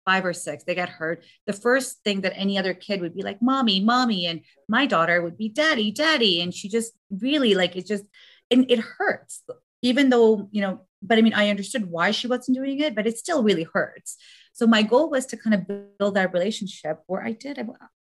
five 0.06 0.25
or 0.25 0.34
six 0.34 0.63
they 0.63 0.75
get 0.75 0.89
hurt 0.89 1.23
the 1.47 1.54
first 1.54 2.04
thing 2.04 2.21
that 2.21 2.38
any 2.38 2.60
other 2.60 2.75
kid 2.75 3.01
would 3.01 3.15
be 3.15 3.23
like 3.23 3.41
mommy 3.41 3.80
mommy 3.80 4.28
and 4.28 4.41
my 4.69 4.86
daughter 4.86 5.21
would 5.21 5.36
be 5.36 5.49
daddy 5.49 5.91
daddy 5.91 6.41
and 6.41 6.54
she 6.54 6.69
just 6.69 6.93
really 7.10 7.56
like 7.56 7.75
it 7.75 7.88
just 7.88 8.04
and 8.51 8.69
it 8.69 8.79
hurts 8.79 9.43
even 9.81 10.10
though 10.10 10.47
you 10.51 10.62
know 10.62 10.81
but 11.01 11.17
i 11.17 11.21
mean 11.21 11.34
i 11.34 11.49
understood 11.49 11.89
why 11.89 12.12
she 12.12 12.27
wasn't 12.27 12.55
doing 12.55 12.79
it 12.79 12.95
but 12.95 13.08
it 13.08 13.17
still 13.17 13.43
really 13.43 13.67
hurts. 13.73 14.17
So 14.53 14.65
my 14.65 14.84
goal 14.84 15.10
was 15.10 15.25
to 15.27 15.38
kind 15.38 15.53
of 15.53 15.97
build 15.97 16.15
that 16.15 16.34
relationship 16.34 16.99
where 17.08 17.23
i 17.23 17.31
did 17.31 17.60
i, 17.60 17.65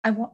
I 0.04 0.12
want 0.12 0.34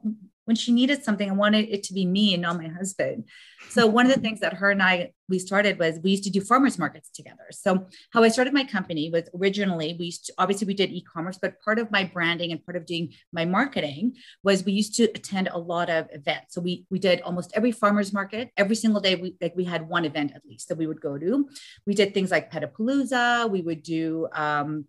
when 0.50 0.56
she 0.56 0.72
needed 0.72 1.04
something, 1.04 1.30
I 1.30 1.34
wanted 1.34 1.70
it 1.70 1.84
to 1.84 1.94
be 1.94 2.08
me 2.08 2.34
and 2.34 2.42
not 2.42 2.58
my 2.58 2.70
husband. 2.70 3.26
So 3.70 3.86
one 3.86 4.08
of 4.08 4.16
the 4.16 4.20
things 4.20 4.40
that 4.40 4.56
her 4.56 4.72
and 4.72 4.82
I 4.82 5.12
we 5.28 5.38
started 5.38 5.78
was 5.78 6.00
we 6.04 6.10
used 6.10 6.24
to 6.24 6.32
do 6.32 6.42
farmers 6.42 6.80
markets 6.80 7.12
together. 7.12 7.48
So 7.52 7.86
how 8.14 8.24
I 8.24 8.30
started 8.30 8.52
my 8.52 8.64
company 8.64 9.12
was 9.12 9.30
originally 9.40 9.96
we 10.00 10.06
used 10.06 10.26
to, 10.26 10.34
obviously 10.40 10.66
we 10.66 10.74
did 10.74 10.90
e-commerce, 10.90 11.38
but 11.40 11.62
part 11.62 11.78
of 11.78 11.92
my 11.92 12.04
branding 12.04 12.52
and 12.52 12.66
part 12.66 12.78
of 12.78 12.88
doing 12.88 13.14
my 13.32 13.46
marketing 13.46 14.16
was 14.42 14.66
we 14.66 14.72
used 14.72 14.96
to 14.96 15.04
attend 15.04 15.50
a 15.50 15.60
lot 15.60 15.88
of 15.92 16.08
events. 16.12 16.56
So 16.56 16.62
we 16.62 16.88
we 16.90 16.98
did 16.98 17.22
almost 17.22 17.52
every 17.54 17.72
farmers 17.72 18.12
market 18.12 18.50
every 18.58 18.76
single 18.76 19.02
day. 19.02 19.14
We 19.14 19.36
like 19.40 19.56
we 19.56 19.66
had 19.66 19.88
one 19.88 20.04
event 20.04 20.32
at 20.34 20.44
least 20.50 20.70
that 20.70 20.80
we 20.80 20.88
would 20.88 21.00
go 21.00 21.16
to. 21.20 21.48
We 21.86 21.94
did 21.94 22.16
things 22.16 22.32
like 22.32 22.52
Petapalooza. 22.52 23.52
We 23.52 23.62
would 23.62 23.84
do 23.84 24.28
um, 24.34 24.86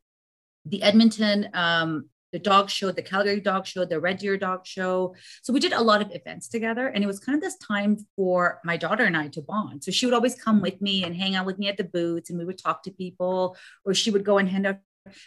the 0.65 0.83
Edmonton 0.83 1.51
um, 1.53 2.09
the 2.33 2.39
dog 2.39 2.71
show, 2.71 2.91
the 2.91 3.03
Calgary 3.03 3.41
dog 3.41 3.67
show, 3.67 3.85
the 3.85 4.01
Red 4.01 4.19
Deer 4.19 4.37
dog 4.37 4.67
show. 4.67 5.15
So 5.43 5.53
we 5.53 5.61
did 5.61 5.73
a 5.73 5.83
lot 5.83 6.03
of 6.03 6.15
events 6.15 6.49
together. 6.49 6.89
And 6.89 7.03
it 7.03 7.07
was 7.07 7.21
kind 7.21 7.37
of 7.37 7.43
this 7.43 7.57
time 7.59 7.97
for 8.17 8.61
my 8.65 8.77
daughter 8.77 9.05
and 9.05 9.17
I 9.17 9.29
to 9.29 9.43
bond. 9.43 9.85
So 9.85 9.91
she 9.91 10.07
would 10.07 10.15
always 10.15 10.35
come 10.35 10.61
with 10.61 10.81
me 10.81 11.05
and 11.05 11.15
hang 11.15 11.35
out 11.35 11.47
with 11.47 11.59
me 11.59 11.69
at 11.69 11.77
the 11.77 11.85
booths 11.85 12.31
and 12.31 12.39
we 12.39 12.45
would 12.45 12.59
talk 12.59 12.83
to 12.85 12.91
people, 12.91 13.57
or 13.85 13.95
she 13.95 14.11
would 14.11 14.25
go 14.25 14.39
and 14.39 14.49
hand 14.49 14.67
out. 14.67 14.79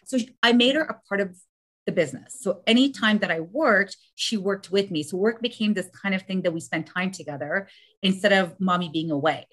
So 0.06 0.18
I 0.42 0.54
made 0.54 0.76
her 0.76 0.84
a 0.84 1.00
part 1.08 1.20
of 1.20 1.36
the 1.86 1.92
business. 1.92 2.38
So 2.40 2.62
anytime 2.66 3.18
that 3.20 3.32
I 3.32 3.42
worked, 3.42 3.98
she 4.16 4.38
worked 4.38 4.72
with 4.72 4.90
me. 4.90 5.04
So 5.04 5.18
work 5.18 5.42
became 5.42 5.74
this 5.74 5.90
kind 6.02 6.16
of 6.16 6.22
thing 6.22 6.44
that 6.44 6.54
we 6.54 6.62
spent 6.62 6.88
time 6.88 7.12
together 7.12 7.68
instead 8.02 8.32
of 8.32 8.58
mommy 8.60 8.90
being 8.94 9.12
away. 9.12 9.46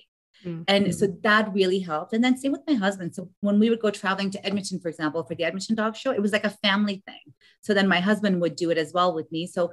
Mm-hmm. 0.45 0.63
And 0.69 0.95
so 0.95 1.07
that 1.23 1.53
really 1.53 1.81
helped. 1.81 2.13
And 2.13 2.25
then 2.25 2.37
same 2.37 2.53
with 2.53 2.63
my 2.67 2.75
husband. 2.75 3.15
So 3.15 3.31
when 3.41 3.59
we 3.59 3.71
would 3.71 3.81
go 3.81 3.91
traveling 3.91 4.31
to 4.31 4.47
Edmonton, 4.47 4.81
for 4.81 4.89
example, 4.89 5.25
for 5.25 5.35
the 5.35 5.45
Edmonton 5.45 5.77
Dog 5.77 5.97
Show, 5.97 6.13
it 6.13 6.23
was 6.23 6.33
like 6.33 6.45
a 6.45 6.57
family 6.63 7.03
thing. 7.07 7.35
So 7.61 7.75
then 7.75 7.89
my 7.89 8.01
husband 8.01 8.41
would 8.41 8.57
do 8.57 8.71
it 8.71 8.79
as 8.79 8.93
well 8.93 9.15
with 9.15 9.31
me. 9.31 9.47
So 9.47 9.73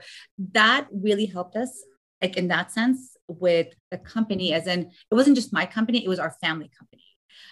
that 0.54 0.88
really 0.92 1.26
helped 1.26 1.56
us, 1.56 1.84
like 2.22 2.38
in 2.38 2.50
that 2.50 2.72
sense, 2.72 3.16
with 3.28 3.68
the 3.92 3.98
company, 3.98 4.54
as 4.54 4.68
in 4.68 4.92
it 5.12 5.16
wasn't 5.16 5.36
just 5.36 5.54
my 5.54 5.66
company, 5.66 6.04
it 6.04 6.10
was 6.10 6.20
our 6.20 6.36
family 6.42 6.70
company. 6.78 7.04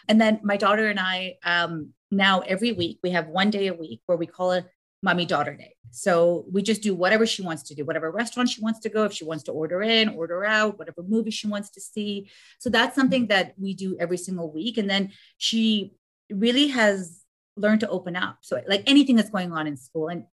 And 0.07 0.19
then 0.19 0.39
my 0.43 0.57
daughter 0.57 0.87
and 0.87 0.99
I, 0.99 1.35
um, 1.43 1.93
now 2.11 2.41
every 2.41 2.71
week, 2.71 2.99
we 3.03 3.11
have 3.11 3.27
one 3.27 3.49
day 3.49 3.67
a 3.67 3.73
week 3.73 4.01
where 4.05 4.17
we 4.17 4.27
call 4.27 4.51
it 4.51 4.65
mommy 5.05 5.25
daughter 5.25 5.53
day. 5.53 5.75
So 5.91 6.43
we 6.51 6.61
just 6.61 6.81
do 6.81 6.93
whatever 6.93 7.25
she 7.25 7.43
wants 7.43 7.63
to 7.63 7.75
do, 7.75 7.85
whatever 7.85 8.11
restaurant 8.11 8.49
she 8.49 8.61
wants 8.61 8.81
to 8.81 8.89
go, 8.89 9.05
if 9.05 9.13
she 9.13 9.23
wants 9.23 9.45
to 9.45 9.53
order 9.53 9.81
in, 9.81 10.09
order 10.09 10.43
out, 10.43 10.77
whatever 10.77 11.03
movie 11.03 11.31
she 11.31 11.47
wants 11.47 11.69
to 11.69 11.79
see. 11.79 12.29
So 12.59 12.69
that's 12.69 12.95
something 12.95 13.21
mm-hmm. 13.23 13.29
that 13.29 13.53
we 13.57 13.73
do 13.75 13.95
every 13.99 14.17
single 14.17 14.51
week. 14.51 14.77
And 14.77 14.89
then 14.89 15.13
she 15.37 15.93
really 16.29 16.67
has 16.69 17.21
learned 17.55 17.79
to 17.81 17.89
open 17.89 18.15
up. 18.17 18.39
So 18.41 18.61
like 18.67 18.83
anything 18.87 19.15
that's 19.15 19.29
going 19.29 19.53
on 19.53 19.67
in 19.67 19.77
school 19.77 20.09
and 20.09 20.25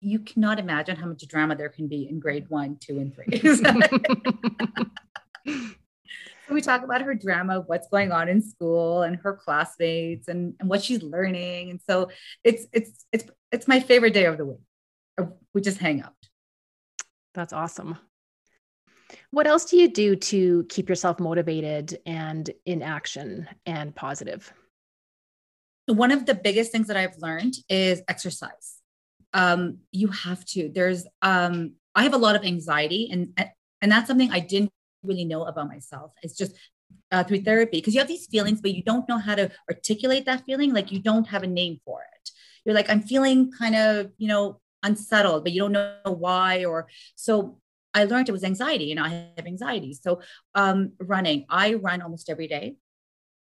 you 0.00 0.18
cannot 0.18 0.58
imagine 0.58 0.96
how 0.96 1.06
much 1.06 1.24
drama 1.28 1.54
there 1.54 1.68
can 1.68 1.86
be 1.86 2.08
in 2.08 2.18
grade 2.18 2.46
one, 2.48 2.78
two, 2.80 2.98
and 2.98 3.14
three. 3.14 3.26
we 6.50 6.62
talk 6.62 6.82
about 6.82 7.02
her 7.02 7.14
drama, 7.14 7.62
what's 7.66 7.88
going 7.88 8.12
on 8.12 8.28
in 8.28 8.42
school 8.42 9.02
and 9.02 9.16
her 9.16 9.34
classmates 9.34 10.28
and, 10.28 10.54
and 10.60 10.68
what 10.68 10.82
she's 10.82 11.02
learning. 11.02 11.70
And 11.70 11.80
so 11.88 12.10
it's 12.42 12.66
it's 12.72 13.06
it's 13.12 13.24
it's 13.54 13.68
my 13.68 13.80
favorite 13.80 14.12
day 14.12 14.26
of 14.26 14.36
the 14.36 14.44
week. 14.44 15.28
We 15.54 15.60
just 15.60 15.78
hang 15.78 16.02
out. 16.02 16.12
That's 17.34 17.52
awesome. 17.52 17.96
What 19.30 19.46
else 19.46 19.64
do 19.66 19.76
you 19.76 19.88
do 19.88 20.16
to 20.16 20.66
keep 20.68 20.88
yourself 20.88 21.20
motivated 21.20 21.98
and 22.04 22.50
in 22.66 22.82
action 22.82 23.48
and 23.64 23.94
positive? 23.94 24.52
One 25.86 26.10
of 26.10 26.26
the 26.26 26.34
biggest 26.34 26.72
things 26.72 26.88
that 26.88 26.96
I've 26.96 27.16
learned 27.18 27.54
is 27.68 28.02
exercise. 28.08 28.80
Um, 29.32 29.78
you 29.92 30.08
have 30.08 30.44
to. 30.46 30.70
There's 30.74 31.06
um, 31.22 31.74
I 31.94 32.02
have 32.02 32.14
a 32.14 32.18
lot 32.18 32.34
of 32.36 32.44
anxiety, 32.44 33.08
and 33.12 33.38
and 33.80 33.92
that's 33.92 34.08
something 34.08 34.32
I 34.32 34.40
didn't 34.40 34.72
really 35.04 35.24
know 35.24 35.44
about 35.44 35.68
myself. 35.68 36.12
It's 36.22 36.36
just 36.36 36.56
uh, 37.12 37.22
through 37.22 37.42
therapy 37.42 37.78
because 37.78 37.94
you 37.94 38.00
have 38.00 38.08
these 38.08 38.26
feelings, 38.26 38.60
but 38.60 38.74
you 38.74 38.82
don't 38.82 39.08
know 39.08 39.18
how 39.18 39.34
to 39.34 39.50
articulate 39.70 40.24
that 40.26 40.44
feeling. 40.44 40.72
Like 40.72 40.90
you 40.90 41.00
don't 41.00 41.28
have 41.28 41.42
a 41.42 41.48
name 41.48 41.80
for 41.84 42.00
it. 42.00 42.13
You're 42.64 42.74
like, 42.74 42.90
I'm 42.90 43.02
feeling 43.02 43.50
kind 43.52 43.74
of, 43.74 44.10
you 44.18 44.28
know, 44.28 44.60
unsettled, 44.82 45.44
but 45.44 45.52
you 45.52 45.60
don't 45.60 45.72
know 45.72 45.96
why. 46.04 46.64
Or 46.64 46.88
so 47.14 47.58
I 47.94 48.04
learned 48.04 48.28
it 48.28 48.32
was 48.32 48.44
anxiety, 48.44 48.84
You 48.84 48.96
know, 48.96 49.04
I 49.04 49.30
have 49.36 49.46
anxiety. 49.46 49.94
So 49.94 50.20
um, 50.54 50.92
running, 50.98 51.46
I 51.48 51.74
run 51.74 52.02
almost 52.02 52.28
every 52.28 52.48
day. 52.48 52.76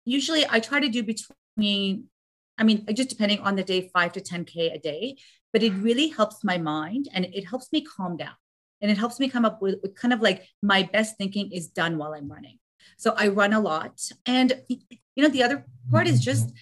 Usually, 0.05 0.47
I 0.49 0.61
try 0.61 0.81
to 0.81 0.89
do 0.89 1.03
between, 1.03 2.05
I 2.57 2.65
mean, 2.65 2.87
just 2.95 3.11
depending 3.11 3.41
on 3.41 3.57
the 3.57 3.63
day, 3.63 3.91
five 3.93 4.13
to 4.13 4.21
10k 4.21 4.75
a 4.75 4.79
day. 4.79 5.17
But 5.53 5.63
it 5.63 5.73
really 5.73 6.09
helps 6.09 6.45
my 6.45 6.59
mind, 6.59 7.09
and 7.13 7.27
it 7.27 7.47
helps 7.47 7.73
me 7.73 7.83
calm 7.83 8.17
down, 8.17 8.37
and 8.81 8.91
it 8.91 8.99
helps 8.99 9.19
me 9.19 9.29
come 9.29 9.45
up 9.45 9.63
with, 9.63 9.77
with 9.83 9.95
kind 9.95 10.13
of 10.13 10.21
like 10.21 10.47
my 10.63 10.83
best 10.83 11.17
thinking 11.17 11.53
is 11.53 11.69
done 11.69 11.97
while 11.97 12.13
I'm 12.13 12.31
running. 12.31 12.59
So 12.99 13.15
I 13.17 13.29
run 13.29 13.53
a 13.53 13.61
lot, 13.61 14.01
and 14.27 14.63
you 14.69 15.23
know, 15.23 15.29
the 15.29 15.43
other 15.43 15.65
part 15.91 16.07
is 16.07 16.21
just 16.21 16.53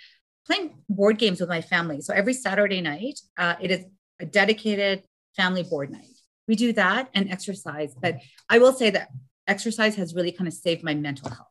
playing 0.47 0.75
board 0.89 1.19
games 1.19 1.41
with 1.41 1.49
my 1.49 1.61
family. 1.61 2.01
So 2.01 2.15
every 2.15 2.35
Saturday 2.35 2.81
night, 2.81 3.21
uh, 3.37 3.55
it 3.61 3.71
is 3.71 3.85
a 4.21 4.27
dedicated 4.27 5.03
family 5.37 5.63
board 5.63 5.91
night 5.91 6.17
we 6.49 6.57
do 6.57 6.73
that 6.75 7.09
and 7.15 7.31
exercise. 7.31 7.95
But 8.01 8.21
I 8.49 8.59
will 8.59 8.73
say 8.73 8.91
that 8.91 9.09
exercise 9.47 9.97
has 9.97 10.15
really 10.15 10.33
kind 10.33 10.49
of 10.49 10.55
saved 10.55 10.83
my 10.83 10.95
mental 10.95 11.29
health. 11.29 11.49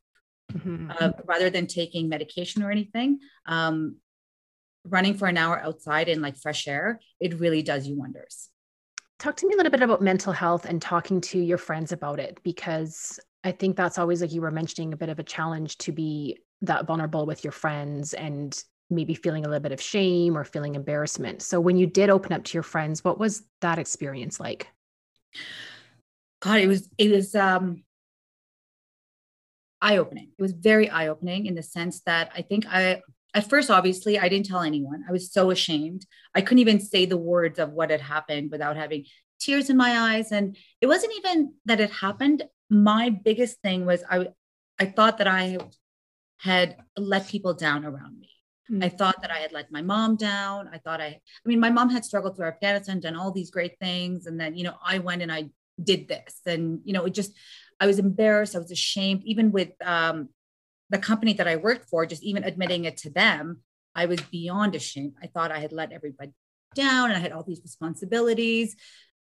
Mm-hmm. 0.53 0.91
Uh, 0.97 1.11
rather 1.25 1.49
than 1.49 1.67
taking 1.67 2.07
medication 2.07 2.63
or 2.63 2.71
anything, 2.71 3.19
um, 3.45 3.97
running 4.85 5.15
for 5.15 5.27
an 5.27 5.37
hour 5.37 5.59
outside 5.59 6.07
in 6.07 6.21
like 6.21 6.37
fresh 6.37 6.67
air, 6.67 6.99
it 7.19 7.39
really 7.39 7.61
does 7.61 7.87
you 7.87 7.97
wonders. 7.97 8.49
Talk 9.19 9.35
to 9.37 9.47
me 9.47 9.53
a 9.53 9.57
little 9.57 9.71
bit 9.71 9.81
about 9.81 10.01
mental 10.01 10.31
health 10.31 10.65
and 10.65 10.81
talking 10.81 11.19
to 11.21 11.39
your 11.39 11.57
friends 11.57 11.91
about 11.91 12.19
it, 12.19 12.39
because 12.43 13.19
I 13.43 13.51
think 13.51 13.75
that's 13.75 13.97
always 13.97 14.21
like 14.21 14.31
you 14.31 14.41
were 14.41 14.51
mentioning 14.51 14.93
a 14.93 14.97
bit 14.97 15.09
of 15.09 15.19
a 15.19 15.23
challenge 15.23 15.77
to 15.79 15.91
be 15.91 16.37
that 16.61 16.85
vulnerable 16.85 17.25
with 17.25 17.43
your 17.43 17.51
friends 17.51 18.13
and 18.13 18.57
maybe 18.89 19.15
feeling 19.15 19.45
a 19.45 19.47
little 19.47 19.61
bit 19.61 19.71
of 19.71 19.81
shame 19.81 20.37
or 20.37 20.43
feeling 20.43 20.75
embarrassment. 20.75 21.41
So 21.41 21.59
when 21.59 21.77
you 21.77 21.87
did 21.87 22.09
open 22.09 22.33
up 22.33 22.43
to 22.43 22.53
your 22.53 22.63
friends, 22.63 23.03
what 23.03 23.19
was 23.19 23.43
that 23.61 23.79
experience 23.79 24.39
like? 24.39 24.67
God, 26.41 26.59
it 26.59 26.67
was 26.67 26.87
it 26.97 27.11
was 27.11 27.33
um 27.35 27.83
eye 29.81 29.97
opening. 29.97 30.31
It 30.37 30.41
was 30.41 30.51
very 30.51 30.89
eye 30.89 31.07
opening 31.07 31.47
in 31.47 31.55
the 31.55 31.63
sense 31.63 32.01
that 32.05 32.31
I 32.35 32.41
think 32.41 32.65
I 32.67 33.01
at 33.33 33.49
first 33.49 33.69
obviously 33.69 34.19
I 34.19 34.29
didn't 34.29 34.45
tell 34.45 34.61
anyone. 34.61 35.03
I 35.07 35.11
was 35.11 35.31
so 35.31 35.51
ashamed. 35.51 36.05
I 36.33 36.41
couldn't 36.41 36.59
even 36.59 36.79
say 36.79 37.05
the 37.05 37.17
words 37.17 37.59
of 37.59 37.71
what 37.71 37.89
had 37.89 38.01
happened 38.01 38.51
without 38.51 38.77
having 38.77 39.05
tears 39.39 39.69
in 39.69 39.77
my 39.77 40.15
eyes 40.15 40.31
and 40.31 40.55
it 40.81 40.87
wasn't 40.87 41.13
even 41.17 41.53
that 41.65 41.81
it 41.81 41.91
happened. 41.91 42.43
My 42.69 43.09
biggest 43.09 43.61
thing 43.61 43.85
was 43.85 44.03
I 44.09 44.27
I 44.79 44.85
thought 44.85 45.17
that 45.17 45.27
I 45.27 45.57
had 46.37 46.77
let 46.97 47.27
people 47.27 47.53
down 47.53 47.85
around 47.85 48.19
me. 48.19 48.29
Mm-hmm. 48.71 48.83
I 48.83 48.89
thought 48.89 49.21
that 49.21 49.31
I 49.31 49.37
had 49.37 49.51
let 49.51 49.71
my 49.71 49.81
mom 49.81 50.15
down. 50.15 50.69
I 50.73 50.79
thought 50.79 51.01
I, 51.01 51.05
I 51.05 51.21
mean, 51.45 51.59
my 51.59 51.69
mom 51.69 51.89
had 51.89 52.03
struggled 52.03 52.35
through 52.35 52.47
Afghanistan, 52.47 52.99
done 52.99 53.15
all 53.15 53.31
these 53.31 53.51
great 53.51 53.77
things. 53.79 54.25
And 54.25 54.39
then, 54.39 54.55
you 54.55 54.63
know, 54.63 54.75
I 54.83 54.99
went 54.99 55.21
and 55.21 55.31
I 55.31 55.49
did 55.81 56.07
this. 56.07 56.41
And, 56.45 56.79
you 56.83 56.93
know, 56.93 57.05
it 57.05 57.13
just, 57.13 57.33
I 57.79 57.85
was 57.85 57.99
embarrassed. 57.99 58.55
I 58.55 58.59
was 58.59 58.71
ashamed, 58.71 59.21
even 59.25 59.51
with 59.51 59.69
um, 59.83 60.29
the 60.89 60.97
company 60.97 61.33
that 61.33 61.47
I 61.47 61.57
worked 61.57 61.89
for, 61.89 62.05
just 62.05 62.23
even 62.23 62.43
admitting 62.43 62.85
it 62.85 62.97
to 62.97 63.09
them, 63.09 63.61
I 63.93 64.07
was 64.07 64.19
beyond 64.21 64.75
ashamed. 64.75 65.13
I 65.21 65.27
thought 65.27 65.51
I 65.51 65.59
had 65.59 65.71
let 65.71 65.91
everybody 65.91 66.31
down 66.73 67.09
and 67.09 67.17
I 67.17 67.19
had 67.19 67.31
all 67.31 67.43
these 67.43 67.61
responsibilities. 67.61 68.75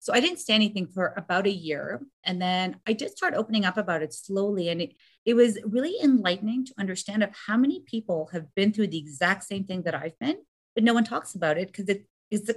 So 0.05 0.13
I 0.13 0.21
didn't 0.21 0.41
say 0.41 0.53
anything 0.53 0.87
for 0.87 1.15
about 1.17 1.47
a 1.47 1.51
year. 1.51 2.03
And 2.25 2.41
then 2.41 2.77
I 2.87 2.93
did 2.93 3.17
start 3.17 3.33
opening 3.33 3.65
up 3.65 3.79
about 3.79 4.03
it 4.03 4.13
slowly. 4.13 4.69
And 4.69 4.83
it, 4.83 4.93
it 5.25 5.33
was 5.33 5.59
really 5.65 5.97
enlightening 6.03 6.67
to 6.67 6.75
understand 6.79 7.23
of 7.23 7.31
how 7.47 7.57
many 7.57 7.81
people 7.87 8.29
have 8.35 8.55
been 8.55 8.71
through 8.71 8.89
the 8.89 8.99
exact 8.99 9.45
same 9.45 9.65
thing 9.65 9.85
that 9.85 9.95
I've 9.95 10.19
been, 10.19 10.37
but 10.75 10.85
no 10.85 10.93
one 10.93 11.05
talks 11.05 11.35
about 11.35 11.57
it 11.57 11.69
because 11.69 11.89
it 11.89 12.07
is 12.31 12.51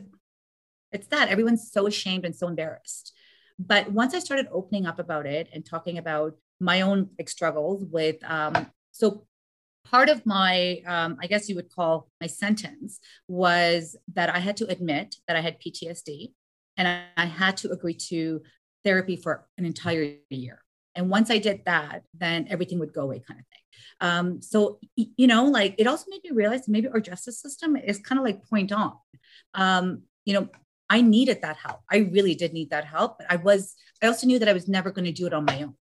it's 0.92 1.08
that 1.08 1.30
everyone's 1.30 1.72
so 1.72 1.88
ashamed 1.88 2.26
and 2.26 2.36
so 2.36 2.50
embarrassed. 2.50 3.14
But 3.58 3.94
once 3.94 4.14
I 4.14 4.20
started 4.20 4.50
opening 4.52 4.86
up 4.86 5.00
about 5.00 5.26
it 5.26 5.48
and 5.54 5.66
talking 5.66 5.98
about 5.98 6.36
my 6.60 6.82
own 6.82 7.12
like, 7.18 7.30
struggles 7.30 7.86
with, 7.90 8.18
um, 8.30 8.70
so 8.92 9.26
part 9.86 10.10
of 10.10 10.26
my, 10.26 10.82
um, 10.86 11.16
I 11.22 11.28
guess 11.28 11.48
you 11.48 11.56
would 11.56 11.74
call 11.74 12.10
my 12.20 12.28
sentence 12.28 13.00
was 13.30 13.96
that 14.16 14.30
I 14.30 14.40
had 14.40 14.58
to 14.58 14.68
admit 14.68 15.16
that 15.30 15.38
I 15.38 15.42
had 15.42 15.62
PTSD 15.62 16.32
and 16.78 16.88
I 17.18 17.26
had 17.26 17.58
to 17.58 17.72
agree 17.72 17.96
to 18.10 18.42
therapy 18.84 19.16
for 19.16 19.46
an 19.58 19.66
entire 19.66 20.14
year. 20.30 20.62
And 20.96 21.10
once 21.10 21.30
I 21.30 21.38
did 21.38 21.62
that, 21.66 22.04
then 22.14 22.48
everything 22.50 22.80
would 22.80 22.94
go 22.94 23.02
away, 23.02 23.22
kind 23.28 23.40
of 23.40 23.46
thing. 23.46 23.62
Um, 24.00 24.42
so, 24.42 24.80
you 24.96 25.28
know, 25.28 25.46
like 25.46 25.76
it 25.78 25.88
also 25.88 26.06
made 26.10 26.24
me 26.24 26.32
realize 26.32 26.68
maybe 26.68 26.88
our 26.88 27.00
justice 27.00 27.40
system 27.40 27.76
is 27.76 28.00
kind 28.00 28.18
of 28.20 28.26
like 28.26 28.48
point 28.50 28.72
on. 28.72 28.94
Um, 29.54 30.04
you 30.26 30.34
know, 30.34 30.50
I 30.90 31.02
needed 31.02 31.42
that 31.42 31.58
help. 31.58 31.82
I 31.92 31.98
really 31.98 32.34
did 32.34 32.54
need 32.54 32.70
that 32.72 32.86
help. 32.86 33.20
But 33.20 33.28
I 33.30 33.36
was, 33.36 33.76
I 34.02 34.08
also 34.08 34.26
knew 34.26 34.40
that 34.40 34.50
I 34.50 34.54
was 34.54 34.68
never 34.68 34.92
going 34.92 35.06
to 35.06 35.12
do 35.12 35.28
it 35.28 35.34
on 35.34 35.46
my 35.46 35.64
own. 35.64 35.76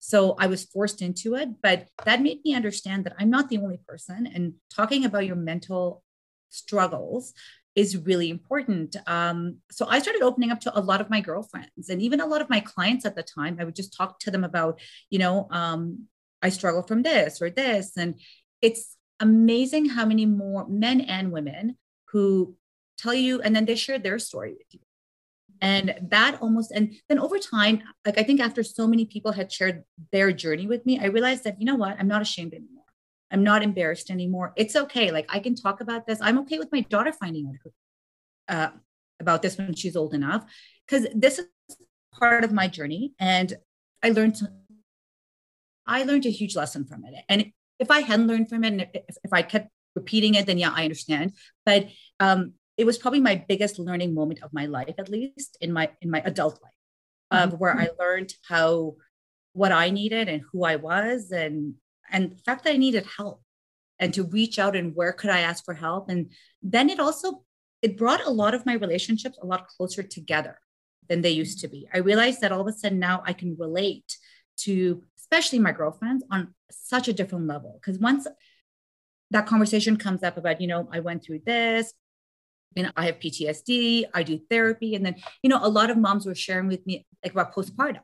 So 0.00 0.36
I 0.38 0.46
was 0.46 0.64
forced 0.64 1.02
into 1.02 1.34
it. 1.34 1.60
But 1.62 1.86
that 2.04 2.22
made 2.22 2.40
me 2.44 2.54
understand 2.54 3.04
that 3.04 3.14
I'm 3.18 3.30
not 3.30 3.48
the 3.48 3.58
only 3.58 3.80
person. 3.86 4.26
And 4.26 4.54
talking 4.74 5.04
about 5.04 5.26
your 5.26 5.36
mental 5.36 6.02
struggles 6.50 7.34
is 7.78 7.96
really 7.96 8.28
important. 8.28 8.96
Um, 9.06 9.58
so 9.70 9.86
I 9.86 10.00
started 10.00 10.22
opening 10.22 10.50
up 10.50 10.58
to 10.62 10.76
a 10.76 10.80
lot 10.80 11.00
of 11.00 11.10
my 11.10 11.20
girlfriends 11.20 11.88
and 11.88 12.02
even 12.02 12.20
a 12.20 12.26
lot 12.26 12.42
of 12.42 12.50
my 12.50 12.58
clients 12.58 13.06
at 13.06 13.14
the 13.14 13.22
time. 13.22 13.58
I 13.60 13.64
would 13.64 13.76
just 13.76 13.96
talk 13.96 14.18
to 14.20 14.32
them 14.32 14.42
about, 14.42 14.80
you 15.10 15.20
know, 15.20 15.46
um, 15.52 16.08
I 16.42 16.48
struggle 16.48 16.82
from 16.82 17.02
this 17.02 17.40
or 17.40 17.50
this. 17.50 17.92
And 17.96 18.18
it's 18.60 18.96
amazing 19.20 19.90
how 19.90 20.04
many 20.04 20.26
more 20.26 20.66
men 20.66 21.00
and 21.02 21.30
women 21.30 21.78
who 22.10 22.56
tell 22.96 23.14
you 23.14 23.40
and 23.42 23.54
then 23.54 23.64
they 23.64 23.76
share 23.76 24.00
their 24.00 24.18
story 24.18 24.54
with 24.58 24.66
you. 24.70 24.80
And 25.60 25.94
that 26.10 26.38
almost, 26.40 26.72
and 26.72 26.96
then 27.08 27.20
over 27.20 27.38
time, 27.38 27.82
like 28.04 28.18
I 28.18 28.24
think 28.24 28.40
after 28.40 28.64
so 28.64 28.88
many 28.88 29.04
people 29.04 29.30
had 29.30 29.52
shared 29.52 29.84
their 30.10 30.32
journey 30.32 30.66
with 30.66 30.84
me, 30.84 30.98
I 30.98 31.06
realized 31.06 31.44
that, 31.44 31.60
you 31.60 31.64
know 31.64 31.76
what, 31.76 31.96
I'm 32.00 32.08
not 32.08 32.22
ashamed 32.22 32.54
anymore. 32.54 32.77
I'm 33.30 33.42
not 33.42 33.62
embarrassed 33.62 34.10
anymore. 34.10 34.52
It's 34.56 34.76
okay. 34.76 35.10
Like 35.10 35.26
I 35.28 35.38
can 35.38 35.54
talk 35.54 35.80
about 35.80 36.06
this. 36.06 36.18
I'm 36.20 36.38
okay 36.40 36.58
with 36.58 36.72
my 36.72 36.80
daughter 36.80 37.12
finding 37.12 37.46
out 37.46 37.72
uh, 38.48 38.70
about 39.20 39.42
this 39.42 39.58
when 39.58 39.74
she's 39.74 39.96
old 39.96 40.14
enough, 40.14 40.44
because 40.86 41.06
this 41.14 41.38
is 41.38 41.46
part 42.12 42.44
of 42.44 42.52
my 42.52 42.68
journey. 42.68 43.12
And 43.18 43.54
I 44.02 44.10
learned, 44.10 44.36
I 45.86 46.04
learned 46.04 46.26
a 46.26 46.30
huge 46.30 46.56
lesson 46.56 46.84
from 46.84 47.04
it. 47.04 47.14
And 47.28 47.52
if 47.78 47.90
I 47.90 48.00
hadn't 48.00 48.26
learned 48.26 48.48
from 48.48 48.64
it, 48.64 48.72
and 48.72 48.86
if, 48.94 49.16
if 49.24 49.32
I 49.32 49.42
kept 49.42 49.68
repeating 49.94 50.34
it, 50.34 50.46
then 50.46 50.58
yeah, 50.58 50.72
I 50.74 50.84
understand. 50.84 51.32
But 51.66 51.88
um, 52.20 52.54
it 52.76 52.86
was 52.86 52.98
probably 52.98 53.20
my 53.20 53.44
biggest 53.48 53.78
learning 53.78 54.14
moment 54.14 54.42
of 54.42 54.52
my 54.52 54.66
life, 54.66 54.94
at 54.98 55.08
least 55.08 55.58
in 55.60 55.72
my 55.72 55.90
in 56.00 56.10
my 56.10 56.22
adult 56.24 56.60
life, 56.62 56.72
of 57.30 57.50
mm-hmm. 57.50 57.58
where 57.58 57.76
I 57.78 57.88
learned 57.98 58.32
how 58.48 58.96
what 59.52 59.72
I 59.72 59.90
needed 59.90 60.28
and 60.28 60.42
who 60.52 60.64
I 60.64 60.76
was 60.76 61.32
and 61.32 61.74
and 62.10 62.32
the 62.32 62.42
fact 62.44 62.64
that 62.64 62.74
I 62.74 62.76
needed 62.76 63.06
help 63.16 63.42
and 63.98 64.14
to 64.14 64.24
reach 64.24 64.58
out 64.58 64.76
and 64.76 64.94
where 64.94 65.12
could 65.12 65.30
I 65.30 65.40
ask 65.40 65.64
for 65.64 65.74
help. 65.74 66.08
And 66.08 66.32
then 66.62 66.88
it 66.88 67.00
also 67.00 67.44
it 67.82 67.96
brought 67.96 68.26
a 68.26 68.30
lot 68.30 68.54
of 68.54 68.66
my 68.66 68.74
relationships 68.74 69.38
a 69.40 69.46
lot 69.46 69.68
closer 69.68 70.02
together 70.02 70.58
than 71.08 71.22
they 71.22 71.30
used 71.30 71.60
to 71.60 71.68
be. 71.68 71.88
I 71.92 71.98
realized 71.98 72.40
that 72.40 72.52
all 72.52 72.60
of 72.60 72.66
a 72.66 72.72
sudden 72.72 72.98
now 72.98 73.22
I 73.24 73.32
can 73.32 73.56
relate 73.58 74.16
to 74.58 75.02
especially 75.18 75.58
my 75.58 75.72
girlfriends 75.72 76.24
on 76.30 76.54
such 76.70 77.06
a 77.08 77.12
different 77.12 77.46
level. 77.46 77.78
Because 77.80 78.00
once 78.00 78.26
that 79.30 79.46
conversation 79.46 79.96
comes 79.96 80.22
up 80.22 80.36
about, 80.36 80.60
you 80.60 80.66
know, 80.66 80.88
I 80.90 81.00
went 81.00 81.22
through 81.22 81.40
this, 81.44 81.92
and 82.76 82.92
I 82.96 83.06
have 83.06 83.18
PTSD, 83.18 84.04
I 84.14 84.22
do 84.22 84.40
therapy. 84.50 84.94
And 84.94 85.04
then, 85.04 85.16
you 85.42 85.50
know, 85.50 85.58
a 85.62 85.68
lot 85.68 85.90
of 85.90 85.96
moms 85.96 86.26
were 86.26 86.34
sharing 86.34 86.68
with 86.68 86.86
me 86.86 87.06
like 87.22 87.32
about 87.32 87.54
postpartum 87.54 88.00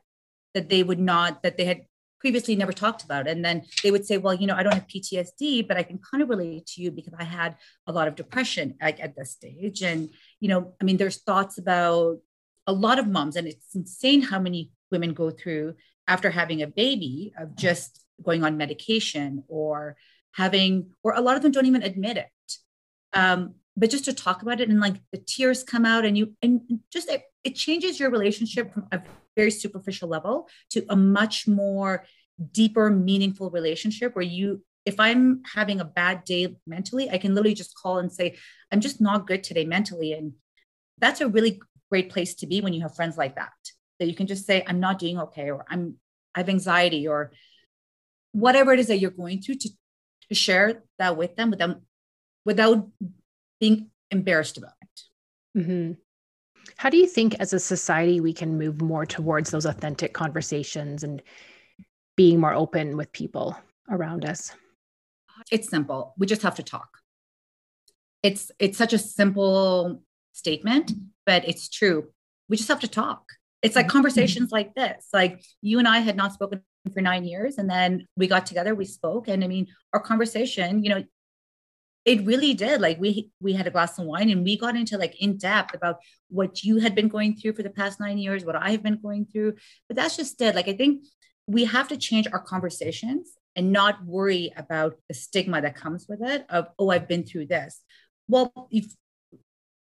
that 0.53 0.69
they 0.69 0.83
would 0.83 0.99
not, 0.99 1.43
that 1.43 1.57
they 1.57 1.65
had 1.65 1.81
previously 2.25 2.55
never 2.55 2.73
talked 2.73 3.03
about. 3.03 3.27
And 3.27 3.45
then 3.45 3.61
they 3.83 3.91
would 3.91 4.03
say, 4.03 4.17
well, 4.17 4.33
you 4.33 4.47
know, 4.47 4.55
I 4.55 4.63
don't 4.63 4.73
have 4.73 4.87
PTSD, 4.87 5.67
but 5.67 5.77
I 5.77 5.83
can 5.83 5.99
kind 5.99 6.23
of 6.23 6.29
relate 6.29 6.65
to 6.65 6.81
you 6.81 6.89
because 6.89 7.13
I 7.19 7.23
had 7.23 7.55
a 7.85 7.91
lot 7.91 8.07
of 8.07 8.15
depression 8.15 8.73
like, 8.81 8.99
at 8.99 9.15
this 9.15 9.29
stage. 9.29 9.83
And, 9.83 10.09
you 10.39 10.49
know, 10.49 10.73
I 10.81 10.85
mean, 10.85 10.97
there's 10.97 11.21
thoughts 11.21 11.59
about 11.59 12.17
a 12.65 12.73
lot 12.73 12.97
of 12.97 13.05
moms, 13.07 13.35
and 13.35 13.47
it's 13.47 13.75
insane 13.75 14.23
how 14.23 14.39
many 14.39 14.71
women 14.89 15.13
go 15.13 15.29
through 15.29 15.75
after 16.07 16.31
having 16.31 16.63
a 16.63 16.67
baby 16.67 17.31
of 17.39 17.55
just 17.55 18.03
going 18.23 18.43
on 18.43 18.57
medication 18.57 19.43
or 19.47 19.95
having, 20.31 20.89
or 21.03 21.13
a 21.13 21.21
lot 21.21 21.37
of 21.37 21.43
them 21.43 21.51
don't 21.51 21.67
even 21.67 21.83
admit 21.83 22.17
it. 22.17 22.57
Um, 23.13 23.53
but 23.77 23.91
just 23.91 24.05
to 24.05 24.13
talk 24.13 24.41
about 24.41 24.61
it 24.61 24.69
and 24.69 24.79
like 24.79 24.95
the 25.11 25.19
tears 25.19 25.63
come 25.63 25.85
out 25.85 26.05
and 26.05 26.17
you, 26.17 26.33
and 26.41 26.79
just 26.91 27.07
it 27.45 27.55
changes 27.55 27.99
your 27.99 28.09
relationship 28.09 28.73
from 28.73 28.87
a 28.91 28.99
very 29.37 29.51
superficial 29.51 30.09
level 30.09 30.49
to 30.71 30.83
a 30.89 30.95
much 30.95 31.47
more 31.47 32.05
deeper, 32.51 32.89
meaningful 32.89 33.49
relationship 33.51 34.15
where 34.15 34.25
you, 34.25 34.63
if 34.85 34.99
I'm 34.99 35.43
having 35.53 35.79
a 35.79 35.85
bad 35.85 36.25
day 36.25 36.57
mentally, 36.67 37.09
I 37.09 37.17
can 37.17 37.33
literally 37.33 37.53
just 37.53 37.77
call 37.77 37.99
and 37.99 38.11
say, 38.11 38.37
I'm 38.71 38.81
just 38.81 38.99
not 38.99 39.27
good 39.27 39.43
today 39.43 39.63
mentally. 39.63 40.13
And 40.13 40.33
that's 40.97 41.21
a 41.21 41.29
really 41.29 41.61
great 41.89 42.09
place 42.09 42.33
to 42.35 42.47
be 42.47 42.61
when 42.61 42.73
you 42.73 42.81
have 42.81 42.95
friends 42.95 43.15
like 43.15 43.35
that, 43.35 43.53
that 43.99 44.07
you 44.07 44.15
can 44.15 44.27
just 44.27 44.45
say, 44.45 44.63
I'm 44.67 44.79
not 44.79 44.99
doing 44.99 45.19
okay, 45.19 45.51
or 45.51 45.65
I'm, 45.69 45.95
I 46.33 46.39
have 46.39 46.49
anxiety, 46.49 47.07
or 47.07 47.31
whatever 48.31 48.73
it 48.73 48.79
is 48.79 48.87
that 48.87 48.97
you're 48.97 49.11
going 49.11 49.41
through 49.41 49.55
to, 49.55 49.69
to 50.29 50.35
share 50.35 50.83
that 50.99 51.15
with 51.15 51.35
them, 51.35 51.51
with 51.51 51.59
them 51.59 51.83
without 52.43 52.89
being 53.59 53.91
embarrassed 54.11 54.57
about 54.57 54.73
it. 54.81 55.59
Mm-hmm. 55.59 55.93
How 56.77 56.89
do 56.89 56.97
you 56.97 57.07
think 57.07 57.35
as 57.39 57.53
a 57.53 57.59
society 57.59 58.19
we 58.19 58.33
can 58.33 58.57
move 58.57 58.81
more 58.81 59.05
towards 59.05 59.49
those 59.49 59.65
authentic 59.65 60.13
conversations 60.13 61.03
and 61.03 61.21
being 62.15 62.39
more 62.39 62.53
open 62.53 62.97
with 62.97 63.11
people 63.11 63.57
around 63.89 64.25
us? 64.25 64.53
It's 65.51 65.69
simple. 65.69 66.13
We 66.17 66.27
just 66.27 66.41
have 66.41 66.55
to 66.55 66.63
talk. 66.63 66.89
It's 68.23 68.51
it's 68.59 68.77
such 68.77 68.93
a 68.93 68.97
simple 68.97 70.01
statement, 70.33 70.91
but 71.25 71.47
it's 71.47 71.69
true. 71.69 72.09
We 72.49 72.57
just 72.57 72.69
have 72.69 72.79
to 72.81 72.87
talk. 72.87 73.23
It's 73.61 73.75
like 73.75 73.87
mm-hmm. 73.87 73.93
conversations 73.93 74.51
like 74.51 74.73
this. 74.75 75.07
Like 75.13 75.43
you 75.61 75.79
and 75.79 75.87
I 75.87 75.99
had 75.99 76.15
not 76.15 76.33
spoken 76.33 76.61
for 76.93 77.01
nine 77.01 77.23
years, 77.23 77.57
and 77.57 77.69
then 77.69 78.07
we 78.17 78.27
got 78.27 78.45
together, 78.45 78.75
we 78.75 78.85
spoke, 78.85 79.27
and 79.27 79.43
I 79.43 79.47
mean, 79.47 79.67
our 79.93 79.99
conversation, 79.99 80.83
you 80.83 80.89
know, 80.89 81.03
it 82.05 82.23
really 82.23 82.53
did. 82.53 82.81
Like 82.81 82.99
we 82.99 83.31
we 83.41 83.53
had 83.53 83.65
a 83.65 83.71
glass 83.71 83.97
of 83.97 84.05
wine 84.05 84.29
and 84.29 84.43
we 84.43 84.57
got 84.57 84.75
into 84.75 84.97
like 84.97 85.19
in 85.19 85.37
depth 85.37 85.73
about 85.73 85.97
what 86.29 86.63
you 86.63 86.77
had 86.77 86.93
been 86.93 87.07
going 87.07 87.35
through 87.35 87.53
for 87.53 87.63
the 87.63 87.69
past 87.69 87.99
nine 87.99 88.17
years 88.17 88.45
what 88.45 88.55
i've 88.55 88.83
been 88.83 88.99
going 89.01 89.25
through 89.25 89.53
but 89.87 89.95
that's 89.95 90.15
just 90.15 90.39
it. 90.41 90.55
Like 90.55 90.67
i 90.67 90.73
think 90.73 91.03
we 91.47 91.65
have 91.65 91.87
to 91.89 91.97
change 91.97 92.27
our 92.31 92.39
conversations 92.39 93.33
and 93.55 93.71
not 93.71 94.03
worry 94.05 94.51
about 94.55 94.95
the 95.07 95.13
stigma 95.13 95.61
that 95.61 95.75
comes 95.75 96.05
with 96.07 96.21
it 96.21 96.45
of 96.49 96.67
oh 96.77 96.89
i've 96.89 97.07
been 97.07 97.23
through 97.23 97.47
this. 97.47 97.81
Well 98.27 98.51
if 98.71 98.85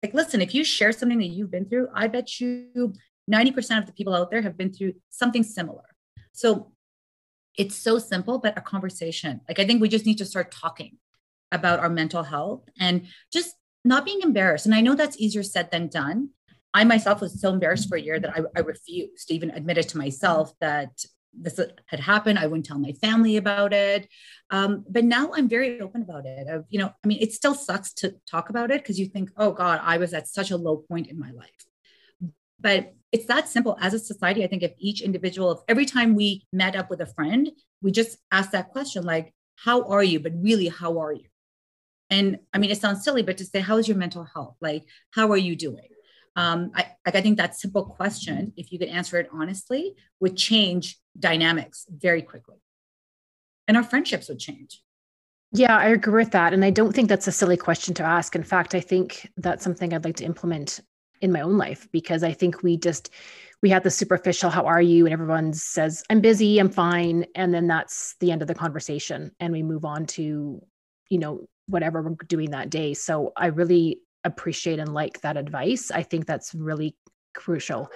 like 0.02 0.14
listen 0.14 0.40
if 0.40 0.54
you 0.54 0.64
share 0.64 0.92
something 0.92 1.18
that 1.18 1.26
you've 1.26 1.50
been 1.50 1.68
through 1.68 1.88
i 1.94 2.06
bet 2.06 2.40
you 2.40 2.92
90% 3.30 3.78
of 3.78 3.86
the 3.86 3.92
people 3.92 4.14
out 4.14 4.32
there 4.32 4.42
have 4.42 4.56
been 4.56 4.72
through 4.72 4.94
something 5.10 5.44
similar. 5.44 5.84
So 6.32 6.72
it's 7.56 7.76
so 7.76 7.98
simple 7.98 8.38
but 8.38 8.56
a 8.56 8.60
conversation 8.60 9.40
like 9.48 9.58
i 9.58 9.66
think 9.66 9.80
we 9.80 9.88
just 9.88 10.06
need 10.06 10.18
to 10.18 10.24
start 10.24 10.50
talking 10.50 10.96
about 11.52 11.80
our 11.80 11.88
mental 11.88 12.22
health 12.22 12.68
and 12.78 13.06
just 13.32 13.54
not 13.84 14.04
being 14.04 14.20
embarrassed. 14.22 14.66
And 14.66 14.74
I 14.74 14.80
know 14.80 14.94
that's 14.94 15.20
easier 15.20 15.42
said 15.42 15.70
than 15.70 15.88
done. 15.88 16.30
I 16.74 16.84
myself 16.84 17.20
was 17.20 17.40
so 17.40 17.52
embarrassed 17.52 17.88
for 17.88 17.96
a 17.96 18.00
year 18.00 18.18
that 18.18 18.36
I, 18.36 18.40
I 18.56 18.60
refused 18.60 19.28
to 19.28 19.34
even 19.34 19.50
admit 19.50 19.78
it 19.78 19.88
to 19.90 19.98
myself 19.98 20.52
that 20.60 20.90
this 21.34 21.60
had 21.86 22.00
happened. 22.00 22.38
I 22.38 22.46
wouldn't 22.46 22.66
tell 22.66 22.78
my 22.78 22.92
family 22.92 23.36
about 23.36 23.72
it. 23.72 24.08
Um, 24.50 24.84
but 24.88 25.04
now 25.04 25.32
I'm 25.34 25.48
very 25.48 25.80
open 25.80 26.02
about 26.02 26.26
it. 26.26 26.46
Of, 26.48 26.64
you 26.68 26.78
know, 26.78 26.92
I 27.02 27.06
mean, 27.06 27.18
it 27.20 27.32
still 27.32 27.54
sucks 27.54 27.92
to 27.94 28.14
talk 28.30 28.50
about 28.50 28.70
it 28.70 28.82
because 28.82 28.98
you 28.98 29.06
think, 29.06 29.30
oh 29.36 29.52
God, 29.52 29.80
I 29.82 29.98
was 29.98 30.14
at 30.14 30.28
such 30.28 30.50
a 30.50 30.56
low 30.56 30.78
point 30.88 31.08
in 31.08 31.18
my 31.18 31.30
life. 31.30 31.50
But 32.60 32.94
it's 33.12 33.26
that 33.26 33.48
simple 33.48 33.76
as 33.80 33.92
a 33.92 33.98
society. 33.98 34.44
I 34.44 34.46
think 34.46 34.62
if 34.62 34.72
each 34.78 35.02
individual, 35.02 35.52
if 35.52 35.58
every 35.68 35.84
time 35.84 36.14
we 36.14 36.46
met 36.52 36.76
up 36.76 36.88
with 36.88 37.00
a 37.00 37.06
friend, 37.06 37.50
we 37.82 37.92
just 37.92 38.18
ask 38.30 38.52
that 38.52 38.70
question, 38.70 39.04
like, 39.04 39.34
how 39.56 39.84
are 39.84 40.02
you? 40.02 40.20
But 40.20 40.32
really, 40.36 40.68
how 40.68 40.98
are 40.98 41.12
you? 41.12 41.24
And 42.12 42.40
I 42.52 42.58
mean, 42.58 42.70
it 42.70 42.78
sounds 42.78 43.02
silly, 43.02 43.22
but 43.22 43.38
to 43.38 43.44
say, 43.46 43.60
how 43.60 43.78
is 43.78 43.88
your 43.88 43.96
mental 43.96 44.24
health? 44.24 44.56
Like, 44.60 44.84
how 45.12 45.30
are 45.32 45.38
you 45.38 45.56
doing? 45.56 45.88
Um, 46.36 46.70
I, 46.74 46.92
I 47.06 47.10
think 47.22 47.38
that 47.38 47.56
simple 47.56 47.86
question, 47.86 48.52
if 48.54 48.70
you 48.70 48.78
could 48.78 48.88
answer 48.88 49.18
it 49.18 49.30
honestly, 49.32 49.94
would 50.20 50.36
change 50.36 50.98
dynamics 51.18 51.86
very 51.90 52.20
quickly. 52.20 52.56
And 53.66 53.78
our 53.78 53.82
friendships 53.82 54.28
would 54.28 54.38
change. 54.38 54.82
Yeah, 55.52 55.74
I 55.74 55.88
agree 55.88 56.22
with 56.22 56.32
that. 56.32 56.52
And 56.52 56.66
I 56.66 56.70
don't 56.70 56.92
think 56.92 57.08
that's 57.08 57.26
a 57.26 57.32
silly 57.32 57.56
question 57.56 57.94
to 57.94 58.02
ask. 58.02 58.36
In 58.36 58.42
fact, 58.42 58.74
I 58.74 58.80
think 58.80 59.30
that's 59.38 59.64
something 59.64 59.94
I'd 59.94 60.04
like 60.04 60.16
to 60.16 60.24
implement 60.24 60.80
in 61.22 61.32
my 61.32 61.40
own 61.40 61.56
life 61.56 61.88
because 61.92 62.22
I 62.22 62.34
think 62.34 62.62
we 62.62 62.76
just 62.76 63.08
we 63.62 63.70
have 63.70 63.84
the 63.84 63.90
superficial 63.90 64.50
how 64.50 64.66
are 64.66 64.82
you 64.82 65.06
and 65.06 65.14
everyone 65.14 65.54
says 65.54 66.04
I'm 66.10 66.20
busy, 66.20 66.58
I'm 66.58 66.68
fine 66.68 67.24
and 67.34 67.54
then 67.54 67.68
that's 67.68 68.16
the 68.20 68.32
end 68.32 68.42
of 68.42 68.48
the 68.48 68.54
conversation 68.54 69.30
and 69.40 69.52
we 69.52 69.62
move 69.62 69.84
on 69.84 70.04
to 70.06 70.60
you 71.08 71.18
know 71.18 71.46
whatever 71.66 72.02
we're 72.02 72.16
doing 72.26 72.50
that 72.50 72.70
day. 72.70 72.94
So 72.94 73.32
I 73.36 73.46
really 73.46 74.00
appreciate 74.24 74.78
and 74.78 74.92
like 74.92 75.20
that 75.22 75.36
advice. 75.36 75.90
I 75.90 76.02
think 76.02 76.26
that's 76.26 76.54
really 76.54 76.96
crucial. 77.34 77.90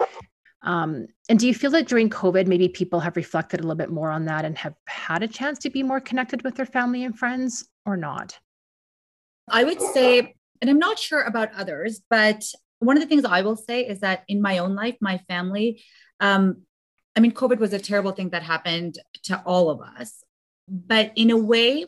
Um, 0.63 1.07
and 1.29 1.39
do 1.39 1.47
you 1.47 1.55
feel 1.55 1.71
that 1.73 1.87
during 1.87 2.11
COVID, 2.11 2.47
maybe 2.47 2.69
people 2.69 3.01
have 3.01 3.17
reflected 3.17 3.61
a 3.61 3.63
little 3.63 3.77
bit 3.77 3.91
more 3.91 4.11
on 4.11 4.25
that 4.25 4.45
and 4.45 4.59
have 4.59 4.75
had 4.87 5.23
a 5.23 5.29
chance 5.29 5.59
to 5.61 5.71
be 5.71 5.83
more 5.83 6.01
connected 6.01 6.43
with 6.43 6.57
their 6.57 6.67
family 6.67 7.05
and 7.05 7.17
friends 7.17 7.69
or 7.85 7.97
not? 7.97 8.39
I 9.49 9.63
would 9.63 9.81
say, 9.81 10.35
and 10.61 10.69
I'm 10.69 10.79
not 10.79 10.99
sure 10.99 11.23
about 11.23 11.55
others, 11.55 12.01
but 12.11 12.45
one 12.81 12.97
of 12.97 13.03
the 13.03 13.09
things 13.09 13.25
I 13.25 13.43
will 13.43 13.57
say 13.57 13.87
is 13.87 14.01
that 14.01 14.25
in 14.27 14.43
my 14.43 14.59
own 14.59 14.75
life, 14.75 14.97
my 15.01 15.19
family, 15.29 15.85
um, 16.21 16.63
I 17.17 17.21
mean, 17.21 17.33
COVID 17.33 17.59
was 17.59 17.73
a 17.73 17.79
terrible 17.79 18.13
thing 18.13 18.31
that 18.31 18.43
happened 18.43 18.99
to 19.25 19.41
all 19.47 19.71
of 19.71 19.81
us. 19.81 20.23
But 20.69 21.13
in 21.15 21.31
a 21.31 21.37
way, 21.37 21.87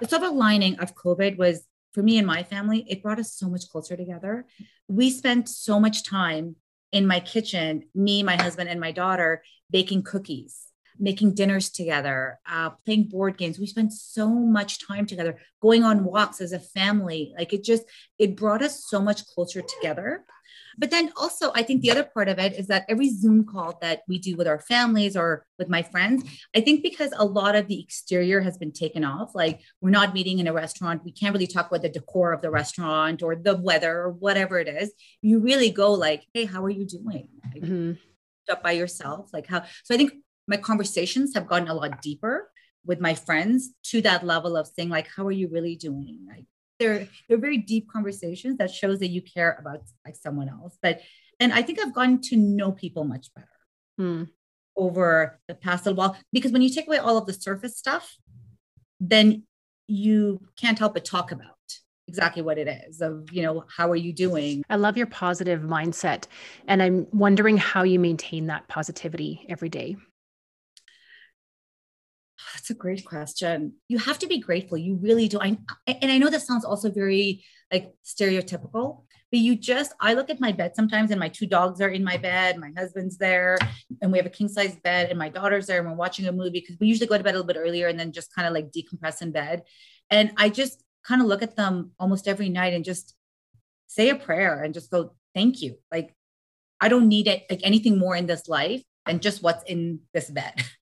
the, 0.00 0.08
silver 0.08 0.28
lining 0.28 0.78
of 0.78 0.94
COVID 0.94 1.36
was 1.36 1.64
for 1.92 2.02
me 2.02 2.18
and 2.18 2.26
my 2.26 2.42
family, 2.42 2.84
it 2.88 3.02
brought 3.02 3.18
us 3.18 3.32
so 3.32 3.48
much 3.48 3.68
closer 3.70 3.96
together. 3.96 4.46
We 4.86 5.10
spent 5.10 5.48
so 5.48 5.80
much 5.80 6.04
time 6.04 6.56
in 6.92 7.06
my 7.06 7.20
kitchen, 7.20 7.84
me, 7.94 8.22
my 8.22 8.36
husband, 8.36 8.68
and 8.68 8.78
my 8.78 8.92
daughter, 8.92 9.42
baking 9.70 10.02
cookies, 10.02 10.66
making 10.98 11.34
dinners 11.34 11.70
together, 11.70 12.38
uh, 12.46 12.70
playing 12.84 13.04
board 13.04 13.38
games. 13.38 13.58
We 13.58 13.66
spent 13.66 13.92
so 13.92 14.28
much 14.28 14.86
time 14.86 15.06
together, 15.06 15.38
going 15.60 15.84
on 15.84 16.04
walks 16.04 16.40
as 16.40 16.52
a 16.52 16.58
family. 16.60 17.32
Like 17.36 17.52
it 17.52 17.64
just, 17.64 17.84
it 18.18 18.36
brought 18.36 18.62
us 18.62 18.84
so 18.86 19.00
much 19.00 19.26
closer 19.26 19.62
together. 19.62 20.24
But 20.78 20.90
then 20.90 21.12
also, 21.16 21.52
I 21.54 21.62
think 21.62 21.82
the 21.82 21.90
other 21.90 22.04
part 22.04 22.28
of 22.28 22.38
it 22.38 22.54
is 22.54 22.66
that 22.66 22.84
every 22.88 23.10
Zoom 23.10 23.44
call 23.44 23.78
that 23.80 24.02
we 24.08 24.18
do 24.18 24.36
with 24.36 24.46
our 24.46 24.60
families 24.60 25.16
or 25.16 25.46
with 25.58 25.68
my 25.68 25.82
friends, 25.82 26.24
I 26.54 26.60
think 26.60 26.82
because 26.82 27.12
a 27.16 27.24
lot 27.24 27.56
of 27.56 27.66
the 27.68 27.80
exterior 27.80 28.40
has 28.40 28.58
been 28.58 28.72
taken 28.72 29.04
off, 29.04 29.34
like 29.34 29.60
we're 29.80 29.90
not 29.90 30.14
meeting 30.14 30.38
in 30.38 30.46
a 30.46 30.52
restaurant, 30.52 31.04
we 31.04 31.12
can't 31.12 31.32
really 31.32 31.46
talk 31.46 31.68
about 31.68 31.82
the 31.82 31.88
decor 31.88 32.32
of 32.32 32.42
the 32.42 32.50
restaurant 32.50 33.22
or 33.22 33.36
the 33.36 33.56
weather 33.56 34.00
or 34.00 34.10
whatever 34.10 34.58
it 34.58 34.68
is. 34.68 34.92
You 35.22 35.38
really 35.38 35.70
go 35.70 35.92
like, 35.92 36.26
hey, 36.34 36.44
how 36.44 36.64
are 36.64 36.70
you 36.70 36.84
doing? 36.84 37.28
Like, 37.44 37.62
mm-hmm. 37.62 37.92
Up 38.48 38.62
by 38.62 38.72
yourself, 38.72 39.30
like 39.32 39.48
how? 39.48 39.64
So 39.82 39.92
I 39.92 39.96
think 39.96 40.12
my 40.46 40.56
conversations 40.56 41.34
have 41.34 41.48
gotten 41.48 41.66
a 41.66 41.74
lot 41.74 42.00
deeper 42.00 42.48
with 42.84 43.00
my 43.00 43.14
friends 43.14 43.70
to 43.86 44.00
that 44.02 44.24
level 44.24 44.56
of 44.56 44.68
saying 44.68 44.88
like, 44.88 45.08
how 45.16 45.26
are 45.26 45.32
you 45.32 45.48
really 45.48 45.74
doing? 45.74 46.20
Like, 46.28 46.44
they're 46.78 47.08
they're 47.28 47.38
very 47.38 47.58
deep 47.58 47.88
conversations 47.90 48.58
that 48.58 48.70
shows 48.70 48.98
that 49.00 49.08
you 49.08 49.22
care 49.22 49.56
about 49.60 49.82
like 50.04 50.16
someone 50.16 50.48
else. 50.48 50.76
But 50.82 51.00
and 51.40 51.52
i 51.52 51.62
think 51.62 51.78
i've 51.80 51.94
gotten 51.94 52.20
to 52.20 52.36
know 52.36 52.72
people 52.72 53.04
much 53.04 53.28
better 53.34 53.48
hmm. 53.98 54.24
over 54.76 55.38
the 55.48 55.54
past 55.54 55.86
little 55.86 55.96
while. 55.96 56.16
Because 56.32 56.52
when 56.52 56.62
you 56.62 56.70
take 56.70 56.86
away 56.86 56.98
all 56.98 57.16
of 57.16 57.26
the 57.26 57.32
surface 57.32 57.76
stuff 57.76 58.16
then 59.00 59.44
you 59.86 60.40
can't 60.58 60.78
help 60.78 60.94
but 60.94 61.04
talk 61.04 61.32
about 61.32 61.52
exactly 62.08 62.40
what 62.40 62.56
it 62.56 62.68
is 62.88 63.00
of 63.00 63.30
you 63.32 63.42
know 63.42 63.64
how 63.74 63.90
are 63.90 63.96
you 63.96 64.12
doing? 64.12 64.64
I 64.70 64.76
love 64.76 64.96
your 64.96 65.06
positive 65.06 65.62
mindset. 65.62 66.26
And 66.66 66.82
i'm 66.82 67.06
wondering 67.12 67.56
how 67.56 67.82
you 67.82 67.98
maintain 67.98 68.46
that 68.46 68.66
positivity 68.68 69.46
every 69.48 69.68
day 69.68 69.96
that's 72.66 72.76
a 72.76 72.80
great 72.80 73.04
question. 73.04 73.74
You 73.86 73.98
have 73.98 74.18
to 74.18 74.26
be 74.26 74.40
grateful. 74.40 74.76
You 74.76 74.96
really 74.96 75.28
do. 75.28 75.38
I 75.40 75.56
and 75.86 76.10
I 76.10 76.18
know 76.18 76.28
that 76.28 76.42
sounds 76.42 76.64
also 76.64 76.90
very 76.90 77.44
like 77.72 77.94
stereotypical, 78.04 79.04
but 79.30 79.38
you 79.38 79.54
just 79.54 79.92
I 80.00 80.14
look 80.14 80.30
at 80.30 80.40
my 80.40 80.50
bed 80.50 80.74
sometimes 80.74 81.12
and 81.12 81.20
my 81.20 81.28
two 81.28 81.46
dogs 81.46 81.80
are 81.80 81.90
in 81.90 82.02
my 82.02 82.16
bed, 82.16 82.58
my 82.58 82.72
husband's 82.76 83.18
there, 83.18 83.56
and 84.02 84.10
we 84.10 84.18
have 84.18 84.26
a 84.26 84.30
king 84.30 84.48
size 84.48 84.74
bed, 84.82 85.10
and 85.10 85.18
my 85.18 85.28
daughter's 85.28 85.68
there, 85.68 85.78
and 85.78 85.88
we're 85.88 85.94
watching 85.94 86.26
a 86.26 86.32
movie 86.32 86.50
because 86.50 86.76
we 86.80 86.88
usually 86.88 87.06
go 87.06 87.16
to 87.16 87.22
bed 87.22 87.36
a 87.36 87.38
little 87.38 87.46
bit 87.46 87.56
earlier 87.56 87.86
and 87.86 88.00
then 88.00 88.10
just 88.10 88.34
kind 88.34 88.48
of 88.48 88.52
like 88.52 88.72
decompress 88.72 89.22
in 89.22 89.30
bed. 89.30 89.62
And 90.10 90.32
I 90.36 90.48
just 90.48 90.82
kind 91.06 91.22
of 91.22 91.28
look 91.28 91.44
at 91.44 91.54
them 91.54 91.92
almost 92.00 92.26
every 92.26 92.48
night 92.48 92.74
and 92.74 92.84
just 92.84 93.14
say 93.86 94.08
a 94.08 94.16
prayer 94.16 94.60
and 94.64 94.74
just 94.74 94.90
go, 94.90 95.14
thank 95.36 95.62
you. 95.62 95.76
Like 95.92 96.12
I 96.80 96.88
don't 96.88 97.06
need 97.06 97.28
it 97.28 97.44
like 97.48 97.60
anything 97.62 97.96
more 97.96 98.16
in 98.16 98.26
this 98.26 98.48
life 98.48 98.82
than 99.06 99.20
just 99.20 99.40
what's 99.40 99.62
in 99.70 100.00
this 100.12 100.30
bed. 100.30 100.64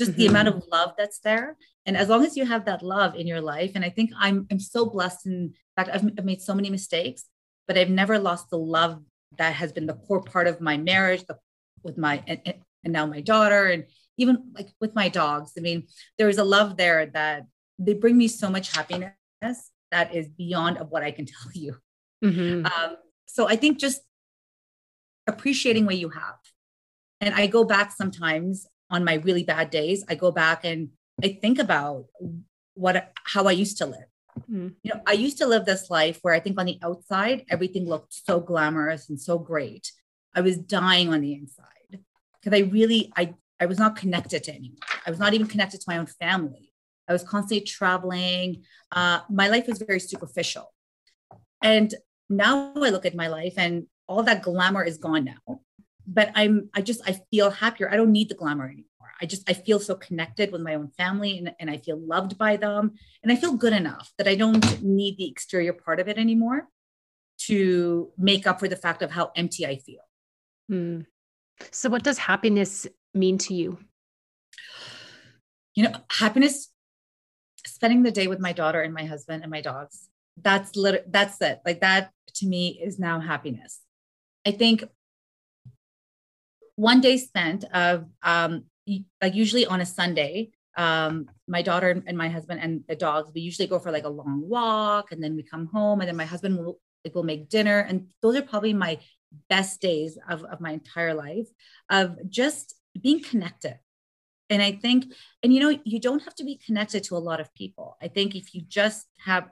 just 0.00 0.12
mm-hmm. 0.12 0.20
the 0.20 0.26
amount 0.26 0.48
of 0.48 0.64
love 0.72 0.92
that's 0.98 1.20
there 1.20 1.56
and 1.86 1.96
as 1.96 2.08
long 2.08 2.24
as 2.24 2.36
you 2.36 2.44
have 2.44 2.64
that 2.64 2.82
love 2.82 3.14
in 3.14 3.26
your 3.26 3.40
life 3.40 3.72
and 3.74 3.84
i 3.84 3.90
think 3.90 4.10
i'm 4.18 4.46
i'm 4.50 4.58
so 4.58 4.86
blessed 4.86 5.26
in 5.26 5.52
fact 5.76 5.90
I've, 5.92 6.04
I've 6.18 6.24
made 6.24 6.42
so 6.42 6.54
many 6.54 6.70
mistakes 6.70 7.24
but 7.66 7.78
i've 7.78 7.90
never 7.90 8.18
lost 8.18 8.50
the 8.50 8.58
love 8.58 9.02
that 9.38 9.54
has 9.54 9.72
been 9.72 9.86
the 9.86 9.94
core 9.94 10.22
part 10.22 10.46
of 10.46 10.60
my 10.60 10.76
marriage 10.76 11.24
the, 11.26 11.36
with 11.82 11.96
my 11.96 12.22
and, 12.26 12.40
and 12.84 12.92
now 12.92 13.06
my 13.06 13.20
daughter 13.20 13.66
and 13.66 13.84
even 14.16 14.52
like 14.56 14.68
with 14.80 14.94
my 14.94 15.08
dogs 15.08 15.52
i 15.58 15.60
mean 15.60 15.86
there 16.18 16.28
is 16.28 16.38
a 16.38 16.44
love 16.44 16.76
there 16.76 17.06
that 17.06 17.44
they 17.78 17.94
bring 17.94 18.16
me 18.16 18.28
so 18.28 18.50
much 18.50 18.74
happiness 18.74 19.14
that 19.92 20.14
is 20.14 20.28
beyond 20.28 20.78
of 20.78 20.90
what 20.90 21.02
i 21.02 21.10
can 21.10 21.26
tell 21.34 21.52
you 21.54 21.76
mm-hmm. 22.24 22.66
um, 22.66 22.96
so 23.26 23.48
i 23.48 23.56
think 23.56 23.78
just 23.78 24.02
appreciating 25.30 25.86
what 25.86 25.96
you 25.96 26.10
have. 26.10 26.38
And 27.20 27.34
I 27.34 27.46
go 27.46 27.64
back 27.64 27.92
sometimes 27.92 28.66
on 28.90 29.04
my 29.04 29.14
really 29.14 29.44
bad 29.44 29.70
days, 29.70 30.04
I 30.08 30.14
go 30.14 30.30
back 30.30 30.64
and 30.64 30.90
I 31.22 31.38
think 31.40 31.58
about 31.58 32.06
what 32.74 33.12
how 33.24 33.44
I 33.46 33.52
used 33.52 33.78
to 33.78 33.86
live. 33.86 34.10
Mm. 34.50 34.74
You 34.82 34.94
know, 34.94 35.00
I 35.06 35.12
used 35.12 35.38
to 35.38 35.46
live 35.46 35.64
this 35.64 35.90
life 35.90 36.18
where 36.22 36.34
I 36.34 36.40
think 36.40 36.58
on 36.58 36.66
the 36.66 36.78
outside 36.82 37.44
everything 37.48 37.88
looked 37.88 38.14
so 38.26 38.40
glamorous 38.40 39.08
and 39.08 39.20
so 39.20 39.38
great. 39.38 39.92
I 40.34 40.40
was 40.40 40.56
dying 40.56 41.12
on 41.12 41.20
the 41.20 41.34
inside 41.34 42.00
because 42.40 42.58
I 42.58 42.62
really 42.64 43.12
I 43.16 43.34
I 43.60 43.66
was 43.66 43.78
not 43.78 43.96
connected 43.96 44.44
to 44.44 44.54
anyone. 44.54 44.78
I 45.06 45.10
was 45.10 45.18
not 45.18 45.34
even 45.34 45.46
connected 45.46 45.80
to 45.80 45.84
my 45.88 45.98
own 45.98 46.06
family. 46.06 46.72
I 47.08 47.12
was 47.12 47.22
constantly 47.22 47.66
traveling. 47.66 48.62
Uh, 48.92 49.20
my 49.28 49.48
life 49.48 49.66
was 49.66 49.78
very 49.78 50.00
superficial. 50.00 50.72
And 51.62 51.94
now 52.30 52.72
I 52.76 52.90
look 52.90 53.04
at 53.04 53.14
my 53.14 53.26
life 53.26 53.54
and 53.56 53.86
all 54.06 54.22
that 54.22 54.42
glamour 54.42 54.84
is 54.84 54.96
gone 54.96 55.24
now. 55.24 55.60
But 56.12 56.32
I'm, 56.34 56.68
I 56.74 56.82
just, 56.82 57.00
I 57.06 57.20
feel 57.30 57.50
happier. 57.50 57.88
I 57.90 57.96
don't 57.96 58.10
need 58.10 58.28
the 58.28 58.34
glamour 58.34 58.66
anymore. 58.66 58.86
I 59.22 59.26
just, 59.26 59.48
I 59.48 59.52
feel 59.52 59.78
so 59.78 59.94
connected 59.94 60.50
with 60.50 60.60
my 60.60 60.74
own 60.74 60.88
family 60.88 61.38
and, 61.38 61.54
and 61.60 61.70
I 61.70 61.76
feel 61.76 61.98
loved 61.98 62.36
by 62.36 62.56
them. 62.56 62.94
And 63.22 63.30
I 63.30 63.36
feel 63.36 63.52
good 63.52 63.72
enough 63.72 64.12
that 64.18 64.26
I 64.26 64.34
don't 64.34 64.82
need 64.82 65.18
the 65.18 65.28
exterior 65.28 65.72
part 65.72 66.00
of 66.00 66.08
it 66.08 66.18
anymore 66.18 66.68
to 67.42 68.10
make 68.18 68.46
up 68.46 68.58
for 68.58 68.68
the 68.68 68.76
fact 68.76 69.02
of 69.02 69.10
how 69.10 69.30
empty 69.36 69.66
I 69.66 69.76
feel. 69.76 70.00
Hmm. 70.68 71.00
So, 71.70 71.88
what 71.88 72.02
does 72.02 72.18
happiness 72.18 72.86
mean 73.14 73.38
to 73.38 73.54
you? 73.54 73.78
You 75.74 75.84
know, 75.84 75.92
happiness, 76.10 76.68
spending 77.66 78.02
the 78.02 78.10
day 78.10 78.26
with 78.26 78.40
my 78.40 78.52
daughter 78.52 78.80
and 78.80 78.92
my 78.92 79.04
husband 79.04 79.42
and 79.42 79.50
my 79.50 79.60
dogs. 79.60 80.08
That's 80.40 80.74
lit- 80.76 81.10
that's 81.12 81.40
it. 81.40 81.60
Like 81.64 81.80
that 81.80 82.10
to 82.36 82.46
me 82.46 82.80
is 82.82 82.98
now 82.98 83.20
happiness. 83.20 83.80
I 84.46 84.52
think 84.52 84.84
one 86.80 87.02
day 87.02 87.18
spent 87.18 87.64
of 87.74 88.06
um, 88.22 88.64
like 89.20 89.34
usually 89.34 89.66
on 89.66 89.82
a 89.82 89.86
Sunday, 89.86 90.50
um, 90.78 91.28
my 91.46 91.60
daughter 91.60 92.02
and 92.06 92.16
my 92.16 92.30
husband 92.30 92.58
and 92.62 92.82
the 92.88 92.96
dogs, 92.96 93.30
we 93.34 93.42
usually 93.42 93.68
go 93.68 93.78
for 93.78 93.92
like 93.92 94.04
a 94.04 94.08
long 94.08 94.48
walk 94.48 95.12
and 95.12 95.22
then 95.22 95.36
we 95.36 95.42
come 95.42 95.66
home 95.66 96.00
and 96.00 96.08
then 96.08 96.16
my 96.16 96.24
husband 96.24 96.56
will 96.56 96.80
like 97.04 97.14
will 97.14 97.22
make 97.22 97.50
dinner. 97.50 97.80
And 97.80 98.08
those 98.22 98.34
are 98.36 98.42
probably 98.42 98.72
my 98.72 98.98
best 99.50 99.82
days 99.82 100.18
of, 100.30 100.42
of 100.44 100.62
my 100.62 100.72
entire 100.72 101.12
life 101.12 101.48
of 101.90 102.16
just 102.30 102.74
being 102.98 103.22
connected. 103.22 103.78
And 104.48 104.62
I 104.62 104.72
think, 104.72 105.12
and 105.42 105.52
you 105.52 105.60
know, 105.60 105.78
you 105.84 106.00
don't 106.00 106.24
have 106.24 106.34
to 106.36 106.44
be 106.44 106.56
connected 106.56 107.04
to 107.04 107.16
a 107.16 107.18
lot 107.28 107.40
of 107.40 107.54
people. 107.54 107.98
I 108.00 108.08
think 108.08 108.34
if 108.34 108.54
you 108.54 108.62
just 108.62 109.06
have 109.26 109.50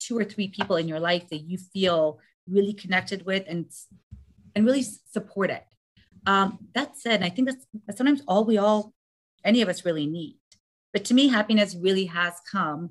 two 0.00 0.18
or 0.18 0.24
three 0.24 0.48
people 0.48 0.76
in 0.76 0.86
your 0.86 1.00
life 1.00 1.30
that 1.30 1.38
you 1.38 1.56
feel 1.56 2.20
really 2.46 2.74
connected 2.74 3.24
with 3.24 3.44
and 3.48 3.70
and 4.54 4.66
really 4.66 4.82
support 4.82 5.50
it. 5.50 5.64
Um, 6.28 6.58
that 6.74 6.96
said, 6.96 7.22
I 7.22 7.30
think 7.30 7.48
that's, 7.48 7.66
that's 7.86 7.96
sometimes 7.96 8.22
all 8.28 8.44
we 8.44 8.58
all, 8.58 8.92
any 9.44 9.62
of 9.62 9.68
us 9.68 9.86
really 9.86 10.06
need. 10.06 10.36
But 10.92 11.02
to 11.06 11.14
me, 11.14 11.28
happiness 11.28 11.74
really 11.74 12.04
has 12.06 12.34
come 12.52 12.90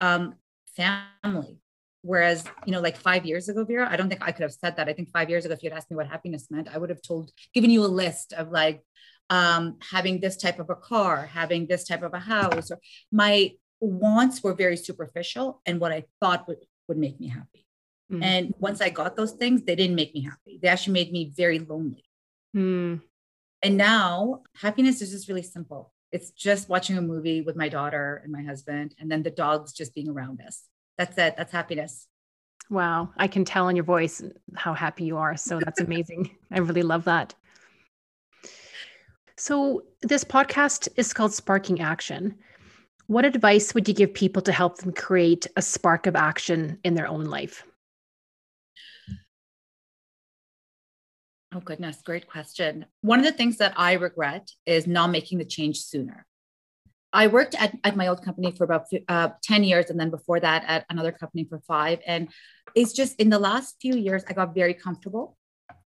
um, 0.00 0.34
family. 0.76 1.58
Whereas, 2.02 2.44
you 2.64 2.72
know, 2.72 2.80
like 2.80 2.96
five 2.96 3.26
years 3.26 3.48
ago, 3.48 3.64
Vera, 3.64 3.88
I 3.90 3.96
don't 3.96 4.08
think 4.08 4.22
I 4.22 4.30
could 4.30 4.44
have 4.44 4.52
said 4.52 4.76
that. 4.76 4.88
I 4.88 4.92
think 4.92 5.10
five 5.10 5.28
years 5.28 5.44
ago, 5.44 5.54
if 5.54 5.62
you 5.64 5.70
had 5.70 5.76
asked 5.76 5.90
me 5.90 5.96
what 5.96 6.06
happiness 6.06 6.46
meant, 6.48 6.68
I 6.72 6.78
would 6.78 6.90
have 6.90 7.02
told, 7.02 7.32
given 7.52 7.70
you 7.70 7.84
a 7.84 7.90
list 8.04 8.32
of 8.32 8.52
like 8.52 8.84
um, 9.30 9.78
having 9.90 10.20
this 10.20 10.36
type 10.36 10.60
of 10.60 10.70
a 10.70 10.76
car, 10.76 11.28
having 11.40 11.66
this 11.66 11.82
type 11.88 12.04
of 12.04 12.14
a 12.14 12.20
house. 12.20 12.70
Or 12.70 12.78
my 13.10 13.50
wants 13.80 14.44
were 14.44 14.54
very 14.54 14.76
superficial 14.76 15.60
and 15.66 15.80
what 15.80 15.90
I 15.90 16.04
thought 16.20 16.46
would, 16.46 16.62
would 16.86 16.98
make 16.98 17.18
me 17.18 17.28
happy. 17.28 17.66
Mm. 18.12 18.22
And 18.22 18.54
once 18.60 18.80
I 18.80 18.90
got 18.90 19.16
those 19.16 19.32
things, 19.32 19.64
they 19.64 19.74
didn't 19.74 19.96
make 19.96 20.14
me 20.14 20.22
happy. 20.22 20.60
They 20.62 20.68
actually 20.68 20.92
made 20.92 21.10
me 21.10 21.32
very 21.36 21.58
lonely. 21.58 22.04
Mm. 22.54 23.00
And 23.62 23.76
now 23.76 24.42
happiness 24.54 25.02
is 25.02 25.10
just 25.10 25.28
really 25.28 25.42
simple. 25.42 25.92
It's 26.12 26.30
just 26.30 26.68
watching 26.68 26.98
a 26.98 27.02
movie 27.02 27.40
with 27.40 27.56
my 27.56 27.68
daughter 27.68 28.20
and 28.22 28.32
my 28.32 28.42
husband, 28.42 28.94
and 28.98 29.10
then 29.10 29.22
the 29.22 29.30
dogs 29.30 29.72
just 29.72 29.94
being 29.94 30.08
around 30.08 30.40
us. 30.40 30.62
That's 30.98 31.16
it. 31.18 31.34
That's 31.36 31.52
happiness. 31.52 32.06
Wow. 32.70 33.10
I 33.16 33.28
can 33.28 33.44
tell 33.44 33.68
in 33.68 33.76
your 33.76 33.84
voice 33.84 34.22
how 34.54 34.74
happy 34.74 35.04
you 35.04 35.16
are. 35.16 35.36
So 35.36 35.60
that's 35.60 35.80
amazing. 35.80 36.36
I 36.50 36.58
really 36.58 36.82
love 36.82 37.04
that. 37.04 37.34
So, 39.38 39.82
this 40.00 40.24
podcast 40.24 40.88
is 40.96 41.12
called 41.12 41.34
Sparking 41.34 41.80
Action. 41.80 42.34
What 43.06 43.26
advice 43.26 43.74
would 43.74 43.86
you 43.86 43.92
give 43.92 44.14
people 44.14 44.40
to 44.40 44.50
help 44.50 44.78
them 44.78 44.92
create 44.92 45.46
a 45.56 45.62
spark 45.62 46.06
of 46.06 46.16
action 46.16 46.78
in 46.84 46.94
their 46.94 47.06
own 47.06 47.24
life? 47.24 47.62
Oh, 51.54 51.60
goodness. 51.60 52.02
Great 52.04 52.26
question. 52.26 52.86
One 53.02 53.18
of 53.18 53.24
the 53.24 53.32
things 53.32 53.58
that 53.58 53.74
I 53.76 53.94
regret 53.94 54.50
is 54.66 54.86
not 54.86 55.10
making 55.10 55.38
the 55.38 55.44
change 55.44 55.78
sooner. 55.78 56.26
I 57.12 57.28
worked 57.28 57.54
at, 57.54 57.74
at 57.84 57.96
my 57.96 58.08
old 58.08 58.22
company 58.22 58.52
for 58.52 58.64
about 58.64 58.86
uh, 59.08 59.30
10 59.42 59.64
years, 59.64 59.88
and 59.88 59.98
then 59.98 60.10
before 60.10 60.40
that, 60.40 60.64
at 60.66 60.84
another 60.90 61.12
company 61.12 61.46
for 61.48 61.60
five. 61.60 62.00
And 62.06 62.28
it's 62.74 62.92
just 62.92 63.18
in 63.18 63.30
the 63.30 63.38
last 63.38 63.76
few 63.80 63.96
years, 63.96 64.22
I 64.28 64.32
got 64.32 64.54
very 64.54 64.74
comfortable 64.74 65.36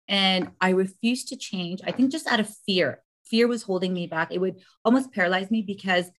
and 0.07 0.51
I 0.59 0.69
refused 0.69 1.27
to 1.27 1.35
change. 1.35 1.81
I 1.85 1.91
think 1.91 2.11
just 2.11 2.27
out 2.27 2.39
of 2.39 2.49
fear 2.65 3.03
fear 3.31 3.47
was 3.47 3.63
holding 3.63 3.93
me 3.93 4.05
back. 4.05 4.31
It 4.31 4.39
would 4.39 4.59
almost 4.85 5.13
paralyze 5.13 5.49
me 5.49 5.63
because 5.63 6.11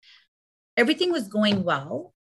everything 0.75 1.11
was 1.11 1.27
going 1.27 1.63
well. 1.63 2.13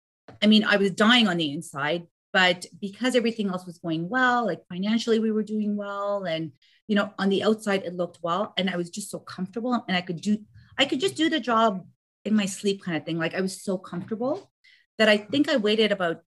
I 0.42 0.46
mean, 0.46 0.62
I 0.62 0.76
was 0.76 0.90
dying 0.92 1.26
on 1.26 1.38
the 1.38 1.50
inside, 1.50 2.06
but 2.32 2.66
because 2.80 3.14
everything 3.14 3.48
else 3.48 3.66
was 3.66 3.78
going 3.78 4.08
well, 4.08 4.46
like 4.46 4.66
financially, 4.68 5.18
we 5.18 5.30
were 5.30 5.42
doing 5.42 5.76
well. 5.76 6.24
And, 6.24 6.52
you 6.88 6.96
know, 6.96 7.12
on 7.18 7.28
the 7.28 7.42
outside, 7.42 7.82
it 7.82 7.94
looked 7.94 8.18
well. 8.22 8.54
And 8.56 8.70
I 8.70 8.76
was 8.76 8.90
just 8.90 9.10
so 9.10 9.18
comfortable 9.18 9.84
and 9.86 9.96
I 9.96 10.00
could 10.00 10.20
do, 10.20 10.38
I 10.78 10.86
could 10.86 11.00
just 11.00 11.16
do 11.16 11.28
the 11.28 11.40
job 11.40 11.86
in 12.24 12.34
my 12.34 12.46
sleep 12.46 12.82
kind 12.82 12.96
of 12.96 13.04
thing. 13.04 13.18
Like 13.18 13.34
I 13.34 13.42
was 13.42 13.62
so 13.62 13.76
comfortable 13.76 14.50
that 14.98 15.08
I 15.08 15.18
think 15.18 15.48
I 15.48 15.56
waited 15.56 15.92
about 15.92 16.22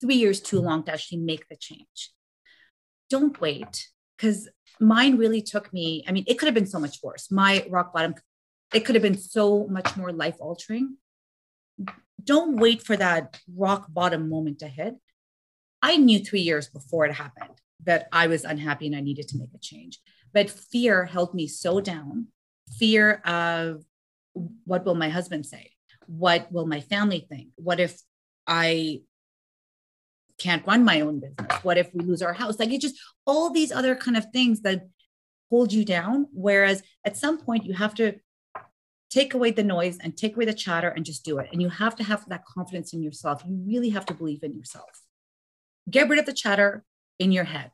three 0.00 0.16
years 0.16 0.40
too 0.40 0.60
long 0.60 0.82
to 0.84 0.92
actually 0.92 1.18
make 1.18 1.48
the 1.48 1.56
change. 1.56 2.10
Don't 3.08 3.40
wait 3.40 3.88
because 4.16 4.48
mine 4.80 5.16
really 5.16 5.40
took 5.40 5.72
me, 5.72 6.04
I 6.06 6.12
mean, 6.12 6.24
it 6.26 6.38
could 6.38 6.46
have 6.46 6.54
been 6.54 6.66
so 6.66 6.78
much 6.78 6.98
worse. 7.02 7.30
My 7.30 7.64
rock 7.70 7.94
bottom, 7.94 8.14
it 8.74 8.80
could 8.80 8.94
have 8.94 9.02
been 9.02 9.18
so 9.18 9.66
much 9.68 9.96
more 9.96 10.12
life 10.12 10.36
altering. 10.40 10.96
Don't 12.24 12.56
wait 12.56 12.82
for 12.82 12.96
that 12.96 13.40
rock 13.56 13.86
bottom 13.88 14.28
moment 14.28 14.60
to 14.60 14.68
hit. 14.68 14.94
I 15.80 15.96
knew 15.96 16.20
three 16.20 16.40
years 16.40 16.68
before 16.68 17.06
it 17.06 17.14
happened 17.14 17.60
that 17.84 18.06
I 18.12 18.28
was 18.28 18.44
unhappy 18.44 18.86
and 18.86 18.94
I 18.94 19.00
needed 19.00 19.28
to 19.28 19.38
make 19.38 19.50
a 19.54 19.58
change. 19.58 19.98
But 20.32 20.50
fear 20.50 21.04
held 21.04 21.34
me 21.34 21.48
so 21.48 21.80
down 21.80 22.28
fear 22.78 23.14
of 23.24 23.82
what 24.64 24.84
will 24.84 24.94
my 24.94 25.08
husband 25.08 25.46
say? 25.46 25.72
What 26.06 26.50
will 26.50 26.66
my 26.66 26.80
family 26.80 27.26
think? 27.28 27.48
What 27.56 27.80
if 27.80 28.00
I 28.46 29.02
can't 30.38 30.66
run 30.66 30.84
my 30.84 31.00
own 31.00 31.20
business? 31.20 31.62
What 31.62 31.78
if 31.78 31.90
we 31.94 32.04
lose 32.04 32.22
our 32.22 32.32
house? 32.32 32.58
Like 32.58 32.70
it 32.70 32.80
just 32.80 32.98
all 33.26 33.50
these 33.50 33.72
other 33.72 33.94
kind 33.94 34.16
of 34.16 34.26
things 34.32 34.62
that 34.62 34.88
hold 35.50 35.72
you 35.72 35.84
down. 35.84 36.26
Whereas 36.32 36.82
at 37.04 37.16
some 37.16 37.38
point 37.38 37.64
you 37.64 37.74
have 37.74 37.94
to 37.96 38.14
take 39.12 39.34
away 39.34 39.50
the 39.50 39.62
noise 39.62 39.98
and 40.02 40.16
take 40.16 40.34
away 40.34 40.44
the 40.44 40.54
chatter 40.54 40.88
and 40.88 41.04
just 41.04 41.24
do 41.24 41.38
it. 41.38 41.48
And 41.52 41.60
you 41.60 41.68
have 41.68 41.94
to 41.96 42.04
have 42.04 42.28
that 42.28 42.44
confidence 42.44 42.92
in 42.92 43.02
yourself. 43.02 43.42
You 43.46 43.62
really 43.66 43.90
have 43.90 44.06
to 44.06 44.14
believe 44.14 44.42
in 44.42 44.54
yourself. 44.54 45.02
Get 45.90 46.08
rid 46.08 46.18
of 46.18 46.26
the 46.26 46.32
chatter 46.32 46.84
in 47.18 47.30
your 47.30 47.44
head 47.44 47.72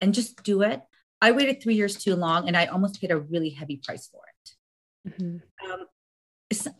and 0.00 0.14
just 0.14 0.42
do 0.42 0.62
it. 0.62 0.80
I 1.20 1.32
waited 1.32 1.62
three 1.62 1.74
years 1.74 1.96
too 1.96 2.14
long 2.14 2.46
and 2.46 2.56
I 2.56 2.66
almost 2.66 3.00
paid 3.00 3.10
a 3.10 3.18
really 3.18 3.50
heavy 3.50 3.80
price 3.84 4.06
for 4.06 4.22
it. 4.32 5.10
Mm-hmm. 5.10 5.72
Um, 5.72 5.86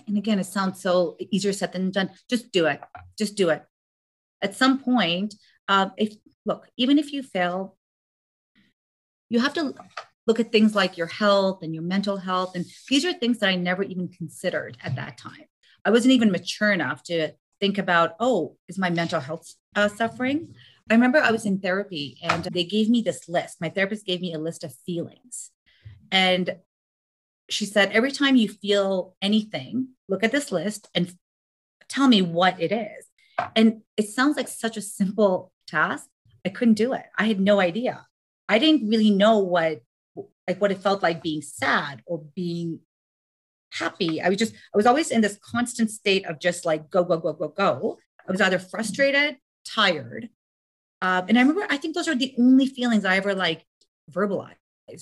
and 0.07 0.19
again, 0.19 0.39
it 0.39 0.47
sounds 0.47 0.81
so 0.81 1.17
easier 1.31 1.53
said 1.53 1.73
than 1.73 1.91
done. 1.91 2.11
Just 2.31 2.53
do 2.53 2.67
it. 2.67 2.81
Just 3.19 3.35
do 3.35 3.49
it 3.49 3.65
at 4.45 4.55
some 4.55 4.79
point, 4.79 5.35
uh, 5.69 5.89
if 5.97 6.15
look, 6.45 6.69
even 6.77 6.99
if 6.99 7.13
you 7.13 7.23
fail, 7.23 7.77
you 9.31 9.41
have 9.41 9.55
to 9.55 9.75
look 10.27 10.41
at 10.41 10.53
things 10.53 10.75
like 10.75 10.97
your 10.97 11.07
health 11.07 11.63
and 11.63 11.75
your 11.75 11.83
mental 11.83 12.17
health. 12.17 12.55
And 12.55 12.65
these 12.89 13.05
are 13.05 13.13
things 13.13 13.39
that 13.39 13.49
I 13.49 13.57
never 13.57 13.83
even 13.83 14.09
considered 14.09 14.77
at 14.83 14.97
that 14.97 15.19
time. 15.19 15.45
I 15.85 15.91
wasn't 15.91 16.15
even 16.15 16.33
mature 16.33 16.73
enough 16.73 17.03
to 17.05 17.33
think 17.61 17.79
about, 17.79 18.17
oh, 18.21 18.57
is 18.69 18.79
my 18.79 18.91
mental 18.91 19.21
health 19.21 19.55
uh, 19.77 19.89
suffering? 19.89 20.55
I 20.91 20.95
remember 20.95 21.19
I 21.19 21.31
was 21.31 21.47
in 21.47 21.61
therapy 21.61 22.19
and 22.23 22.45
they 22.45 22.65
gave 22.65 22.91
me 22.91 23.03
this 23.03 23.29
list. 23.29 23.61
My 23.61 23.69
therapist 23.71 24.05
gave 24.05 24.21
me 24.21 24.35
a 24.35 24.39
list 24.39 24.65
of 24.65 24.75
feelings. 24.87 25.51
And 26.11 26.57
she 27.49 27.67
said, 27.67 27.93
every 27.93 28.13
time 28.13 28.37
you 28.37 28.49
feel 28.49 29.15
anything, 29.21 29.89
look 30.09 30.23
at 30.23 30.33
this 30.33 30.53
list 30.53 30.89
and 30.95 31.15
tell 31.89 32.09
me 32.09 32.23
what 32.23 32.61
it 32.61 32.73
is. 32.73 33.07
And 33.57 33.83
it 33.97 34.09
sounds 34.09 34.37
like 34.37 34.49
such 34.49 34.77
a 34.77 34.83
simple 34.83 35.53
task. 35.67 36.07
I 36.45 36.51
couldn't 36.51 36.75
do 36.75 36.93
it. 36.93 37.05
I 37.19 37.25
had 37.25 37.41
no 37.41 37.61
idea. 37.61 38.07
I 38.49 38.59
didn't 38.59 38.89
really 38.89 39.11
know 39.11 39.39
what 39.39 39.83
like 40.49 40.61
what 40.61 40.71
it 40.71 40.79
felt 40.79 41.03
like 41.03 41.23
being 41.23 41.43
sad 41.43 42.03
or 42.07 42.23
being 42.35 42.81
happy. 43.73 44.21
I 44.21 44.29
was 44.29 44.39
just 44.39 44.55
I 44.55 44.77
was 44.77 44.87
always 44.87 45.11
in 45.11 45.21
this 45.21 45.39
constant 45.43 45.91
state 45.91 46.27
of 46.27 46.39
just 46.39 46.65
like 46.65 46.91
go 46.91 47.05
go 47.05 47.19
go 47.19 47.33
go 47.33 47.49
go. 47.49 47.99
I 48.27 48.33
was 48.33 48.41
either 48.41 48.59
frustrated, 48.59 49.37
tired, 49.67 50.31
uh, 51.03 51.23
and 51.29 51.39
I 51.39 51.43
remember 51.43 51.67
I 51.69 51.77
think 51.77 51.95
those 51.95 52.09
are 52.09 52.15
the 52.15 52.35
only 52.39 52.67
feelings 52.67 53.05
I 53.05 53.17
ever 53.17 53.35
like 53.35 53.65
verbalized 54.11 54.57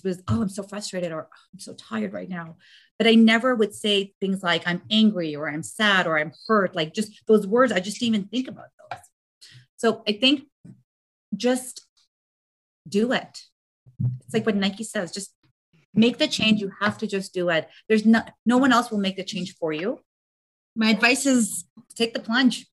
was 0.05 0.23
oh 0.29 0.43
i'm 0.43 0.49
so 0.49 0.63
frustrated 0.63 1.13
or 1.13 1.25
oh, 1.25 1.37
i'm 1.53 1.59
so 1.59 1.75
tired 1.75 2.13
right 2.13 2.29
now 2.29 2.57
but 2.99 3.07
i 3.07 3.15
never 3.15 3.55
would 3.55 3.75
say 3.75 4.15
things 4.21 4.43
like 4.43 4.63
i'm 4.67 4.83
angry 4.91 5.35
or 5.35 5.49
i'm 5.49 5.63
sad 5.63 6.07
or 6.07 6.19
i'm 6.19 6.33
hurt 6.47 6.75
like 6.75 6.95
just 6.95 7.23
those 7.27 7.47
words 7.47 7.73
i 7.73 7.81
just 7.81 7.99
didn't 7.99 8.15
even 8.15 8.29
think 8.29 8.49
about 8.49 8.67
those 8.91 9.01
so 9.77 10.03
i 10.07 10.13
think 10.13 10.43
just 11.37 11.87
do 12.89 13.13
it 13.13 13.43
it's 14.25 14.35
like 14.35 14.47
what 14.47 14.57
nike 14.57 14.85
says 14.85 15.13
just 15.13 15.35
make 15.95 16.19
the 16.19 16.29
change 16.29 16.61
you 16.61 16.71
have 16.81 16.97
to 16.99 17.07
just 17.07 17.35
do 17.35 17.49
it 17.49 17.69
there's 17.89 18.07
no 18.07 18.23
no 18.47 18.59
one 18.59 18.73
else 18.73 18.91
will 18.91 18.99
make 18.99 19.17
the 19.17 19.25
change 19.25 19.55
for 19.57 19.73
you 19.73 19.99
my 20.75 20.91
advice 20.91 21.27
is 21.27 21.65
take 21.95 22.15
the 22.15 22.21
plunge 22.21 22.67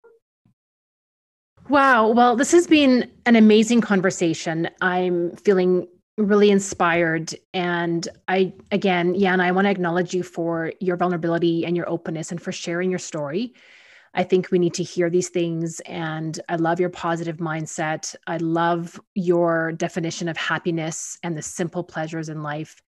Wow. 1.69 2.07
Well, 2.07 2.35
this 2.35 2.51
has 2.51 2.65
been 2.65 3.11
an 3.27 3.35
amazing 3.35 3.81
conversation. 3.81 4.69
I'm 4.81 5.35
feeling 5.35 5.87
really 6.17 6.49
inspired. 6.49 7.35
And 7.53 8.07
I, 8.27 8.53
again, 8.71 9.15
and 9.15 9.41
I 9.41 9.51
want 9.51 9.65
to 9.65 9.71
acknowledge 9.71 10.13
you 10.13 10.23
for 10.23 10.73
your 10.79 10.97
vulnerability 10.97 11.65
and 11.65 11.77
your 11.77 11.87
openness 11.87 12.31
and 12.31 12.41
for 12.41 12.51
sharing 12.51 12.89
your 12.89 12.99
story. 12.99 13.53
I 14.13 14.23
think 14.23 14.51
we 14.51 14.59
need 14.59 14.73
to 14.75 14.83
hear 14.83 15.09
these 15.09 15.29
things. 15.29 15.79
And 15.81 16.39
I 16.49 16.55
love 16.55 16.79
your 16.79 16.89
positive 16.89 17.37
mindset. 17.37 18.15
I 18.27 18.37
love 18.37 18.99
your 19.15 19.71
definition 19.73 20.27
of 20.27 20.37
happiness 20.37 21.17
and 21.23 21.37
the 21.37 21.41
simple 21.41 21.83
pleasures 21.83 22.29
in 22.29 22.41
life. 22.43 22.81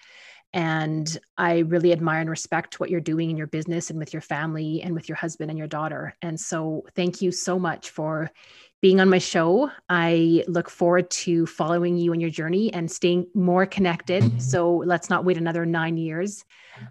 And 0.54 1.18
I 1.38 1.60
really 1.60 1.94
admire 1.94 2.20
and 2.20 2.30
respect 2.30 2.80
what 2.80 2.90
you're 2.90 3.00
doing 3.00 3.30
in 3.30 3.38
your 3.38 3.48
business 3.48 3.90
and 3.90 3.98
with 3.98 4.12
your 4.12 4.22
family 4.22 4.82
and 4.82 4.94
with 4.94 5.08
your 5.08 5.16
husband 5.16 5.50
and 5.50 5.58
your 5.58 5.68
daughter. 5.68 6.14
And 6.22 6.38
so, 6.38 6.86
thank 6.94 7.22
you 7.22 7.32
so 7.32 7.58
much 7.58 7.90
for 7.90 8.30
being 8.82 9.00
on 9.00 9.10
my 9.10 9.20
show. 9.20 9.72
I 9.88 10.44
look 10.48 10.70
forward 10.70 11.10
to 11.12 11.46
following 11.46 11.98
you 11.98 12.12
on 12.12 12.20
your 12.20 12.30
journey 12.32 12.74
and 12.74 12.92
staying 12.92 13.28
more 13.34 13.66
connected. 13.66 14.42
So, 14.42 14.84
let's 14.86 15.10
not 15.10 15.24
wait 15.24 15.38
another 15.38 15.66
nine 15.66 15.96
years. 15.96 16.44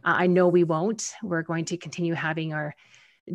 Uh, 0.05 0.15
I 0.17 0.27
know 0.27 0.49
we 0.49 0.65
won't. 0.65 1.13
We're 1.23 1.43
going 1.43 1.67
to 1.67 1.77
continue 1.77 2.15
having 2.15 2.55
our 2.55 2.75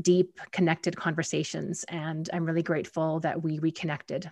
deep, 0.02 0.39
connected 0.52 0.96
conversations. 0.96 1.84
And 1.88 2.30
I'm 2.34 2.46
really 2.46 2.64
grateful 2.64 3.20
that 3.22 3.43
we 3.43 3.60
reconnected. 3.60 4.32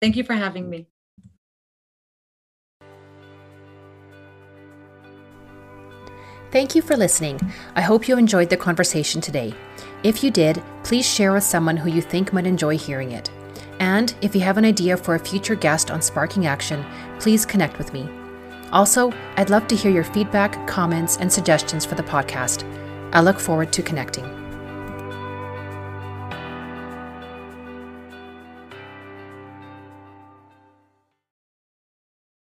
Thank 0.00 0.16
you 0.16 0.24
for 0.24 0.34
having 0.34 0.68
me. 0.68 0.86
Thank 6.50 6.76
you 6.76 6.82
for 6.82 6.96
listening. 6.96 7.40
I 7.74 7.80
hope 7.80 8.06
you 8.06 8.16
enjoyed 8.16 8.48
the 8.48 8.56
conversation 8.56 9.20
today. 9.20 9.52
If 10.04 10.22
you 10.22 10.30
did, 10.30 10.62
please 10.84 11.04
share 11.04 11.32
with 11.32 11.42
someone 11.42 11.76
who 11.76 11.90
you 11.90 12.00
think 12.00 12.32
might 12.32 12.46
enjoy 12.46 12.78
hearing 12.78 13.10
it. 13.10 13.28
And 13.80 14.14
if 14.22 14.36
you 14.36 14.40
have 14.42 14.56
an 14.56 14.64
idea 14.64 14.96
for 14.96 15.16
a 15.16 15.18
future 15.18 15.56
guest 15.56 15.90
on 15.90 16.00
Sparking 16.00 16.46
Action, 16.46 16.84
please 17.18 17.44
connect 17.44 17.76
with 17.76 17.92
me. 17.92 18.08
Also, 18.70 19.12
I'd 19.36 19.50
love 19.50 19.66
to 19.68 19.74
hear 19.74 19.90
your 19.90 20.04
feedback, 20.04 20.66
comments, 20.68 21.16
and 21.16 21.32
suggestions 21.32 21.84
for 21.84 21.96
the 21.96 22.02
podcast. 22.04 22.62
I 23.14 23.20
look 23.20 23.38
forward 23.38 23.72
to 23.74 23.82
connecting. 23.82 24.43